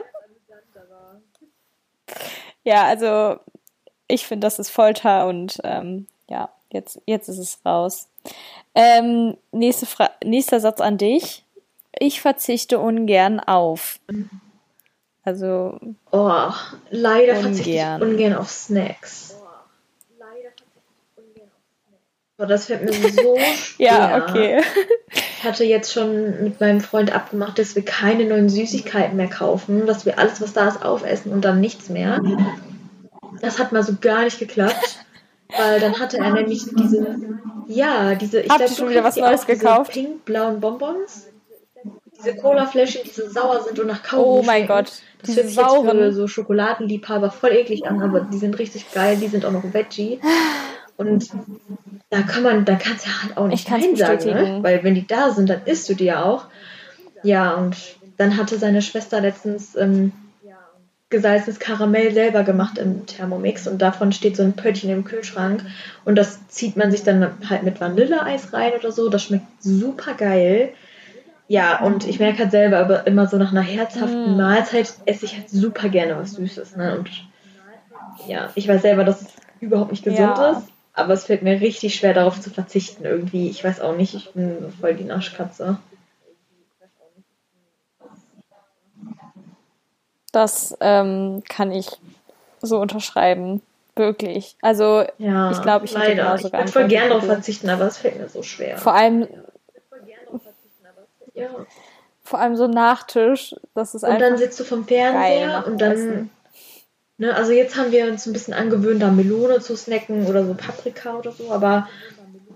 Ja, 2.63 2.85
also 2.85 3.41
ich 4.07 4.29
finde, 4.29 4.47
das 4.47 4.61
ist 4.61 4.71
Folter 4.71 5.27
und 5.27 5.59
ähm, 5.65 6.07
ja, 6.29 6.51
jetzt, 6.71 7.01
jetzt 7.07 7.29
ist 7.29 7.39
es 7.39 7.59
raus. 7.65 8.09
Ähm, 8.75 9.37
nächste 9.53 9.87
Fra 9.87 10.11
nächster 10.25 10.61
Satz 10.61 10.81
an 10.81 10.99
dich. 10.99 11.45
Ich 11.99 12.21
verzichte 12.21 12.79
ungern 12.79 13.41
auf. 13.41 14.01
Also. 15.25 15.79
Oh, 16.13 16.51
leider 16.91 17.37
ungern. 17.39 17.55
verzichte 17.55 17.71
ich 17.71 18.03
ungern 18.03 18.35
auf 18.35 18.49
Snacks. 18.49 19.37
Oh, 22.41 22.47
das 22.47 22.67
fällt 22.67 22.85
mir 22.85 22.93
so 22.93 23.37
schwer. 23.55 23.87
ja, 23.87 24.27
okay. 24.27 24.63
Ich 25.11 25.45
hatte 25.45 25.65
jetzt 25.65 25.93
schon 25.93 26.43
mit 26.43 26.59
meinem 26.59 26.81
Freund 26.81 27.15
abgemacht, 27.15 27.59
dass 27.59 27.75
wir 27.75 27.85
keine 27.85 28.25
neuen 28.25 28.49
Süßigkeiten 28.49 29.17
mehr 29.17 29.29
kaufen, 29.29 29.87
dass 29.87 30.07
wir 30.07 30.19
alles, 30.19 30.41
was 30.41 30.55
da 30.55 30.69
ist, 30.69 30.83
aufessen 30.83 31.33
und 31.33 31.45
dann 31.45 31.61
nichts 31.61 31.91
mehr. 31.91 32.23
Das 33.43 33.59
hat 33.59 33.73
mal 33.73 33.83
so 33.83 33.95
gar 34.01 34.25
nicht 34.25 34.39
geklappt. 34.39 35.05
Weil 35.57 35.81
dann 35.81 35.99
hatte 35.99 36.19
er 36.19 36.33
nämlich 36.33 36.65
diese, 36.75 37.17
ja, 37.67 38.15
diese, 38.15 38.41
ich 38.41 38.49
glaube, 38.49 38.69
schon 38.69 38.91
wieder 38.91 39.05
was 39.05 39.17
Neues 39.17 39.47
gekauft? 39.47 39.93
pink-blauen 39.93 40.61
Bonbons. 40.61 41.27
Diese 42.19 42.37
Cola-Fläschchen, 42.37 43.03
die 43.05 43.11
so 43.11 43.29
sauer 43.29 43.63
sind 43.63 43.79
und 43.79 43.87
nach 43.87 44.03
Kaugummi 44.03 44.41
Oh 44.41 44.43
mein 44.43 44.67
Gott, 44.67 44.93
das 45.21 45.35
diese 45.35 45.49
sauren. 45.49 45.99
Für 45.99 46.13
so 46.13 46.27
Schokoladenliebhaber 46.27 47.31
voll 47.31 47.53
eklig 47.53 47.87
an, 47.87 48.03
aber 48.03 48.21
die 48.21 48.37
sind 48.37 48.59
richtig 48.59 48.93
geil, 48.93 49.17
die 49.17 49.29
sind 49.29 49.47
auch 49.47 49.53
noch 49.53 49.65
Veggie. 49.73 50.21
Und 50.97 51.31
da 52.11 52.21
kann 52.21 52.43
man, 52.43 52.67
da 52.67 52.75
kannst 52.75 53.07
du 53.07 53.11
halt 53.23 53.37
auch 53.39 53.47
nicht 53.47 53.71
Nein 53.71 53.97
sagen, 53.97 54.25
ne? 54.27 54.59
weil 54.61 54.85
wenn 54.85 54.95
die 54.95 55.07
da 55.07 55.31
sind, 55.31 55.49
dann 55.49 55.63
isst 55.65 55.89
du 55.89 55.95
die 55.95 56.05
ja 56.05 56.25
auch. 56.25 56.45
Ja, 57.23 57.55
und 57.55 57.77
dann 58.19 58.37
hatte 58.37 58.59
seine 58.59 58.83
Schwester 58.83 59.21
letztens 59.23 59.77
ähm, 59.77 60.13
gesalzenes 61.11 61.59
Karamell 61.59 62.13
selber 62.13 62.45
gemacht 62.45 62.79
im 62.79 63.05
Thermomix 63.05 63.67
und 63.67 63.83
davon 63.83 64.13
steht 64.13 64.37
so 64.37 64.45
ein 64.45 64.55
Pöttchen 64.55 64.91
im 64.91 65.05
Kühlschrank 65.05 65.65
und 66.05 66.17
das 66.17 66.47
zieht 66.49 66.77
man 66.77 66.93
sich 66.93 67.03
dann 67.03 67.33
halt 67.51 67.65
mit 67.65 67.81
Vanilleeis 67.81 68.53
rein 68.53 68.73
oder 68.79 68.93
so. 68.93 69.09
Das 69.09 69.25
schmeckt 69.25 69.47
super 69.61 70.15
geil. 70.15 70.71
Ja, 71.49 71.81
und 71.81 72.07
ich 72.07 72.21
merke 72.21 72.39
halt 72.39 72.53
selber, 72.53 72.79
aber 72.79 73.09
immer 73.09 73.27
so 73.27 73.37
nach 73.37 73.51
einer 73.51 73.61
herzhaften 73.61 74.35
mm. 74.35 74.37
Mahlzeit 74.37 74.95
esse 75.05 75.25
ich 75.25 75.37
halt 75.37 75.51
super 75.51 75.89
gerne 75.89 76.17
was 76.17 76.35
Süßes. 76.35 76.77
Ne? 76.77 76.97
Und 76.97 77.11
ja, 78.29 78.51
ich 78.55 78.69
weiß 78.69 78.83
selber, 78.83 79.03
dass 79.03 79.23
es 79.23 79.29
überhaupt 79.59 79.91
nicht 79.91 80.05
gesund 80.05 80.39
ja. 80.39 80.51
ist, 80.53 80.69
aber 80.93 81.13
es 81.13 81.25
fällt 81.25 81.43
mir 81.43 81.61
richtig 81.61 81.97
schwer, 81.97 82.15
darauf 82.15 82.41
zu 82.41 82.51
verzichten 82.51 83.05
irgendwie. 83.05 83.51
Ich 83.51 83.65
weiß 83.65 83.81
auch 83.81 83.97
nicht, 83.97 84.15
ich 84.15 84.33
bin 84.33 84.73
voll 84.81 84.95
die 84.95 85.03
Naschkatze. 85.03 85.79
Das 90.33 90.77
ähm, 90.81 91.43
kann 91.49 91.73
ich 91.73 91.89
so 92.63 92.79
unterschreiben. 92.79 93.63
Wirklich. 93.97 94.57
Also, 94.63 95.05
ja, 95.19 95.51
ich 95.51 95.61
glaube, 95.61 95.85
ich 95.85 95.93
hätte 95.93 96.15
leider. 96.15 96.23
genauso 96.23 96.47
Ich 96.47 96.53
würde 96.53 96.69
voll 96.69 96.89
gerne 96.89 97.09
darauf 97.09 97.25
verzichten, 97.25 97.69
aber 97.69 97.85
es 97.87 97.99
fällt 97.99 98.19
mir 98.19 98.29
so 98.29 98.43
schwer. 98.43 98.79
Vor 98.79 98.95
allem. 98.95 99.27
Ja. 101.35 101.49
Vor 102.23 102.39
allem 102.39 102.57
so 102.57 102.67
Nachtisch, 102.67 103.55
das 103.75 103.95
ist 103.95 104.05
und 104.05 104.11
einfach. 104.11 104.25
Und 104.25 104.31
dann 104.31 104.39
sitzt 104.39 104.61
du 104.61 104.65
vom 104.65 104.87
Fernseher 104.87 105.65
und 105.67 105.81
dann. 105.81 106.31
Ne, 107.19 107.35
also 107.35 107.53
jetzt 107.53 107.77
haben 107.77 107.93
wir 107.93 108.07
uns 108.07 108.27
ein 108.27 108.33
bisschen 108.33 108.55
angewöhnt, 108.55 109.03
da 109.03 109.11
Melone 109.11 109.61
zu 109.61 109.77
snacken 109.77 110.27
oder 110.27 110.47
so 110.47 110.55
Paprika 110.55 111.19
oder 111.19 111.33
so, 111.33 111.53
aber 111.53 111.87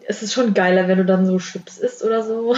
es 0.07 0.23
ist 0.23 0.33
schon 0.33 0.55
geiler, 0.55 0.89
wenn 0.89 0.99
du 0.99 1.05
dann 1.05 1.27
so 1.27 1.39
Chips 1.39 1.79
isst 1.79 2.03
oder 2.03 2.23
so. 2.23 2.57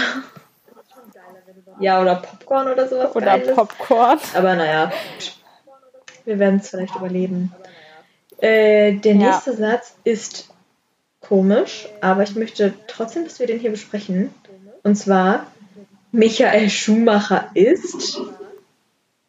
Ja, 1.78 2.00
oder 2.00 2.16
Popcorn 2.16 2.68
oder 2.68 2.88
sowas. 2.88 3.14
Oder 3.14 3.38
Geiles. 3.38 3.54
Popcorn. 3.54 4.18
Aber 4.34 4.54
naja, 4.54 4.92
wir 6.24 6.38
werden 6.38 6.60
es 6.60 6.70
vielleicht 6.70 6.94
überleben. 6.96 7.52
Äh, 8.38 8.94
der 8.94 9.14
nächste 9.14 9.50
ja. 9.52 9.56
Satz 9.56 9.96
ist 10.04 10.48
komisch, 11.20 11.88
aber 12.00 12.22
ich 12.22 12.34
möchte 12.34 12.74
trotzdem, 12.86 13.24
dass 13.24 13.38
wir 13.38 13.46
den 13.46 13.58
hier 13.58 13.70
besprechen. 13.70 14.32
Und 14.82 14.96
zwar, 14.96 15.46
Michael 16.12 16.70
Schumacher 16.70 17.50
ist. 17.54 18.20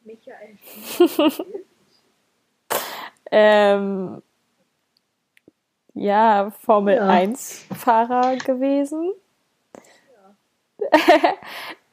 Michael 0.04 0.58
Schumacher 0.98 1.30
ist. 1.30 1.44
ähm, 3.32 4.22
ja, 5.94 6.52
Formel 6.62 6.96
ja. 6.96 7.08
1 7.08 7.66
Fahrer 7.76 8.36
gewesen. 8.38 9.14
Ja. 10.80 10.98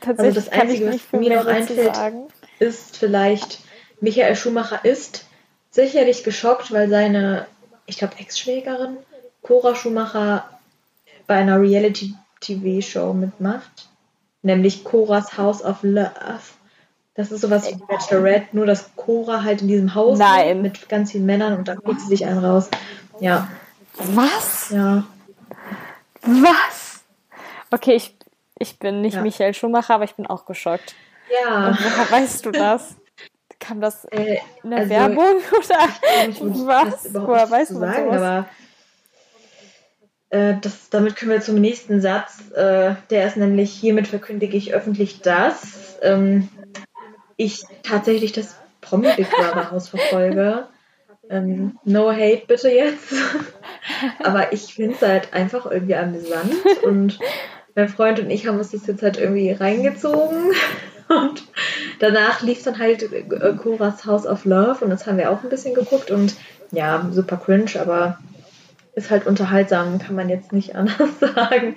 tatsächlich 0.00 0.36
also 0.36 0.40
das 0.40 0.48
Einzige, 0.48 0.92
was 0.92 1.20
mir 1.20 1.36
noch 1.36 1.46
einfällt, 1.46 1.96
ist 2.58 2.96
vielleicht, 2.96 3.60
Michael 4.00 4.36
Schumacher 4.36 4.84
ist 4.84 5.26
sicherlich 5.70 6.24
geschockt, 6.24 6.72
weil 6.72 6.88
seine, 6.88 7.46
ich 7.86 7.98
glaube, 7.98 8.18
Ex-Schwägerin 8.18 8.98
Cora 9.46 9.76
Schumacher 9.76 10.44
bei 11.28 11.36
einer 11.36 11.60
Reality-TV-Show 11.60 13.12
mitmacht. 13.12 13.88
Nämlich 14.42 14.82
Coras 14.82 15.38
House 15.38 15.62
of 15.62 15.78
Love. 15.82 16.10
Das 17.14 17.30
ist 17.30 17.40
sowas 17.40 17.70
wie 17.70 17.76
Bachelorette, 17.76 18.48
nur 18.52 18.66
dass 18.66 18.90
Cora 18.96 19.44
halt 19.44 19.62
in 19.62 19.68
diesem 19.68 19.94
Haus 19.94 20.18
Nein. 20.18 20.62
mit 20.62 20.88
ganz 20.88 21.12
vielen 21.12 21.26
Männern 21.26 21.56
und 21.56 21.68
dann 21.68 21.82
kriegt 21.82 22.00
sie 22.00 22.08
sich 22.08 22.26
einen 22.26 22.44
raus. 22.44 22.68
Ja. 23.20 23.48
Was? 23.94 24.70
Ja. 24.70 25.04
Was? 26.22 27.04
Okay, 27.70 27.94
ich 27.94 28.16
ich 28.58 28.78
bin 28.78 29.00
nicht 29.00 29.14
ja. 29.14 29.22
Michael 29.22 29.54
Schumacher, 29.54 29.94
aber 29.94 30.04
ich 30.04 30.14
bin 30.14 30.26
auch 30.26 30.46
geschockt. 30.46 30.94
Ja. 31.30 31.68
Und 31.68 31.78
woher 31.78 32.10
weißt 32.10 32.46
du 32.46 32.50
das? 32.50 32.96
Kam 33.58 33.80
das 33.80 34.04
äh, 34.06 34.38
in 34.62 34.70
der 34.70 34.80
also, 34.80 34.90
Werbung 34.90 35.36
oder 35.58 36.28
ich 36.28 36.40
was? 36.40 37.14
Woher 37.14 37.50
weißt 37.50 37.70
du 37.70 37.78
sagen, 37.78 38.04
sowas? 38.04 38.22
aber 38.22 38.48
äh, 40.30 40.54
das, 40.60 40.90
damit 40.90 41.16
können 41.16 41.30
wir 41.30 41.40
zum 41.40 41.56
nächsten 41.56 42.00
Satz. 42.00 42.50
Äh, 42.52 42.94
der 43.10 43.26
ist 43.26 43.36
nämlich, 43.36 43.72
hiermit 43.72 44.08
verkündige 44.08 44.56
ich 44.56 44.74
öffentlich, 44.74 45.20
dass 45.20 45.98
ähm, 46.02 46.48
ich 47.36 47.64
tatsächlich 47.82 48.32
das 48.32 48.56
Promi 48.80 49.08
Big 49.16 49.30
Brother 49.30 49.70
Haus 49.70 49.88
verfolge. 49.88 50.68
Ähm, 51.28 51.78
no 51.84 52.12
hate 52.12 52.44
bitte 52.46 52.70
jetzt. 52.70 53.12
aber 54.22 54.52
ich 54.52 54.74
finde 54.74 54.94
es 54.94 55.02
halt 55.02 55.32
einfach 55.32 55.66
irgendwie 55.66 55.96
amüsant 55.96 56.54
und 56.84 57.18
mein 57.76 57.88
Freund 57.88 58.18
und 58.18 58.30
ich 58.30 58.46
haben 58.46 58.58
uns 58.58 58.72
das 58.72 58.86
jetzt 58.86 59.02
halt 59.02 59.18
irgendwie 59.18 59.52
reingezogen. 59.52 60.52
Und 61.08 61.44
danach 62.00 62.42
lief 62.42 62.64
dann 62.64 62.80
halt 62.80 63.12
äh, 63.12 63.22
Coras 63.62 64.06
House 64.06 64.26
of 64.26 64.44
Love 64.44 64.84
und 64.84 64.90
das 64.90 65.06
haben 65.06 65.18
wir 65.18 65.30
auch 65.30 65.44
ein 65.44 65.48
bisschen 65.48 65.72
geguckt 65.72 66.10
und 66.10 66.34
ja, 66.72 67.08
super 67.12 67.36
cringe, 67.36 67.80
aber 67.80 68.18
ist 68.96 69.12
halt 69.12 69.24
unterhaltsam, 69.24 70.00
kann 70.00 70.16
man 70.16 70.28
jetzt 70.28 70.52
nicht 70.52 70.74
anders 70.74 71.20
sagen. 71.20 71.76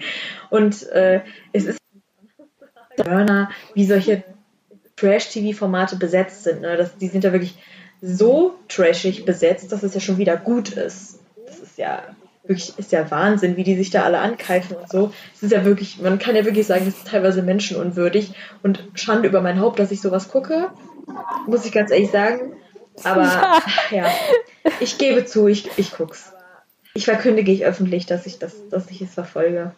Und 0.50 0.90
äh, 0.90 1.22
es 1.54 1.66
ist 1.66 1.78
Burner, 2.98 3.52
wie 3.76 3.86
solche 3.86 4.24
Trash-TV-Formate 4.96 5.98
besetzt 5.98 6.44
sind. 6.44 6.62
Ne? 6.62 6.76
Das, 6.76 6.98
die 6.98 7.08
sind 7.08 7.24
ja 7.24 7.32
wirklich 7.32 7.56
so 8.02 8.56
trashig 8.68 9.26
besetzt, 9.26 9.72
dass 9.72 9.84
es 9.84 9.94
ja 9.94 10.00
schon 10.00 10.18
wieder 10.18 10.38
gut 10.38 10.70
ist. 10.70 11.20
Das 11.46 11.60
ist 11.60 11.78
ja 11.78 12.02
wirklich, 12.50 12.78
ist 12.78 12.92
ja 12.92 13.10
Wahnsinn, 13.12 13.56
wie 13.58 13.64
die 13.64 13.76
sich 13.76 13.92
da 13.92 14.04
alle 14.04 14.18
ankeifen 14.18 14.76
und 14.76 14.90
so. 14.90 15.14
Es 15.36 15.44
ist 15.44 15.52
ja 15.52 15.64
wirklich, 15.64 16.00
man 16.02 16.18
kann 16.18 16.36
ja 16.36 16.44
wirklich 16.44 16.66
sagen, 16.66 16.86
das 16.86 16.96
ist 16.96 17.08
teilweise 17.08 17.44
menschenunwürdig 17.44 18.34
und 18.64 18.84
Schande 18.96 19.30
über 19.30 19.42
mein 19.42 19.60
Haupt, 19.62 19.78
dass 19.78 19.92
ich 19.92 20.02
sowas 20.02 20.30
gucke. 20.30 20.70
Muss 21.46 21.66
ich 21.66 21.72
ganz 21.72 21.92
ehrlich 21.92 22.10
sagen. 22.10 22.54
Aber 23.04 23.22
ja, 23.24 23.62
ja 23.92 24.06
ich 24.80 24.98
gebe 24.98 25.26
zu, 25.26 25.48
ich, 25.48 25.70
ich 25.78 25.94
guck's. 25.94 26.34
Ich 26.96 27.06
verkündige 27.06 27.52
ich 27.52 27.66
öffentlich, 27.66 28.08
dass 28.08 28.26
ich 28.26 28.40
das, 28.40 28.68
dass 28.70 28.90
ich 28.90 29.02
es 29.02 29.14
verfolge, 29.14 29.74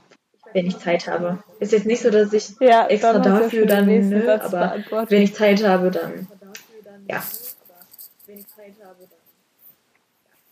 wenn 0.53 0.65
ich 0.65 0.80
Zeit 0.80 1.07
habe. 1.07 1.43
Ist 1.59 1.74
jetzt 1.74 1.86
nicht 1.86 2.01
so, 2.01 2.09
dass 2.09 2.32
ich 2.32 2.55
ja, 2.61 2.88
extra 2.88 3.19
dafür 3.19 3.65
dann, 3.65 3.86
ne, 3.86 4.41
aber 4.41 4.78
wenn 5.09 5.22
ich 5.22 5.36
Zeit 5.36 5.63
habe, 5.67 5.91
dann 5.91 6.28
ja. 7.07 7.22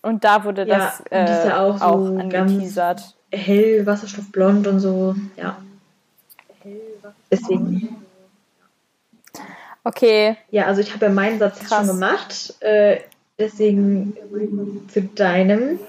Und 0.01 0.23
da 0.23 0.43
wurde 0.43 0.65
ja, 0.65 0.77
das, 0.77 0.99
äh, 1.09 1.25
das 1.25 1.45
ja 1.45 1.63
auch, 1.63 1.81
auch 1.81 2.05
so 2.05 2.17
angeteasert. 2.17 3.15
Hell, 3.31 3.85
Wasserstoffblond 3.85 4.67
und 4.67 4.79
so, 4.79 5.15
ja. 5.35 5.57
Deswegen. 7.31 8.03
Okay. 9.83 10.37
Ja, 10.51 10.65
also 10.65 10.81
ich 10.81 10.93
habe 10.93 11.05
ja 11.05 11.11
meinen 11.11 11.39
Satz 11.39 11.59
Krass. 11.59 11.85
schon 11.85 11.87
gemacht. 11.87 12.55
Äh, 12.61 13.01
deswegen 13.37 14.15
zu 14.91 15.01
deinem. 15.01 15.79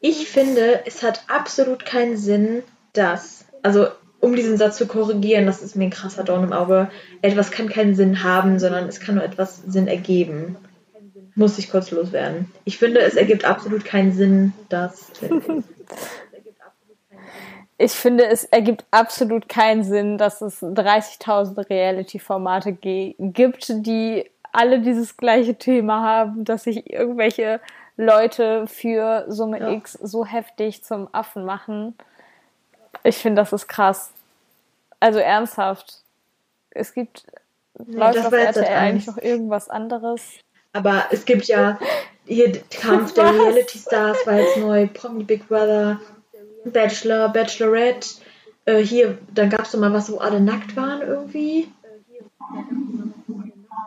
Ich 0.00 0.28
finde, 0.28 0.86
es 0.86 1.02
hat 1.02 1.24
absolut 1.28 1.86
keinen 1.86 2.16
Sinn, 2.16 2.62
dass, 2.92 3.46
also 3.62 3.86
um 4.20 4.36
diesen 4.36 4.56
Satz 4.56 4.76
zu 4.76 4.86
korrigieren, 4.86 5.46
das 5.46 5.62
ist 5.62 5.76
mir 5.76 5.84
ein 5.84 5.90
krasser 5.90 6.24
Dorn 6.24 6.44
im 6.44 6.52
Auge, 6.52 6.90
etwas 7.22 7.50
kann 7.50 7.68
keinen 7.68 7.94
Sinn 7.94 8.22
haben, 8.22 8.58
sondern 8.58 8.88
es 8.88 9.00
kann 9.00 9.14
nur 9.16 9.24
etwas 9.24 9.62
Sinn 9.66 9.86
ergeben. 9.86 10.56
Muss 11.36 11.58
ich 11.58 11.70
kurz 11.70 11.90
loswerden. 11.90 12.52
Ich 12.64 12.78
finde, 12.78 13.00
es 13.00 13.14
ergibt 13.14 13.44
absolut 13.44 13.84
keinen 13.84 14.12
Sinn, 14.12 14.52
dass. 14.68 15.10
ich 17.78 17.92
finde, 17.92 18.26
es 18.26 18.44
ergibt 18.44 18.84
absolut 18.92 19.48
keinen 19.48 19.82
Sinn, 19.82 20.16
dass 20.16 20.40
es 20.40 20.62
30.000 20.62 21.68
Reality-Formate 21.68 22.72
gibt, 22.72 23.86
die 23.86 24.30
alle 24.52 24.80
dieses 24.80 25.16
gleiche 25.16 25.56
Thema 25.56 26.02
haben, 26.02 26.44
dass 26.44 26.64
sich 26.64 26.88
irgendwelche 26.90 27.60
Leute 27.96 28.66
für 28.66 29.24
Summe 29.28 29.60
ja. 29.60 29.70
X 29.70 29.92
so 29.92 30.24
heftig 30.24 30.84
zum 30.84 31.08
Affen 31.12 31.44
machen. 31.44 31.96
Ich 33.02 33.16
finde, 33.16 33.42
das 33.42 33.52
ist 33.52 33.68
krass. 33.68 34.12
Also 35.00 35.18
ernsthaft. 35.18 36.00
Es 36.70 36.94
gibt 36.94 37.26
nee, 37.78 37.96
läuft 37.96 38.24
auf 38.24 38.32
RTL 38.32 38.64
eigentlich 38.64 39.06
noch 39.06 39.18
irgendwas 39.18 39.68
anderes. 39.68 40.22
Aber 40.74 41.04
es 41.10 41.24
gibt 41.24 41.44
ja 41.46 41.78
hier 42.26 42.52
Kampf 42.70 43.14
der 43.14 43.32
Reality 43.32 43.78
Stars 43.78 44.26
war 44.26 44.34
jetzt 44.40 44.56
neu, 44.58 44.86
Promi 44.92 45.24
Big 45.24 45.48
Brother, 45.48 46.00
Bachelor, 46.64 47.28
Bachelorette. 47.28 48.08
Äh, 48.66 48.78
hier, 48.78 49.18
dann 49.32 49.50
gab 49.50 49.62
es 49.62 49.72
doch 49.72 49.78
mal 49.78 49.92
was, 49.92 50.10
wo 50.10 50.18
alle 50.18 50.40
nackt 50.40 50.74
waren 50.76 51.02
irgendwie. 51.02 51.68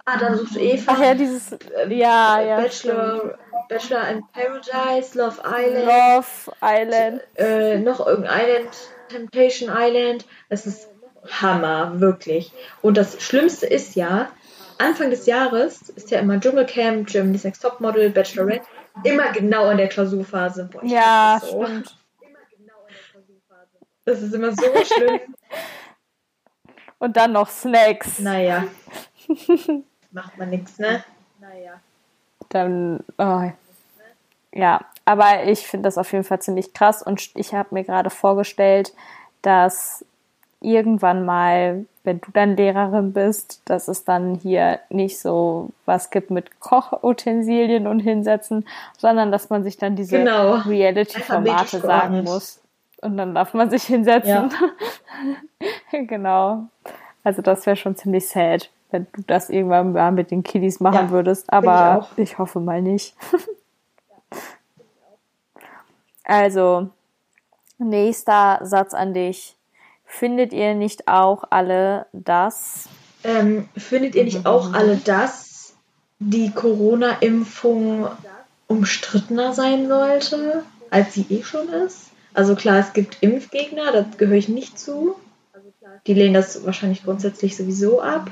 Ah, 0.05 0.17
dann 0.17 0.37
sucht 0.37 0.55
Eva. 0.55 0.93
Ach 0.95 1.01
ja, 1.01 1.13
dieses, 1.13 1.51
äh, 1.51 1.93
ja, 1.93 2.41
ja. 2.41 2.61
Bachelor, 2.61 3.37
Bachelor 3.67 4.07
in 4.09 4.23
Paradise, 4.31 5.17
Love 5.17 5.41
Island. 5.43 5.85
Love 5.85 6.55
Island. 6.61 7.21
Äh, 7.35 7.79
noch 7.79 8.05
irgendein 8.05 8.39
Island, 8.39 8.69
Temptation 9.09 9.69
Island. 9.73 10.25
Es 10.47 10.65
ist 10.65 10.87
Hammer, 11.29 11.99
wirklich. 11.99 12.53
Und 12.81 12.97
das 12.97 13.21
Schlimmste 13.21 13.65
ist 13.65 13.95
ja, 13.95 14.29
Anfang 14.79 15.09
des 15.09 15.25
Jahres 15.25 15.89
ist 15.89 16.11
ja 16.11 16.19
immer 16.19 16.39
Dschungelcamp, 16.39 17.07
Germany's 17.07 17.43
Next 17.43 17.61
Topmodel, 17.61 18.09
Bachelorette, 18.09 18.65
immer 19.03 19.31
genau 19.31 19.69
in 19.69 19.77
der 19.77 19.87
Klausurphase. 19.87 20.69
Boah, 20.71 20.83
ja, 20.83 21.39
das 21.39 21.49
so. 21.49 21.65
stimmt. 21.65 21.97
Das 24.05 24.21
ist 24.21 24.33
immer 24.33 24.51
so 24.51 24.63
schlimm. 24.85 25.19
Und 26.99 27.17
dann 27.17 27.33
noch 27.33 27.49
Snacks. 27.49 28.19
Naja. 28.19 28.63
Macht 30.11 30.37
man 30.37 30.49
nichts, 30.49 30.79
ne? 30.79 31.03
Naja. 31.39 31.79
Dann, 32.49 33.03
oh. 33.17 33.51
ja, 34.53 34.81
aber 35.05 35.43
ich 35.43 35.67
finde 35.67 35.87
das 35.87 35.97
auf 35.97 36.11
jeden 36.11 36.23
Fall 36.23 36.41
ziemlich 36.41 36.73
krass 36.73 37.03
und 37.03 37.29
ich 37.35 37.53
habe 37.53 37.75
mir 37.75 37.83
gerade 37.83 38.09
vorgestellt, 38.09 38.93
dass 39.41 40.05
irgendwann 40.61 41.25
mal, 41.25 41.85
wenn 42.07 42.21
du 42.21 42.31
dann 42.31 42.55
Lehrerin 42.55 43.11
bist, 43.11 43.61
dass 43.65 43.89
es 43.89 44.05
dann 44.05 44.35
hier 44.35 44.79
nicht 44.89 45.19
so 45.19 45.71
was 45.85 46.09
gibt 46.09 46.31
mit 46.31 46.61
Kochutensilien 46.61 47.85
und 47.85 47.99
Hinsetzen, 47.99 48.65
sondern 48.97 49.29
dass 49.29 49.49
man 49.49 49.63
sich 49.63 49.75
dann 49.75 49.97
diese 49.97 50.19
genau. 50.19 50.53
Reality-Formate 50.59 51.81
sagen 51.81 52.23
muss. 52.23 52.61
Und 53.01 53.17
dann 53.17 53.35
darf 53.35 53.53
man 53.53 53.69
sich 53.69 53.83
hinsetzen. 53.83 54.49
Ja. 55.91 55.99
genau. 56.03 56.67
Also 57.25 57.41
das 57.41 57.65
wäre 57.65 57.75
schon 57.75 57.97
ziemlich 57.97 58.25
sad, 58.29 58.69
wenn 58.89 59.05
du 59.11 59.23
das 59.27 59.49
irgendwann 59.49 59.91
mal 59.91 60.13
mit 60.13 60.31
den 60.31 60.43
Kiddies 60.43 60.79
machen 60.79 61.07
ja, 61.07 61.09
würdest. 61.09 61.51
Aber 61.51 62.07
ich, 62.15 62.23
ich 62.23 62.37
hoffe 62.37 62.61
mal 62.61 62.81
nicht. 62.81 63.17
also, 66.23 66.87
nächster 67.77 68.59
Satz 68.63 68.93
an 68.93 69.13
dich. 69.13 69.56
Findet 70.09 70.53
ihr 70.53 70.73
nicht 70.73 71.07
auch 71.07 71.43
alle, 71.51 72.07
dass. 72.13 72.87
Ähm, 73.23 73.67
findet 73.75 74.15
ihr 74.15 74.23
nicht 74.23 74.45
auch 74.45 74.73
alle, 74.73 74.95
dass 74.95 75.75
die 76.19 76.49
Corona-Impfung 76.51 78.07
umstrittener 78.67 79.53
sein 79.53 79.87
sollte, 79.87 80.63
als 80.89 81.13
sie 81.13 81.25
eh 81.29 81.43
schon 81.43 81.69
ist? 81.69 82.07
Also 82.33 82.55
klar, 82.55 82.79
es 82.79 82.93
gibt 82.93 83.17
Impfgegner, 83.21 83.91
da 83.91 84.05
gehöre 84.17 84.37
ich 84.37 84.49
nicht 84.49 84.79
zu. 84.79 85.15
Die 86.07 86.13
lehnen 86.13 86.33
das 86.33 86.65
wahrscheinlich 86.65 87.03
grundsätzlich 87.03 87.57
sowieso 87.57 88.01
ab. 88.01 88.31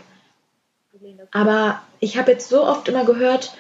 Aber 1.32 1.82
ich 1.99 2.17
habe 2.17 2.32
jetzt 2.32 2.49
so 2.49 2.63
oft 2.63 2.88
immer 2.88 3.05
gehört, 3.05 3.55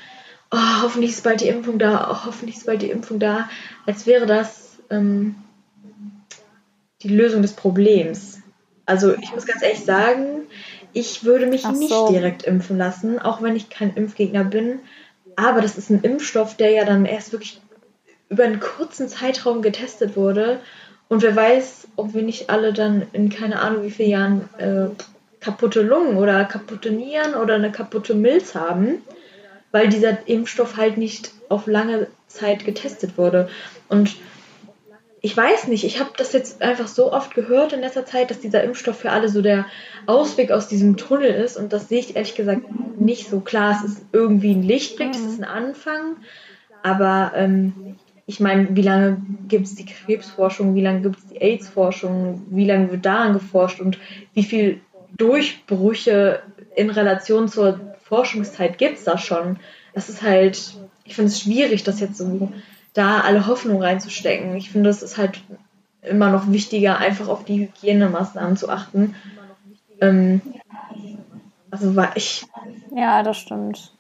oh, 0.51 0.81
hoffentlich 0.83 1.11
ist 1.11 1.23
bald 1.23 1.41
die 1.41 1.49
Impfung 1.49 1.79
da, 1.79 2.09
oh, 2.09 2.25
hoffentlich 2.25 2.57
ist 2.57 2.65
bald 2.65 2.81
die 2.81 2.89
Impfung 2.89 3.19
da, 3.19 3.49
als 3.85 4.05
wäre 4.05 4.25
das 4.25 4.77
ähm, 4.89 5.35
die 7.03 7.09
Lösung 7.09 7.41
des 7.41 7.53
Problems. 7.53 8.39
Also 8.85 9.15
ich 9.15 9.33
muss 9.33 9.45
ganz 9.45 9.61
ehrlich 9.61 9.83
sagen, 9.83 10.43
ich 10.93 11.23
würde 11.23 11.47
mich 11.47 11.63
so. 11.63 11.71
nicht 11.71 12.09
direkt 12.09 12.43
impfen 12.43 12.77
lassen, 12.77 13.19
auch 13.19 13.41
wenn 13.41 13.55
ich 13.55 13.69
kein 13.69 13.93
Impfgegner 13.95 14.43
bin. 14.43 14.79
Aber 15.35 15.61
das 15.61 15.77
ist 15.77 15.89
ein 15.89 16.01
Impfstoff, 16.01 16.55
der 16.55 16.71
ja 16.71 16.85
dann 16.85 17.05
erst 17.05 17.31
wirklich 17.31 17.59
über 18.29 18.43
einen 18.43 18.59
kurzen 18.59 19.09
Zeitraum 19.09 19.61
getestet 19.61 20.15
wurde. 20.15 20.61
Und 21.07 21.21
wer 21.21 21.35
weiß, 21.35 21.87
ob 21.95 22.13
wir 22.13 22.21
nicht 22.21 22.49
alle 22.49 22.73
dann 22.73 23.03
in 23.13 23.29
keine 23.29 23.59
Ahnung 23.61 23.83
wie 23.83 23.91
vielen 23.91 24.09
Jahren 24.09 24.49
äh, 24.57 25.03
kaputte 25.39 25.81
Lungen 25.81 26.17
oder 26.17 26.45
kaputte 26.45 26.91
Nieren 26.91 27.35
oder 27.35 27.55
eine 27.55 27.71
kaputte 27.71 28.15
Milz 28.15 28.55
haben, 28.55 29.01
weil 29.71 29.89
dieser 29.89 30.27
Impfstoff 30.27 30.77
halt 30.77 30.97
nicht 30.97 31.31
auf 31.49 31.67
lange 31.67 32.07
Zeit 32.27 32.65
getestet 32.65 33.17
wurde. 33.17 33.49
Und 33.89 34.15
ich 35.25 35.35
weiß 35.35 35.69
nicht, 35.69 35.83
ich 35.83 35.99
habe 35.99 36.11
das 36.15 36.33
jetzt 36.33 36.61
einfach 36.61 36.87
so 36.87 37.11
oft 37.11 37.33
gehört 37.33 37.73
in 37.73 37.79
letzter 37.79 38.05
Zeit, 38.05 38.29
dass 38.29 38.41
dieser 38.41 38.63
Impfstoff 38.63 38.99
für 38.99 39.09
alle 39.09 39.27
so 39.27 39.41
der 39.41 39.65
Ausweg 40.05 40.51
aus 40.51 40.67
diesem 40.67 40.97
Tunnel 40.97 41.31
ist 41.31 41.57
und 41.57 41.73
das 41.73 41.89
sehe 41.89 41.97
ich 41.97 42.15
ehrlich 42.15 42.35
gesagt 42.35 42.61
nicht 42.99 43.27
so 43.27 43.39
klar. 43.39 43.75
Es 43.75 43.91
ist 43.91 44.05
irgendwie 44.11 44.51
ein 44.51 44.61
Lichtblick, 44.61 45.15
es 45.15 45.21
ist 45.21 45.39
ein 45.39 45.43
Anfang, 45.43 46.17
aber 46.83 47.31
ähm, 47.35 47.95
ich 48.27 48.39
meine, 48.39 48.75
wie 48.75 48.83
lange 48.83 49.19
gibt 49.47 49.65
es 49.65 49.73
die 49.73 49.87
Krebsforschung, 49.87 50.75
wie 50.75 50.83
lange 50.83 51.01
gibt 51.01 51.17
es 51.17 51.25
die 51.25 51.41
AIDS-Forschung, 51.41 52.43
wie 52.51 52.67
lange 52.67 52.91
wird 52.91 53.03
daran 53.03 53.33
geforscht 53.33 53.79
und 53.81 53.97
wie 54.35 54.43
viel 54.43 54.79
Durchbrüche 55.17 56.43
in 56.75 56.91
Relation 56.91 57.47
zur 57.47 57.79
Forschungszeit 58.03 58.77
gibt 58.77 58.99
es 58.99 59.05
da 59.05 59.17
schon? 59.17 59.57
Das 59.95 60.07
ist 60.07 60.21
halt, 60.21 60.75
ich 61.03 61.15
finde 61.15 61.31
es 61.31 61.41
schwierig, 61.41 61.83
das 61.83 61.99
jetzt 61.99 62.19
so 62.19 62.51
da 62.95 63.19
alle 63.19 63.45
Hoffnung 63.45 63.83
reinzustecken. 63.83 64.55
Ich 64.55 64.71
finde, 64.71 64.89
es 64.89 65.03
ist 65.03 65.17
halt 65.17 65.41
immer 66.01 66.31
noch 66.31 66.51
wichtiger, 66.51 66.97
einfach 66.97 67.27
auf 67.27 67.45
die 67.45 67.67
Hygienemaßnahmen 67.67 68.57
zu 68.57 68.69
achten. 68.69 69.15
Ähm, 70.01 70.41
also 71.69 71.95
war 71.95 72.15
ich. 72.15 72.45
Ja, 72.95 73.21
das 73.21 73.37
stimmt. 73.37 73.91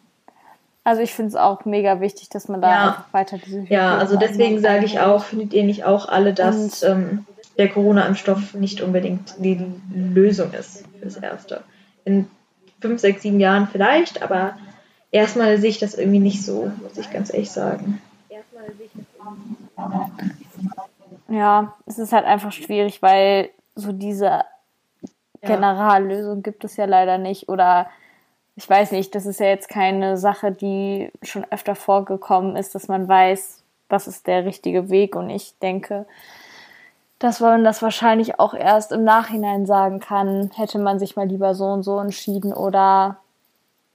Also 0.83 1.01
ich 1.01 1.13
finde 1.13 1.29
es 1.29 1.35
auch 1.35 1.65
mega 1.65 1.99
wichtig, 1.99 2.29
dass 2.29 2.47
man 2.47 2.61
da 2.61 2.69
ja. 2.69 2.87
einfach 2.87 3.13
weiter 3.13 3.37
diese 3.37 3.61
Hygiene 3.61 3.79
Ja, 3.79 3.97
also 3.97 4.17
deswegen 4.17 4.61
sage 4.61 4.85
ich 4.85 4.99
auch, 4.99 5.23
findet 5.23 5.53
ihr 5.53 5.63
nicht 5.63 5.83
auch 5.83 6.07
alle, 6.07 6.33
dass 6.33 6.83
ähm, 6.83 7.25
der 7.57 7.69
Corona-Impfstoff 7.69 8.53
nicht 8.53 8.81
unbedingt 8.81 9.35
die 9.39 9.65
Lösung 9.93 10.53
ist 10.53 10.85
fürs 10.99 11.17
Erste. 11.17 11.63
In 12.05 12.27
fünf, 12.79 13.01
sechs, 13.01 13.23
sieben 13.23 13.39
Jahren 13.39 13.67
vielleicht, 13.67 14.21
aber 14.21 14.57
erstmal 15.11 15.57
sehe 15.57 15.71
ich 15.71 15.79
das 15.79 15.95
irgendwie 15.95 16.19
nicht 16.19 16.45
so, 16.45 16.71
muss 16.83 16.97
ich 16.97 17.11
ganz 17.11 17.33
ehrlich 17.33 17.51
sagen. 17.51 17.99
Ja, 21.27 21.75
es 21.85 21.99
ist 21.99 22.13
halt 22.13 22.25
einfach 22.25 22.51
schwierig, 22.51 23.01
weil 23.01 23.49
so 23.75 23.91
diese 23.91 24.43
Generallösung 25.41 26.43
gibt 26.43 26.63
es 26.63 26.77
ja 26.77 26.85
leider 26.85 27.17
nicht. 27.17 27.49
Oder 27.49 27.87
ich 28.55 28.69
weiß 28.69 28.91
nicht, 28.91 29.15
das 29.15 29.25
ist 29.25 29.39
ja 29.39 29.47
jetzt 29.47 29.69
keine 29.69 30.17
Sache, 30.17 30.51
die 30.51 31.11
schon 31.21 31.45
öfter 31.51 31.75
vorgekommen 31.75 32.55
ist, 32.55 32.75
dass 32.75 32.87
man 32.87 33.07
weiß, 33.07 33.63
das 33.89 34.07
ist 34.07 34.27
der 34.27 34.45
richtige 34.45 34.89
Weg. 34.89 35.15
Und 35.15 35.29
ich 35.29 35.57
denke, 35.59 36.05
dass 37.19 37.39
man 37.39 37.63
das 37.63 37.81
wahrscheinlich 37.81 38.39
auch 38.39 38.53
erst 38.53 38.91
im 38.91 39.03
Nachhinein 39.03 39.65
sagen 39.65 39.99
kann, 39.99 40.51
hätte 40.55 40.79
man 40.79 40.99
sich 40.99 41.15
mal 41.15 41.27
lieber 41.27 41.55
so 41.55 41.65
und 41.65 41.83
so 41.83 41.99
entschieden 41.99 42.53
oder 42.53 43.17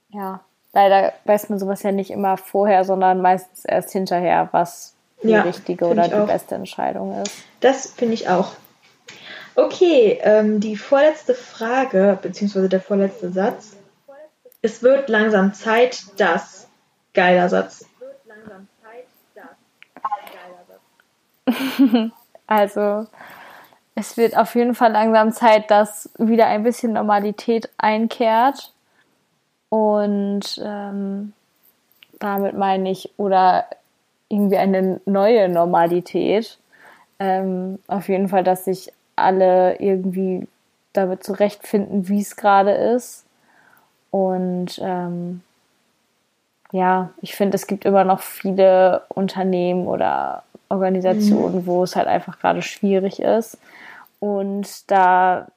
ja, 0.09 0.41
leider 0.73 1.13
weiß 1.25 1.49
man 1.49 1.59
sowas 1.59 1.83
ja 1.83 1.91
nicht 1.91 2.11
immer 2.11 2.37
vorher, 2.37 2.83
sondern 2.83 3.21
meistens 3.21 3.65
erst 3.65 3.91
hinterher, 3.91 4.49
was 4.51 4.95
die 5.23 5.29
ja, 5.29 5.41
richtige 5.41 5.85
oder 5.85 6.07
die 6.07 6.15
auch. 6.15 6.27
beste 6.27 6.55
Entscheidung 6.55 7.21
ist. 7.21 7.35
Das 7.59 7.87
finde 7.87 8.15
ich 8.15 8.29
auch. 8.29 8.53
Okay, 9.55 10.19
ähm, 10.23 10.59
die 10.59 10.77
vorletzte 10.77 11.35
Frage, 11.35 12.17
beziehungsweise 12.21 12.69
der 12.69 12.81
vorletzte 12.81 13.31
Satz. 13.31 13.75
Es 14.61 14.81
wird 14.81 15.09
langsam 15.09 15.53
Zeit, 15.53 16.03
dass. 16.17 16.67
Geiler 17.13 17.49
Satz. 17.49 17.85
also, 22.47 23.07
es 23.95 24.17
wird 24.17 24.37
auf 24.37 24.55
jeden 24.55 24.75
Fall 24.75 24.91
langsam 24.91 25.31
Zeit, 25.31 25.69
dass 25.69 26.09
wieder 26.17 26.47
ein 26.47 26.63
bisschen 26.63 26.93
Normalität 26.93 27.69
einkehrt. 27.77 28.73
Und 29.71 30.61
ähm, 30.61 31.31
damit 32.19 32.57
meine 32.57 32.91
ich, 32.91 33.09
oder 33.17 33.65
irgendwie 34.27 34.57
eine 34.57 34.99
neue 35.05 35.47
Normalität. 35.47 36.59
Ähm, 37.19 37.79
auf 37.87 38.09
jeden 38.09 38.27
Fall, 38.27 38.43
dass 38.43 38.65
sich 38.65 38.91
alle 39.15 39.79
irgendwie 39.79 40.47
damit 40.91 41.23
zurechtfinden, 41.23 42.09
wie 42.09 42.21
es 42.21 42.35
gerade 42.35 42.71
ist. 42.71 43.25
Und 44.09 44.77
ähm, 44.83 45.41
ja, 46.73 47.11
ich 47.21 47.35
finde, 47.35 47.55
es 47.55 47.65
gibt 47.65 47.85
immer 47.85 48.03
noch 48.03 48.19
viele 48.19 49.03
Unternehmen 49.07 49.87
oder 49.87 50.43
Organisationen, 50.69 51.59
mhm. 51.59 51.65
wo 51.65 51.83
es 51.83 51.95
halt 51.95 52.07
einfach 52.07 52.39
gerade 52.39 52.61
schwierig 52.61 53.21
ist. 53.21 53.57
Und 54.19 54.89
da, 54.91 55.47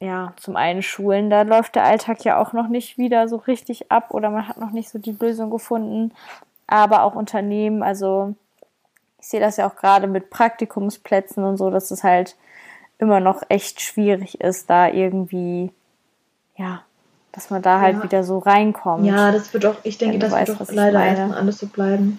ja, 0.00 0.32
zum 0.36 0.56
einen 0.56 0.82
Schulen, 0.82 1.28
da 1.28 1.42
läuft 1.42 1.74
der 1.74 1.84
Alltag 1.84 2.24
ja 2.24 2.40
auch 2.40 2.52
noch 2.52 2.68
nicht 2.68 2.98
wieder 2.98 3.28
so 3.28 3.36
richtig 3.36 3.90
ab 3.90 4.12
oder 4.12 4.30
man 4.30 4.46
hat 4.46 4.58
noch 4.58 4.70
nicht 4.70 4.90
so 4.90 4.98
die 4.98 5.16
Lösung 5.18 5.50
gefunden. 5.50 6.12
Aber 6.66 7.02
auch 7.02 7.14
Unternehmen, 7.14 7.82
also 7.82 8.34
ich 9.20 9.26
sehe 9.26 9.40
das 9.40 9.56
ja 9.56 9.68
auch 9.68 9.74
gerade 9.74 10.06
mit 10.06 10.30
Praktikumsplätzen 10.30 11.42
und 11.42 11.56
so, 11.56 11.70
dass 11.70 11.90
es 11.90 12.04
halt 12.04 12.36
immer 12.98 13.20
noch 13.20 13.42
echt 13.48 13.80
schwierig 13.80 14.40
ist, 14.40 14.70
da 14.70 14.88
irgendwie, 14.88 15.72
ja, 16.56 16.82
dass 17.32 17.50
man 17.50 17.62
da 17.62 17.80
halt 17.80 17.96
ja. 17.96 18.02
wieder 18.04 18.24
so 18.24 18.38
reinkommt. 18.38 19.06
Ja, 19.06 19.32
das 19.32 19.52
wird 19.52 19.66
auch, 19.66 19.76
ich 19.82 19.98
denke, 19.98 20.18
das 20.18 20.32
weißt, 20.32 20.48
wird 20.48 20.60
auch 20.60 20.72
leider 20.72 21.04
erstmal 21.04 21.38
alles 21.38 21.58
so 21.58 21.66
bleiben. 21.66 22.18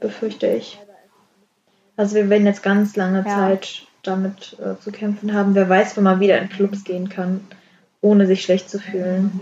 Befürchte 0.00 0.46
ich. 0.48 0.78
Also 1.96 2.16
wir 2.16 2.28
werden 2.28 2.46
jetzt 2.46 2.62
ganz 2.62 2.96
lange 2.96 3.24
ja. 3.26 3.34
Zeit 3.34 3.86
damit 4.06 4.56
äh, 4.58 4.80
zu 4.80 4.92
kämpfen 4.92 5.34
haben. 5.34 5.54
Wer 5.54 5.68
weiß, 5.68 5.96
wenn 5.96 6.04
man 6.04 6.20
wieder 6.20 6.40
in 6.40 6.48
Clubs 6.48 6.84
gehen 6.84 7.08
kann, 7.08 7.40
ohne 8.00 8.26
sich 8.26 8.42
schlecht 8.42 8.70
zu 8.70 8.78
fühlen. 8.78 9.40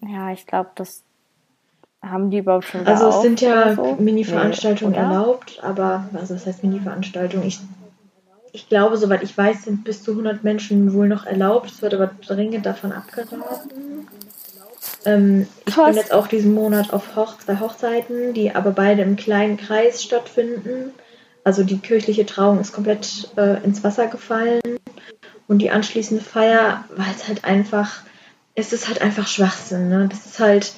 Ja, 0.00 0.32
ich 0.32 0.46
glaube, 0.46 0.70
das 0.74 1.02
haben 2.02 2.30
die 2.30 2.38
überhaupt 2.38 2.64
schon 2.64 2.86
Also 2.86 3.08
es 3.08 3.22
sind 3.22 3.40
ja 3.40 3.74
so? 3.74 3.96
Mini-Veranstaltungen 3.98 4.92
nee, 4.92 4.98
erlaubt, 4.98 5.60
aber, 5.62 6.08
also 6.14 6.34
das 6.34 6.46
heißt 6.46 6.64
Mini-Veranstaltungen, 6.64 7.46
ich, 7.46 7.60
ich 8.52 8.68
glaube, 8.68 8.96
soweit 8.96 9.22
ich 9.22 9.36
weiß, 9.36 9.62
sind 9.62 9.84
bis 9.84 10.02
zu 10.02 10.10
100 10.10 10.42
Menschen 10.42 10.92
wohl 10.92 11.08
noch 11.08 11.26
erlaubt. 11.26 11.70
Es 11.70 11.80
wird 11.80 11.94
aber 11.94 12.10
dringend 12.26 12.66
davon 12.66 12.92
abgeraten. 12.92 14.08
Ähm, 15.04 15.46
ich 15.66 15.76
bin 15.76 15.94
jetzt 15.94 16.12
auch 16.12 16.26
diesen 16.26 16.54
Monat 16.54 16.92
auf 16.92 17.16
Hoch 17.16 17.38
zwei 17.38 17.60
Hochzeiten, 17.60 18.34
die 18.34 18.54
aber 18.54 18.70
beide 18.72 19.02
im 19.02 19.16
kleinen 19.16 19.56
Kreis 19.56 20.02
stattfinden. 20.02 20.92
Also 21.44 21.64
die 21.64 21.78
kirchliche 21.78 22.26
Trauung 22.26 22.60
ist 22.60 22.72
komplett 22.72 23.30
äh, 23.36 23.62
ins 23.64 23.82
Wasser 23.82 24.06
gefallen 24.06 24.60
und 25.48 25.58
die 25.58 25.70
anschließende 25.70 26.22
Feier 26.22 26.84
war 26.96 27.06
es 27.14 27.26
halt 27.28 27.44
einfach, 27.44 28.02
es 28.54 28.72
ist 28.72 28.88
halt 28.88 29.02
einfach 29.02 29.26
Schwachsinn. 29.26 29.88
Ne? 29.88 30.08
Das 30.08 30.24
ist 30.26 30.38
halt, 30.38 30.72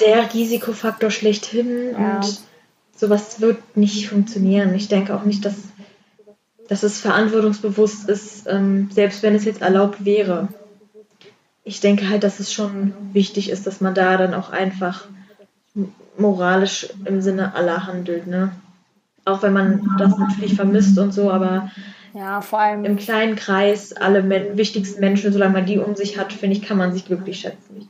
der 0.00 0.32
Risikofaktor 0.32 1.10
schlechthin 1.10 1.92
ja. 1.92 2.16
und 2.16 2.40
sowas 2.96 3.40
wird 3.40 3.76
nicht 3.76 4.08
funktionieren. 4.08 4.74
Ich 4.74 4.88
denke 4.88 5.14
auch 5.14 5.24
nicht, 5.24 5.44
dass, 5.44 5.54
dass 6.68 6.82
es 6.82 7.00
verantwortungsbewusst 7.00 8.08
ist, 8.08 8.46
ähm, 8.46 8.90
selbst 8.92 9.22
wenn 9.22 9.34
es 9.34 9.44
jetzt 9.44 9.62
erlaubt 9.62 10.04
wäre. 10.04 10.48
Ich 11.70 11.78
denke 11.78 12.08
halt, 12.08 12.24
dass 12.24 12.40
es 12.40 12.52
schon 12.52 12.92
wichtig 13.12 13.48
ist, 13.48 13.64
dass 13.64 13.80
man 13.80 13.94
da 13.94 14.16
dann 14.16 14.34
auch 14.34 14.50
einfach 14.50 15.04
moralisch 16.18 16.88
im 17.04 17.20
Sinne 17.20 17.54
aller 17.54 17.86
handelt, 17.86 18.26
ne? 18.26 18.50
Auch 19.24 19.40
wenn 19.44 19.52
man 19.52 19.88
das 19.96 20.18
natürlich 20.18 20.56
vermisst 20.56 20.98
und 20.98 21.14
so, 21.14 21.30
aber 21.30 21.70
ja, 22.12 22.40
vor 22.40 22.58
allem 22.58 22.84
im 22.84 22.96
kleinen 22.96 23.36
Kreis 23.36 23.92
alle 23.92 24.28
wichtigsten 24.56 24.98
Menschen, 24.98 25.32
solange 25.32 25.52
man 25.52 25.66
die 25.66 25.78
um 25.78 25.94
sich 25.94 26.18
hat, 26.18 26.32
finde 26.32 26.56
ich, 26.56 26.62
kann 26.62 26.76
man 26.76 26.92
sich 26.92 27.04
glücklich 27.04 27.38
schätzen. 27.38 27.88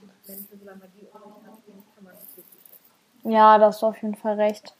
Ja, 3.24 3.56
da 3.56 3.68
hast 3.68 3.80
du 3.80 3.86
auf 3.86 4.02
jeden 4.02 4.14
Fall 4.14 4.34
recht. 4.34 4.74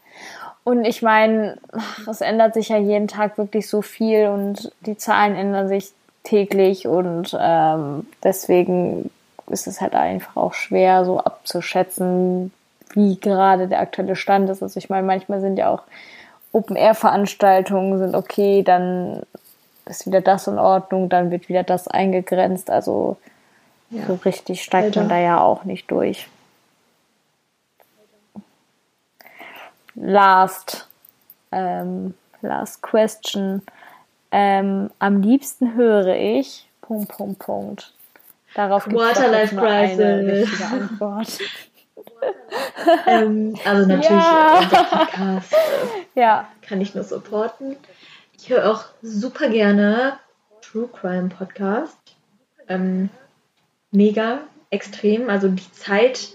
Und 0.62 0.84
ich 0.84 1.00
meine, 1.00 1.58
es 2.06 2.20
ändert 2.20 2.52
sich 2.52 2.68
ja 2.68 2.76
jeden 2.76 3.08
Tag 3.08 3.38
wirklich 3.38 3.66
so 3.66 3.80
viel 3.80 4.26
und 4.26 4.70
die 4.84 4.98
Zahlen 4.98 5.36
ändern 5.36 5.68
sich 5.68 5.94
täglich 6.30 6.86
und 6.86 7.36
ähm, 7.38 8.06
deswegen 8.22 9.10
ist 9.48 9.66
es 9.66 9.80
halt 9.80 9.94
einfach 9.94 10.36
auch 10.36 10.54
schwer 10.54 11.04
so 11.04 11.18
abzuschätzen, 11.18 12.52
wie 12.92 13.18
gerade 13.18 13.68
der 13.68 13.80
aktuelle 13.80 14.16
Stand 14.16 14.48
ist. 14.48 14.62
Also 14.62 14.78
ich 14.78 14.88
meine, 14.88 15.06
manchmal 15.06 15.40
sind 15.40 15.58
ja 15.58 15.70
auch 15.70 15.82
Open-Air-Veranstaltungen 16.52 17.98
sind 17.98 18.14
okay, 18.14 18.62
dann 18.62 19.22
ist 19.86 20.06
wieder 20.06 20.20
das 20.20 20.46
in 20.46 20.58
Ordnung, 20.58 21.08
dann 21.08 21.30
wird 21.30 21.48
wieder 21.48 21.62
das 21.62 21.88
eingegrenzt. 21.88 22.70
Also 22.70 23.16
ja. 23.90 24.06
so 24.06 24.18
richtig 24.24 24.62
steigt 24.62 24.86
Alter. 24.86 25.00
man 25.00 25.08
da 25.08 25.18
ja 25.18 25.40
auch 25.40 25.64
nicht 25.64 25.90
durch. 25.90 26.28
last, 30.00 30.88
ähm, 31.52 32.14
last 32.42 32.82
question. 32.82 33.62
Ähm, 34.30 34.90
am 34.98 35.22
liebsten 35.22 35.74
höre 35.74 36.16
ich. 36.16 36.68
Punkt, 36.80 37.08
Punkt, 37.08 37.38
Punkt. 37.38 37.92
Darauf 38.54 38.84
gibt 38.84 39.00
es 39.00 39.18
eine 39.18 40.32
richtige 40.32 40.66
Antwort. 40.66 41.38
ähm, 43.06 43.54
also 43.64 43.86
natürlich 43.86 44.10
ja. 44.10 44.60
Äh, 44.60 44.66
Podcast 44.66 45.52
äh, 45.52 46.20
ja. 46.20 46.48
kann 46.62 46.80
ich 46.80 46.94
nur 46.94 47.04
supporten. 47.04 47.76
Ich 48.36 48.50
höre 48.50 48.70
auch 48.70 48.84
super 49.02 49.48
gerne 49.48 50.14
True 50.62 50.88
Crime 50.88 51.28
Podcast. 51.28 51.98
Ähm, 52.68 53.10
mega, 53.90 54.40
extrem. 54.70 55.28
Also 55.28 55.48
die 55.48 55.72
Zeit 55.72 56.30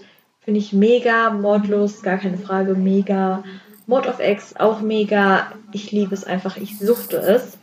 Finde 0.46 0.60
ich 0.60 0.72
mega. 0.72 1.30
Mordlos, 1.30 2.02
gar 2.02 2.18
keine 2.18 2.38
Frage, 2.38 2.74
mega. 2.74 3.42
Mod 3.88 4.06
of 4.06 4.20
X, 4.20 4.54
auch 4.54 4.80
mega. 4.80 5.50
Ich 5.72 5.90
liebe 5.90 6.14
es 6.14 6.22
einfach. 6.22 6.56
Ich 6.56 6.78
suchte 6.78 7.16
es. 7.16 7.58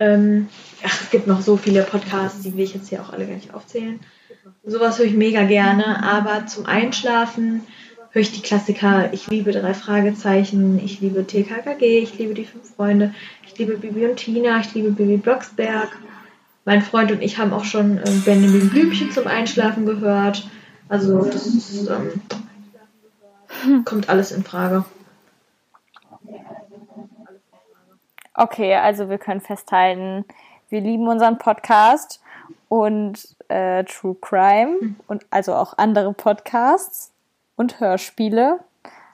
Ähm, 0.00 0.48
ach, 0.84 1.02
es 1.02 1.10
gibt 1.10 1.26
noch 1.26 1.40
so 1.40 1.56
viele 1.56 1.82
Podcasts, 1.82 2.42
die 2.42 2.56
will 2.56 2.64
ich 2.64 2.74
jetzt 2.74 2.88
hier 2.88 3.02
auch 3.02 3.12
alle 3.12 3.26
gar 3.26 3.34
nicht 3.34 3.54
aufzählen. 3.54 4.00
Sowas 4.64 4.98
höre 4.98 5.06
ich 5.06 5.14
mega 5.14 5.44
gerne. 5.44 6.02
Aber 6.02 6.46
zum 6.46 6.66
Einschlafen 6.66 7.62
höre 8.10 8.22
ich 8.22 8.32
die 8.32 8.42
Klassiker. 8.42 9.12
Ich 9.12 9.28
liebe 9.28 9.52
drei 9.52 9.74
Fragezeichen. 9.74 10.80
Ich 10.84 11.00
liebe 11.00 11.26
TKKG. 11.26 11.98
Ich 11.98 12.18
liebe 12.18 12.34
die 12.34 12.44
fünf 12.44 12.74
Freunde. 12.74 13.14
Ich 13.46 13.56
liebe 13.58 13.76
Bibi 13.76 14.06
und 14.06 14.16
Tina. 14.16 14.60
Ich 14.60 14.74
liebe 14.74 14.90
Bibi 14.90 15.16
Blocksberg. 15.16 15.90
Mein 16.64 16.82
Freund 16.82 17.12
und 17.12 17.22
ich 17.22 17.38
haben 17.38 17.52
auch 17.52 17.64
schon 17.64 17.98
äh, 17.98 18.10
Benjamin 18.24 18.70
Blümchen 18.70 19.12
zum 19.12 19.26
Einschlafen 19.26 19.84
gehört. 19.84 20.48
Also 20.88 21.24
das 21.24 21.46
ist, 21.46 21.90
ähm, 21.90 22.22
kommt 23.84 24.08
alles 24.08 24.32
in 24.32 24.44
Frage. 24.44 24.84
Okay, 28.34 28.74
also 28.74 29.08
wir 29.08 29.18
können 29.18 29.40
festhalten, 29.40 30.24
wir 30.68 30.80
lieben 30.80 31.06
unseren 31.08 31.38
Podcast 31.38 32.20
und 32.68 33.36
äh, 33.48 33.84
True 33.84 34.16
Crime 34.20 34.80
hm. 34.80 34.96
und 35.06 35.24
also 35.30 35.54
auch 35.54 35.78
andere 35.78 36.12
Podcasts 36.12 37.12
und 37.56 37.78
Hörspiele. 37.78 38.58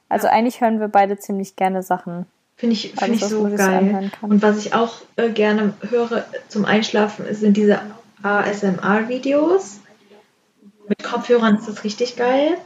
Also 0.09 0.27
ja. 0.27 0.33
eigentlich 0.33 0.61
hören 0.61 0.81
wir 0.81 0.89
beide 0.89 1.18
ziemlich 1.18 1.57
gerne 1.57 1.83
Sachen. 1.83 2.27
Finde 2.57 2.75
ich, 2.75 2.93
find 2.93 3.14
ich 3.14 3.25
so 3.25 3.49
geil. 3.57 4.11
Und 4.21 4.43
was 4.43 4.59
ich 4.59 4.75
auch 4.75 4.97
äh, 5.16 5.31
gerne 5.31 5.75
höre 5.89 6.25
zum 6.49 6.64
Einschlafen, 6.64 7.25
sind 7.35 7.57
diese 7.57 7.81
ASMR-Videos. 8.23 9.81
Mit 10.89 11.03
Kopfhörern 11.03 11.57
ist 11.57 11.68
das 11.68 11.85
richtig 11.85 12.16
geil. 12.16 12.59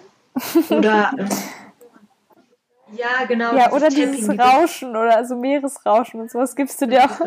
Oder. 0.70 1.12
Ähm, 2.88 2.96
ja, 2.96 3.24
genau. 3.26 3.56
Ja, 3.56 3.72
oder 3.72 3.88
dieses 3.88 4.28
Rauschen 4.28 4.90
oder 4.90 5.24
so 5.24 5.36
Meeresrauschen 5.36 6.20
und 6.20 6.30
sowas 6.30 6.54
gibst 6.56 6.80
du 6.80 6.86
dir 6.86 7.04
auch. 7.04 7.20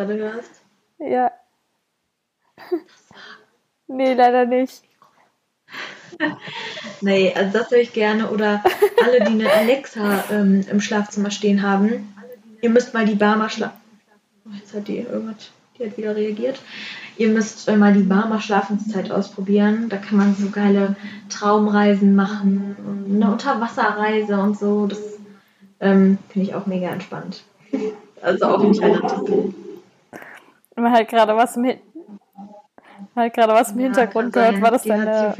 Ja. 0.99 1.31
nee, 3.87 4.13
leider 4.13 4.45
nicht. 4.45 4.83
nee, 7.01 7.33
also 7.35 7.59
das 7.59 7.71
höre 7.71 7.79
ich 7.79 7.93
gerne. 7.93 8.29
Oder 8.29 8.63
alle, 9.03 9.19
die 9.19 9.33
eine 9.33 9.51
Alexa 9.51 10.23
ähm, 10.31 10.65
im 10.69 10.81
Schlafzimmer 10.81 11.31
stehen 11.31 11.61
haben, 11.61 12.13
ihr 12.61 12.69
müsst 12.69 12.93
mal 12.93 13.05
die 13.05 13.15
Barmer 13.15 13.49
schlafen. 13.49 13.79
Oh, 14.45 14.55
jetzt 14.57 14.73
hat 14.73 14.87
die 14.87 14.99
irgendwas, 14.99 15.51
die 15.77 15.85
hat 15.85 15.97
wieder 15.97 16.15
reagiert. 16.15 16.61
Ihr 17.17 17.29
müsst 17.29 17.69
mal 17.75 17.93
die 17.93 18.03
Barmer 18.03 18.39
Schlafenszeit 18.39 19.11
ausprobieren. 19.11 19.89
Da 19.89 19.97
kann 19.97 20.17
man 20.17 20.35
so 20.35 20.49
geile 20.49 20.95
Traumreisen 21.29 22.15
machen 22.15 22.75
und 22.85 23.15
eine 23.15 23.31
Unterwasserreise 23.31 24.39
und 24.39 24.57
so. 24.57 24.87
Das 24.87 25.16
ähm, 25.79 26.17
finde 26.29 26.47
ich 26.47 26.55
auch 26.55 26.65
mega 26.65 26.89
entspannt. 26.89 27.43
also 28.21 28.45
auch 28.45 28.63
nicht 28.63 28.81
relativ. 28.81 29.53
Man 30.75 30.91
hat 30.91 31.07
gerade 31.07 31.35
was 31.35 31.55
im, 31.57 31.63
Hin 31.65 31.79
man 33.15 33.25
hat 33.25 33.33
gerade 33.33 33.53
was 33.53 33.71
im 33.71 33.79
Hintergrund 33.79 34.35
ja, 34.35 34.51
gehört. 34.51 34.61
War 34.61 34.71
das 34.71 34.83
deine 34.83 35.35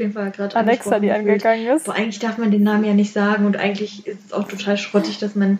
Alexa, 0.54 0.98
die 0.98 1.12
angegangen 1.12 1.66
ist? 1.68 1.86
Boah, 1.86 1.94
eigentlich 1.94 2.18
darf 2.18 2.38
man 2.38 2.50
den 2.50 2.62
Namen 2.64 2.84
ja 2.84 2.94
nicht 2.94 3.12
sagen 3.12 3.46
und 3.46 3.56
eigentlich 3.56 4.06
ist 4.06 4.26
es 4.26 4.32
auch 4.32 4.48
total 4.48 4.76
schrottig, 4.76 5.18
dass 5.18 5.34
man 5.34 5.58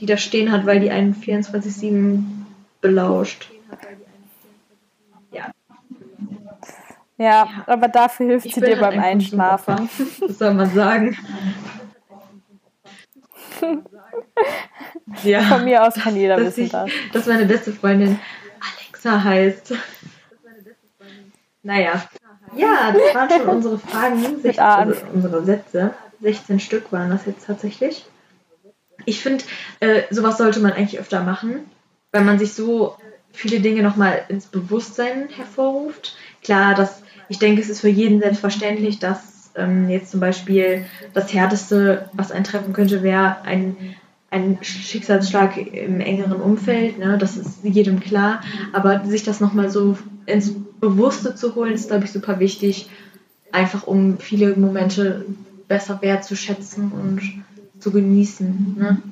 die 0.00 0.06
da 0.06 0.16
stehen 0.16 0.50
hat, 0.50 0.66
weil 0.66 0.80
die 0.80 0.90
einen 0.90 1.14
24-7 1.14 2.22
belauscht. 2.80 3.50
Ja, 5.30 5.52
ja, 7.18 7.64
aber 7.66 7.88
dafür 7.88 8.26
hilft 8.26 8.46
ich 8.46 8.54
sie 8.54 8.62
dir 8.62 8.78
beim 8.78 8.98
Einschlafen. 8.98 9.90
Was 10.20 10.38
soll 10.38 10.54
man 10.54 10.70
sagen? 10.70 11.18
ja. 15.22 15.42
Von 15.42 15.64
mir 15.64 15.86
aus 15.86 15.94
kann 15.94 16.16
jeder 16.16 16.36
wissen 16.38 16.64
ich, 16.64 16.72
das. 16.72 16.90
Dass 17.12 17.26
meine 17.26 17.46
beste 17.46 17.72
Freundin 17.72 18.18
Alexa 18.60 19.22
heißt. 19.22 19.74
Naja. 21.62 22.04
Ja, 22.56 22.92
das 22.92 23.14
waren 23.14 23.30
schon 23.30 23.48
unsere 23.56 23.78
Fragen. 23.78 24.40
16, 24.40 24.58
also 24.62 24.94
unsere 25.12 25.44
Sätze. 25.44 25.94
16 26.20 26.60
Stück 26.60 26.92
waren 26.92 27.10
das 27.10 27.26
jetzt 27.26 27.46
tatsächlich. 27.46 28.06
Ich 29.06 29.20
finde, 29.20 29.44
äh, 29.80 30.02
sowas 30.10 30.36
sollte 30.38 30.60
man 30.60 30.72
eigentlich 30.72 31.00
öfter 31.00 31.22
machen, 31.22 31.70
weil 32.12 32.22
man 32.22 32.38
sich 32.38 32.52
so 32.52 32.96
viele 33.32 33.60
Dinge 33.60 33.82
nochmal 33.82 34.24
ins 34.28 34.46
Bewusstsein 34.46 35.28
hervorruft. 35.28 36.16
Klar, 36.42 36.74
das 36.74 37.02
ich 37.30 37.38
denke, 37.38 37.62
es 37.62 37.70
ist 37.70 37.80
für 37.80 37.88
jeden 37.88 38.20
selbstverständlich, 38.20 38.98
dass 38.98 39.52
ähm, 39.54 39.88
jetzt 39.88 40.10
zum 40.10 40.18
Beispiel 40.18 40.84
das 41.14 41.32
Härteste, 41.32 42.10
was 42.12 42.32
einen 42.32 42.42
treffen 42.42 42.72
könnte, 42.72 43.04
wäre 43.04 43.42
ein, 43.42 43.94
ein 44.30 44.58
Schicksalsschlag 44.62 45.56
im 45.56 46.00
engeren 46.00 46.40
Umfeld. 46.40 46.98
Ne? 46.98 47.18
Das 47.18 47.36
ist 47.36 47.64
jedem 47.64 48.00
klar. 48.00 48.42
Aber 48.72 49.04
sich 49.04 49.24
das 49.24 49.40
nochmal 49.40 49.70
so 49.70 49.98
ins 50.26 50.54
Bewusste 50.80 51.34
zu 51.34 51.54
holen, 51.56 51.74
ist, 51.74 51.88
glaube 51.88 52.04
ich, 52.04 52.12
super 52.12 52.38
wichtig. 52.38 52.88
Einfach 53.52 53.86
um 53.86 54.18
viele 54.18 54.56
Momente 54.56 55.26
besser 55.66 56.00
wertzuschätzen 56.00 56.92
und 56.92 57.20
zu 57.80 57.90
genießen. 57.90 58.76
Ne? 58.78 59.02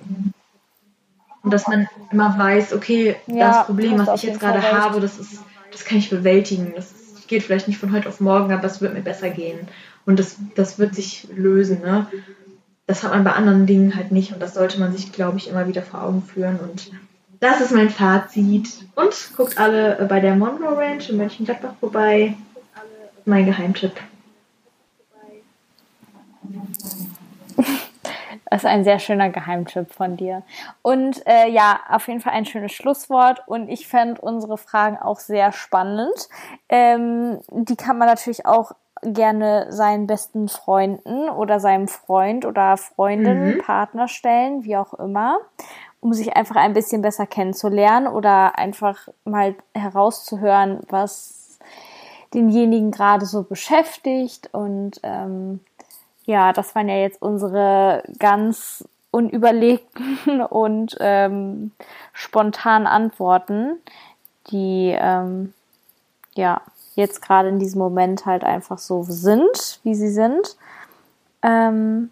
Und 1.43 1.53
dass 1.53 1.66
man 1.66 1.89
immer 2.12 2.39
weiß, 2.39 2.73
okay, 2.73 3.16
ja, 3.27 3.51
das 3.51 3.66
Problem, 3.66 3.99
was 3.99 4.23
ich 4.23 4.29
jetzt 4.29 4.41
gerade 4.41 4.62
habe, 4.62 5.01
das 5.01 5.19
ist, 5.19 5.43
das 5.73 5.85
kann 5.85 5.99
ich 5.99 6.11
bewältigen. 6.11 6.73
Das 6.77 6.93
geht 7.27 7.43
vielleicht 7.43 7.69
nicht 7.69 7.79
von 7.79 7.93
heute 7.93 8.09
auf 8.09 8.21
morgen, 8.21 8.53
aber 8.53 8.64
es 8.64 8.81
wird 8.81 8.95
mir 8.95 9.03
besser 9.03 9.31
gehen. 9.31 9.66
Und 10.07 10.19
das, 10.19 10.37
das 10.55 10.79
wird 10.79 10.95
sich 10.95 11.29
lösen. 11.35 11.81
Ne? 11.81 12.07
Das 12.89 13.03
hat 13.03 13.12
man 13.12 13.22
bei 13.22 13.32
anderen 13.32 13.66
Dingen 13.66 13.95
halt 13.95 14.12
nicht 14.12 14.32
und 14.32 14.41
das 14.41 14.55
sollte 14.55 14.80
man 14.80 14.97
sich, 14.97 15.12
glaube 15.12 15.36
ich, 15.36 15.51
immer 15.51 15.68
wieder 15.68 15.82
vor 15.82 16.03
Augen 16.03 16.22
führen. 16.22 16.59
Und 16.59 16.91
das 17.39 17.61
ist 17.61 17.70
mein 17.70 17.91
Fazit. 17.91 18.66
Und 18.95 19.14
guckt 19.36 19.59
alle 19.59 20.07
bei 20.09 20.20
der 20.20 20.34
Monroe 20.34 20.74
Ranch 20.74 21.11
in 21.11 21.18
Mönchengladbach 21.18 21.74
vorbei. 21.80 22.34
Mein 23.26 23.45
Geheimtipp. 23.45 23.93
Das 28.51 28.64
ist 28.64 28.70
ein 28.70 28.82
sehr 28.82 28.99
schöner 28.99 29.28
Geheimtipp 29.28 29.93
von 29.93 30.16
dir. 30.16 30.43
Und 30.80 31.20
äh, 31.26 31.51
ja, 31.51 31.80
auf 31.91 32.09
jeden 32.09 32.20
Fall 32.20 32.32
ein 32.32 32.47
schönes 32.47 32.72
Schlusswort. 32.72 33.43
Und 33.47 33.68
ich 33.68 33.86
fände 33.86 34.22
unsere 34.22 34.57
Fragen 34.57 34.97
auch 34.97 35.20
sehr 35.20 35.53
spannend. 35.53 36.30
Ähm, 36.70 37.41
die 37.51 37.76
kann 37.76 37.99
man 37.99 38.09
natürlich 38.09 38.47
auch 38.47 38.72
gerne 39.03 39.67
seinen 39.71 40.07
besten 40.07 40.49
Freunden 40.49 41.29
oder 41.29 41.61
seinem 41.61 41.89
Freund 41.89 42.45
oder 42.45 42.77
Freundin, 42.77 43.57
mhm. 43.57 43.59
Partner 43.59 44.09
stellen, 44.09 44.65
wie 44.65 44.77
auch 44.77 44.95
immer, 44.95 45.39
um 46.01 46.13
sich 46.13 46.37
einfach 46.37 46.57
ein 46.57 46.73
bisschen 46.73 47.03
besser 47.03 47.27
kennenzulernen 47.27 48.07
oder 48.07 48.59
einfach 48.59 49.09
mal 49.25 49.55
herauszuhören, 49.75 50.81
was 50.89 51.59
denjenigen 52.35 52.91
gerade 52.91 53.27
so 53.27 53.43
beschäftigt 53.43 54.51
und 54.53 55.01
ähm, 55.03 55.61
ja, 56.25 56.53
das 56.53 56.75
waren 56.75 56.91
ja 56.91 56.97
jetzt 56.97 57.23
unsere 57.23 58.03
ganz 58.19 58.87
unüberlegten 59.11 60.43
und 60.51 60.97
ähm, 61.01 61.73
spontanen 62.13 62.87
Antworten, 62.87 63.79
die 64.51 64.95
ähm, 64.99 65.55
ja 66.35 66.61
jetzt 66.99 67.23
gerade 67.23 67.49
in 67.49 67.59
diesem 67.59 67.79
Moment 67.79 68.27
halt 68.27 68.45
einfach 68.45 68.79
so 68.79 69.05
sind, 69.05 69.81
wie 69.85 69.95
sie 69.95 70.11
sind. 70.11 70.57
Ähm, 71.43 72.11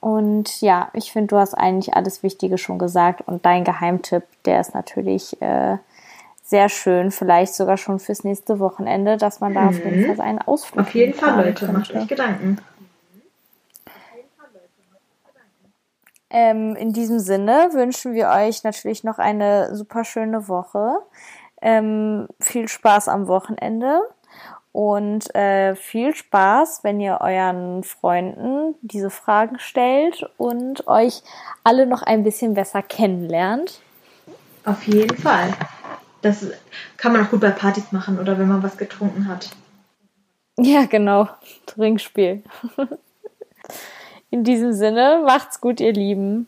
und 0.00 0.60
ja, 0.60 0.88
ich 0.94 1.12
finde, 1.12 1.28
du 1.28 1.36
hast 1.36 1.54
eigentlich 1.54 1.94
alles 1.94 2.22
Wichtige 2.22 2.58
schon 2.58 2.78
gesagt 2.78 3.22
und 3.26 3.44
dein 3.44 3.64
Geheimtipp, 3.64 4.24
der 4.44 4.60
ist 4.60 4.74
natürlich 4.74 5.40
äh, 5.42 5.78
sehr 6.42 6.68
schön, 6.68 7.10
vielleicht 7.10 7.54
sogar 7.54 7.76
schon 7.76 7.98
fürs 7.98 8.24
nächste 8.24 8.58
Wochenende, 8.58 9.16
dass 9.16 9.40
man 9.40 9.54
da 9.54 9.62
mhm. 9.62 9.68
auf 9.68 9.84
jeden 9.84 10.00
mhm. 10.00 10.14
Fall 10.14 10.26
einen 10.26 10.38
Ausflug 10.38 10.86
Auf 10.86 10.94
jeden 10.94 11.14
Fall, 11.14 11.44
Leute, 11.44 11.70
macht 11.70 11.94
euch 11.94 12.06
Gedanken. 12.06 12.58
Ähm, 16.30 16.76
in 16.76 16.92
diesem 16.92 17.18
Sinne 17.18 17.68
wünschen 17.72 18.14
wir 18.14 18.28
euch 18.28 18.64
natürlich 18.64 19.04
noch 19.04 19.18
eine 19.18 19.76
super 19.76 20.04
schöne 20.04 20.48
Woche. 20.48 20.96
Ähm, 21.62 22.28
viel 22.40 22.68
Spaß 22.68 23.08
am 23.08 23.28
Wochenende 23.28 24.02
und 24.72 25.34
äh, 25.34 25.74
viel 25.76 26.14
Spaß, 26.14 26.82
wenn 26.82 26.98
ihr 27.00 27.18
euren 27.20 27.84
Freunden 27.84 28.74
diese 28.80 29.10
Fragen 29.10 29.58
stellt 29.58 30.28
und 30.38 30.86
euch 30.88 31.22
alle 31.62 31.86
noch 31.86 32.02
ein 32.02 32.24
bisschen 32.24 32.54
besser 32.54 32.82
kennenlernt. 32.82 33.80
Auf 34.64 34.86
jeden 34.86 35.16
Fall. 35.16 35.52
Das 36.22 36.46
kann 36.96 37.12
man 37.12 37.24
auch 37.24 37.30
gut 37.30 37.40
bei 37.40 37.50
Partys 37.50 37.92
machen 37.92 38.18
oder 38.18 38.38
wenn 38.38 38.48
man 38.48 38.62
was 38.62 38.76
getrunken 38.76 39.28
hat. 39.28 39.50
Ja, 40.58 40.86
genau. 40.86 41.28
Trinkspiel. 41.66 42.42
In 44.30 44.44
diesem 44.44 44.72
Sinne, 44.72 45.22
macht's 45.26 45.60
gut, 45.60 45.80
ihr 45.80 45.92
Lieben. 45.92 46.46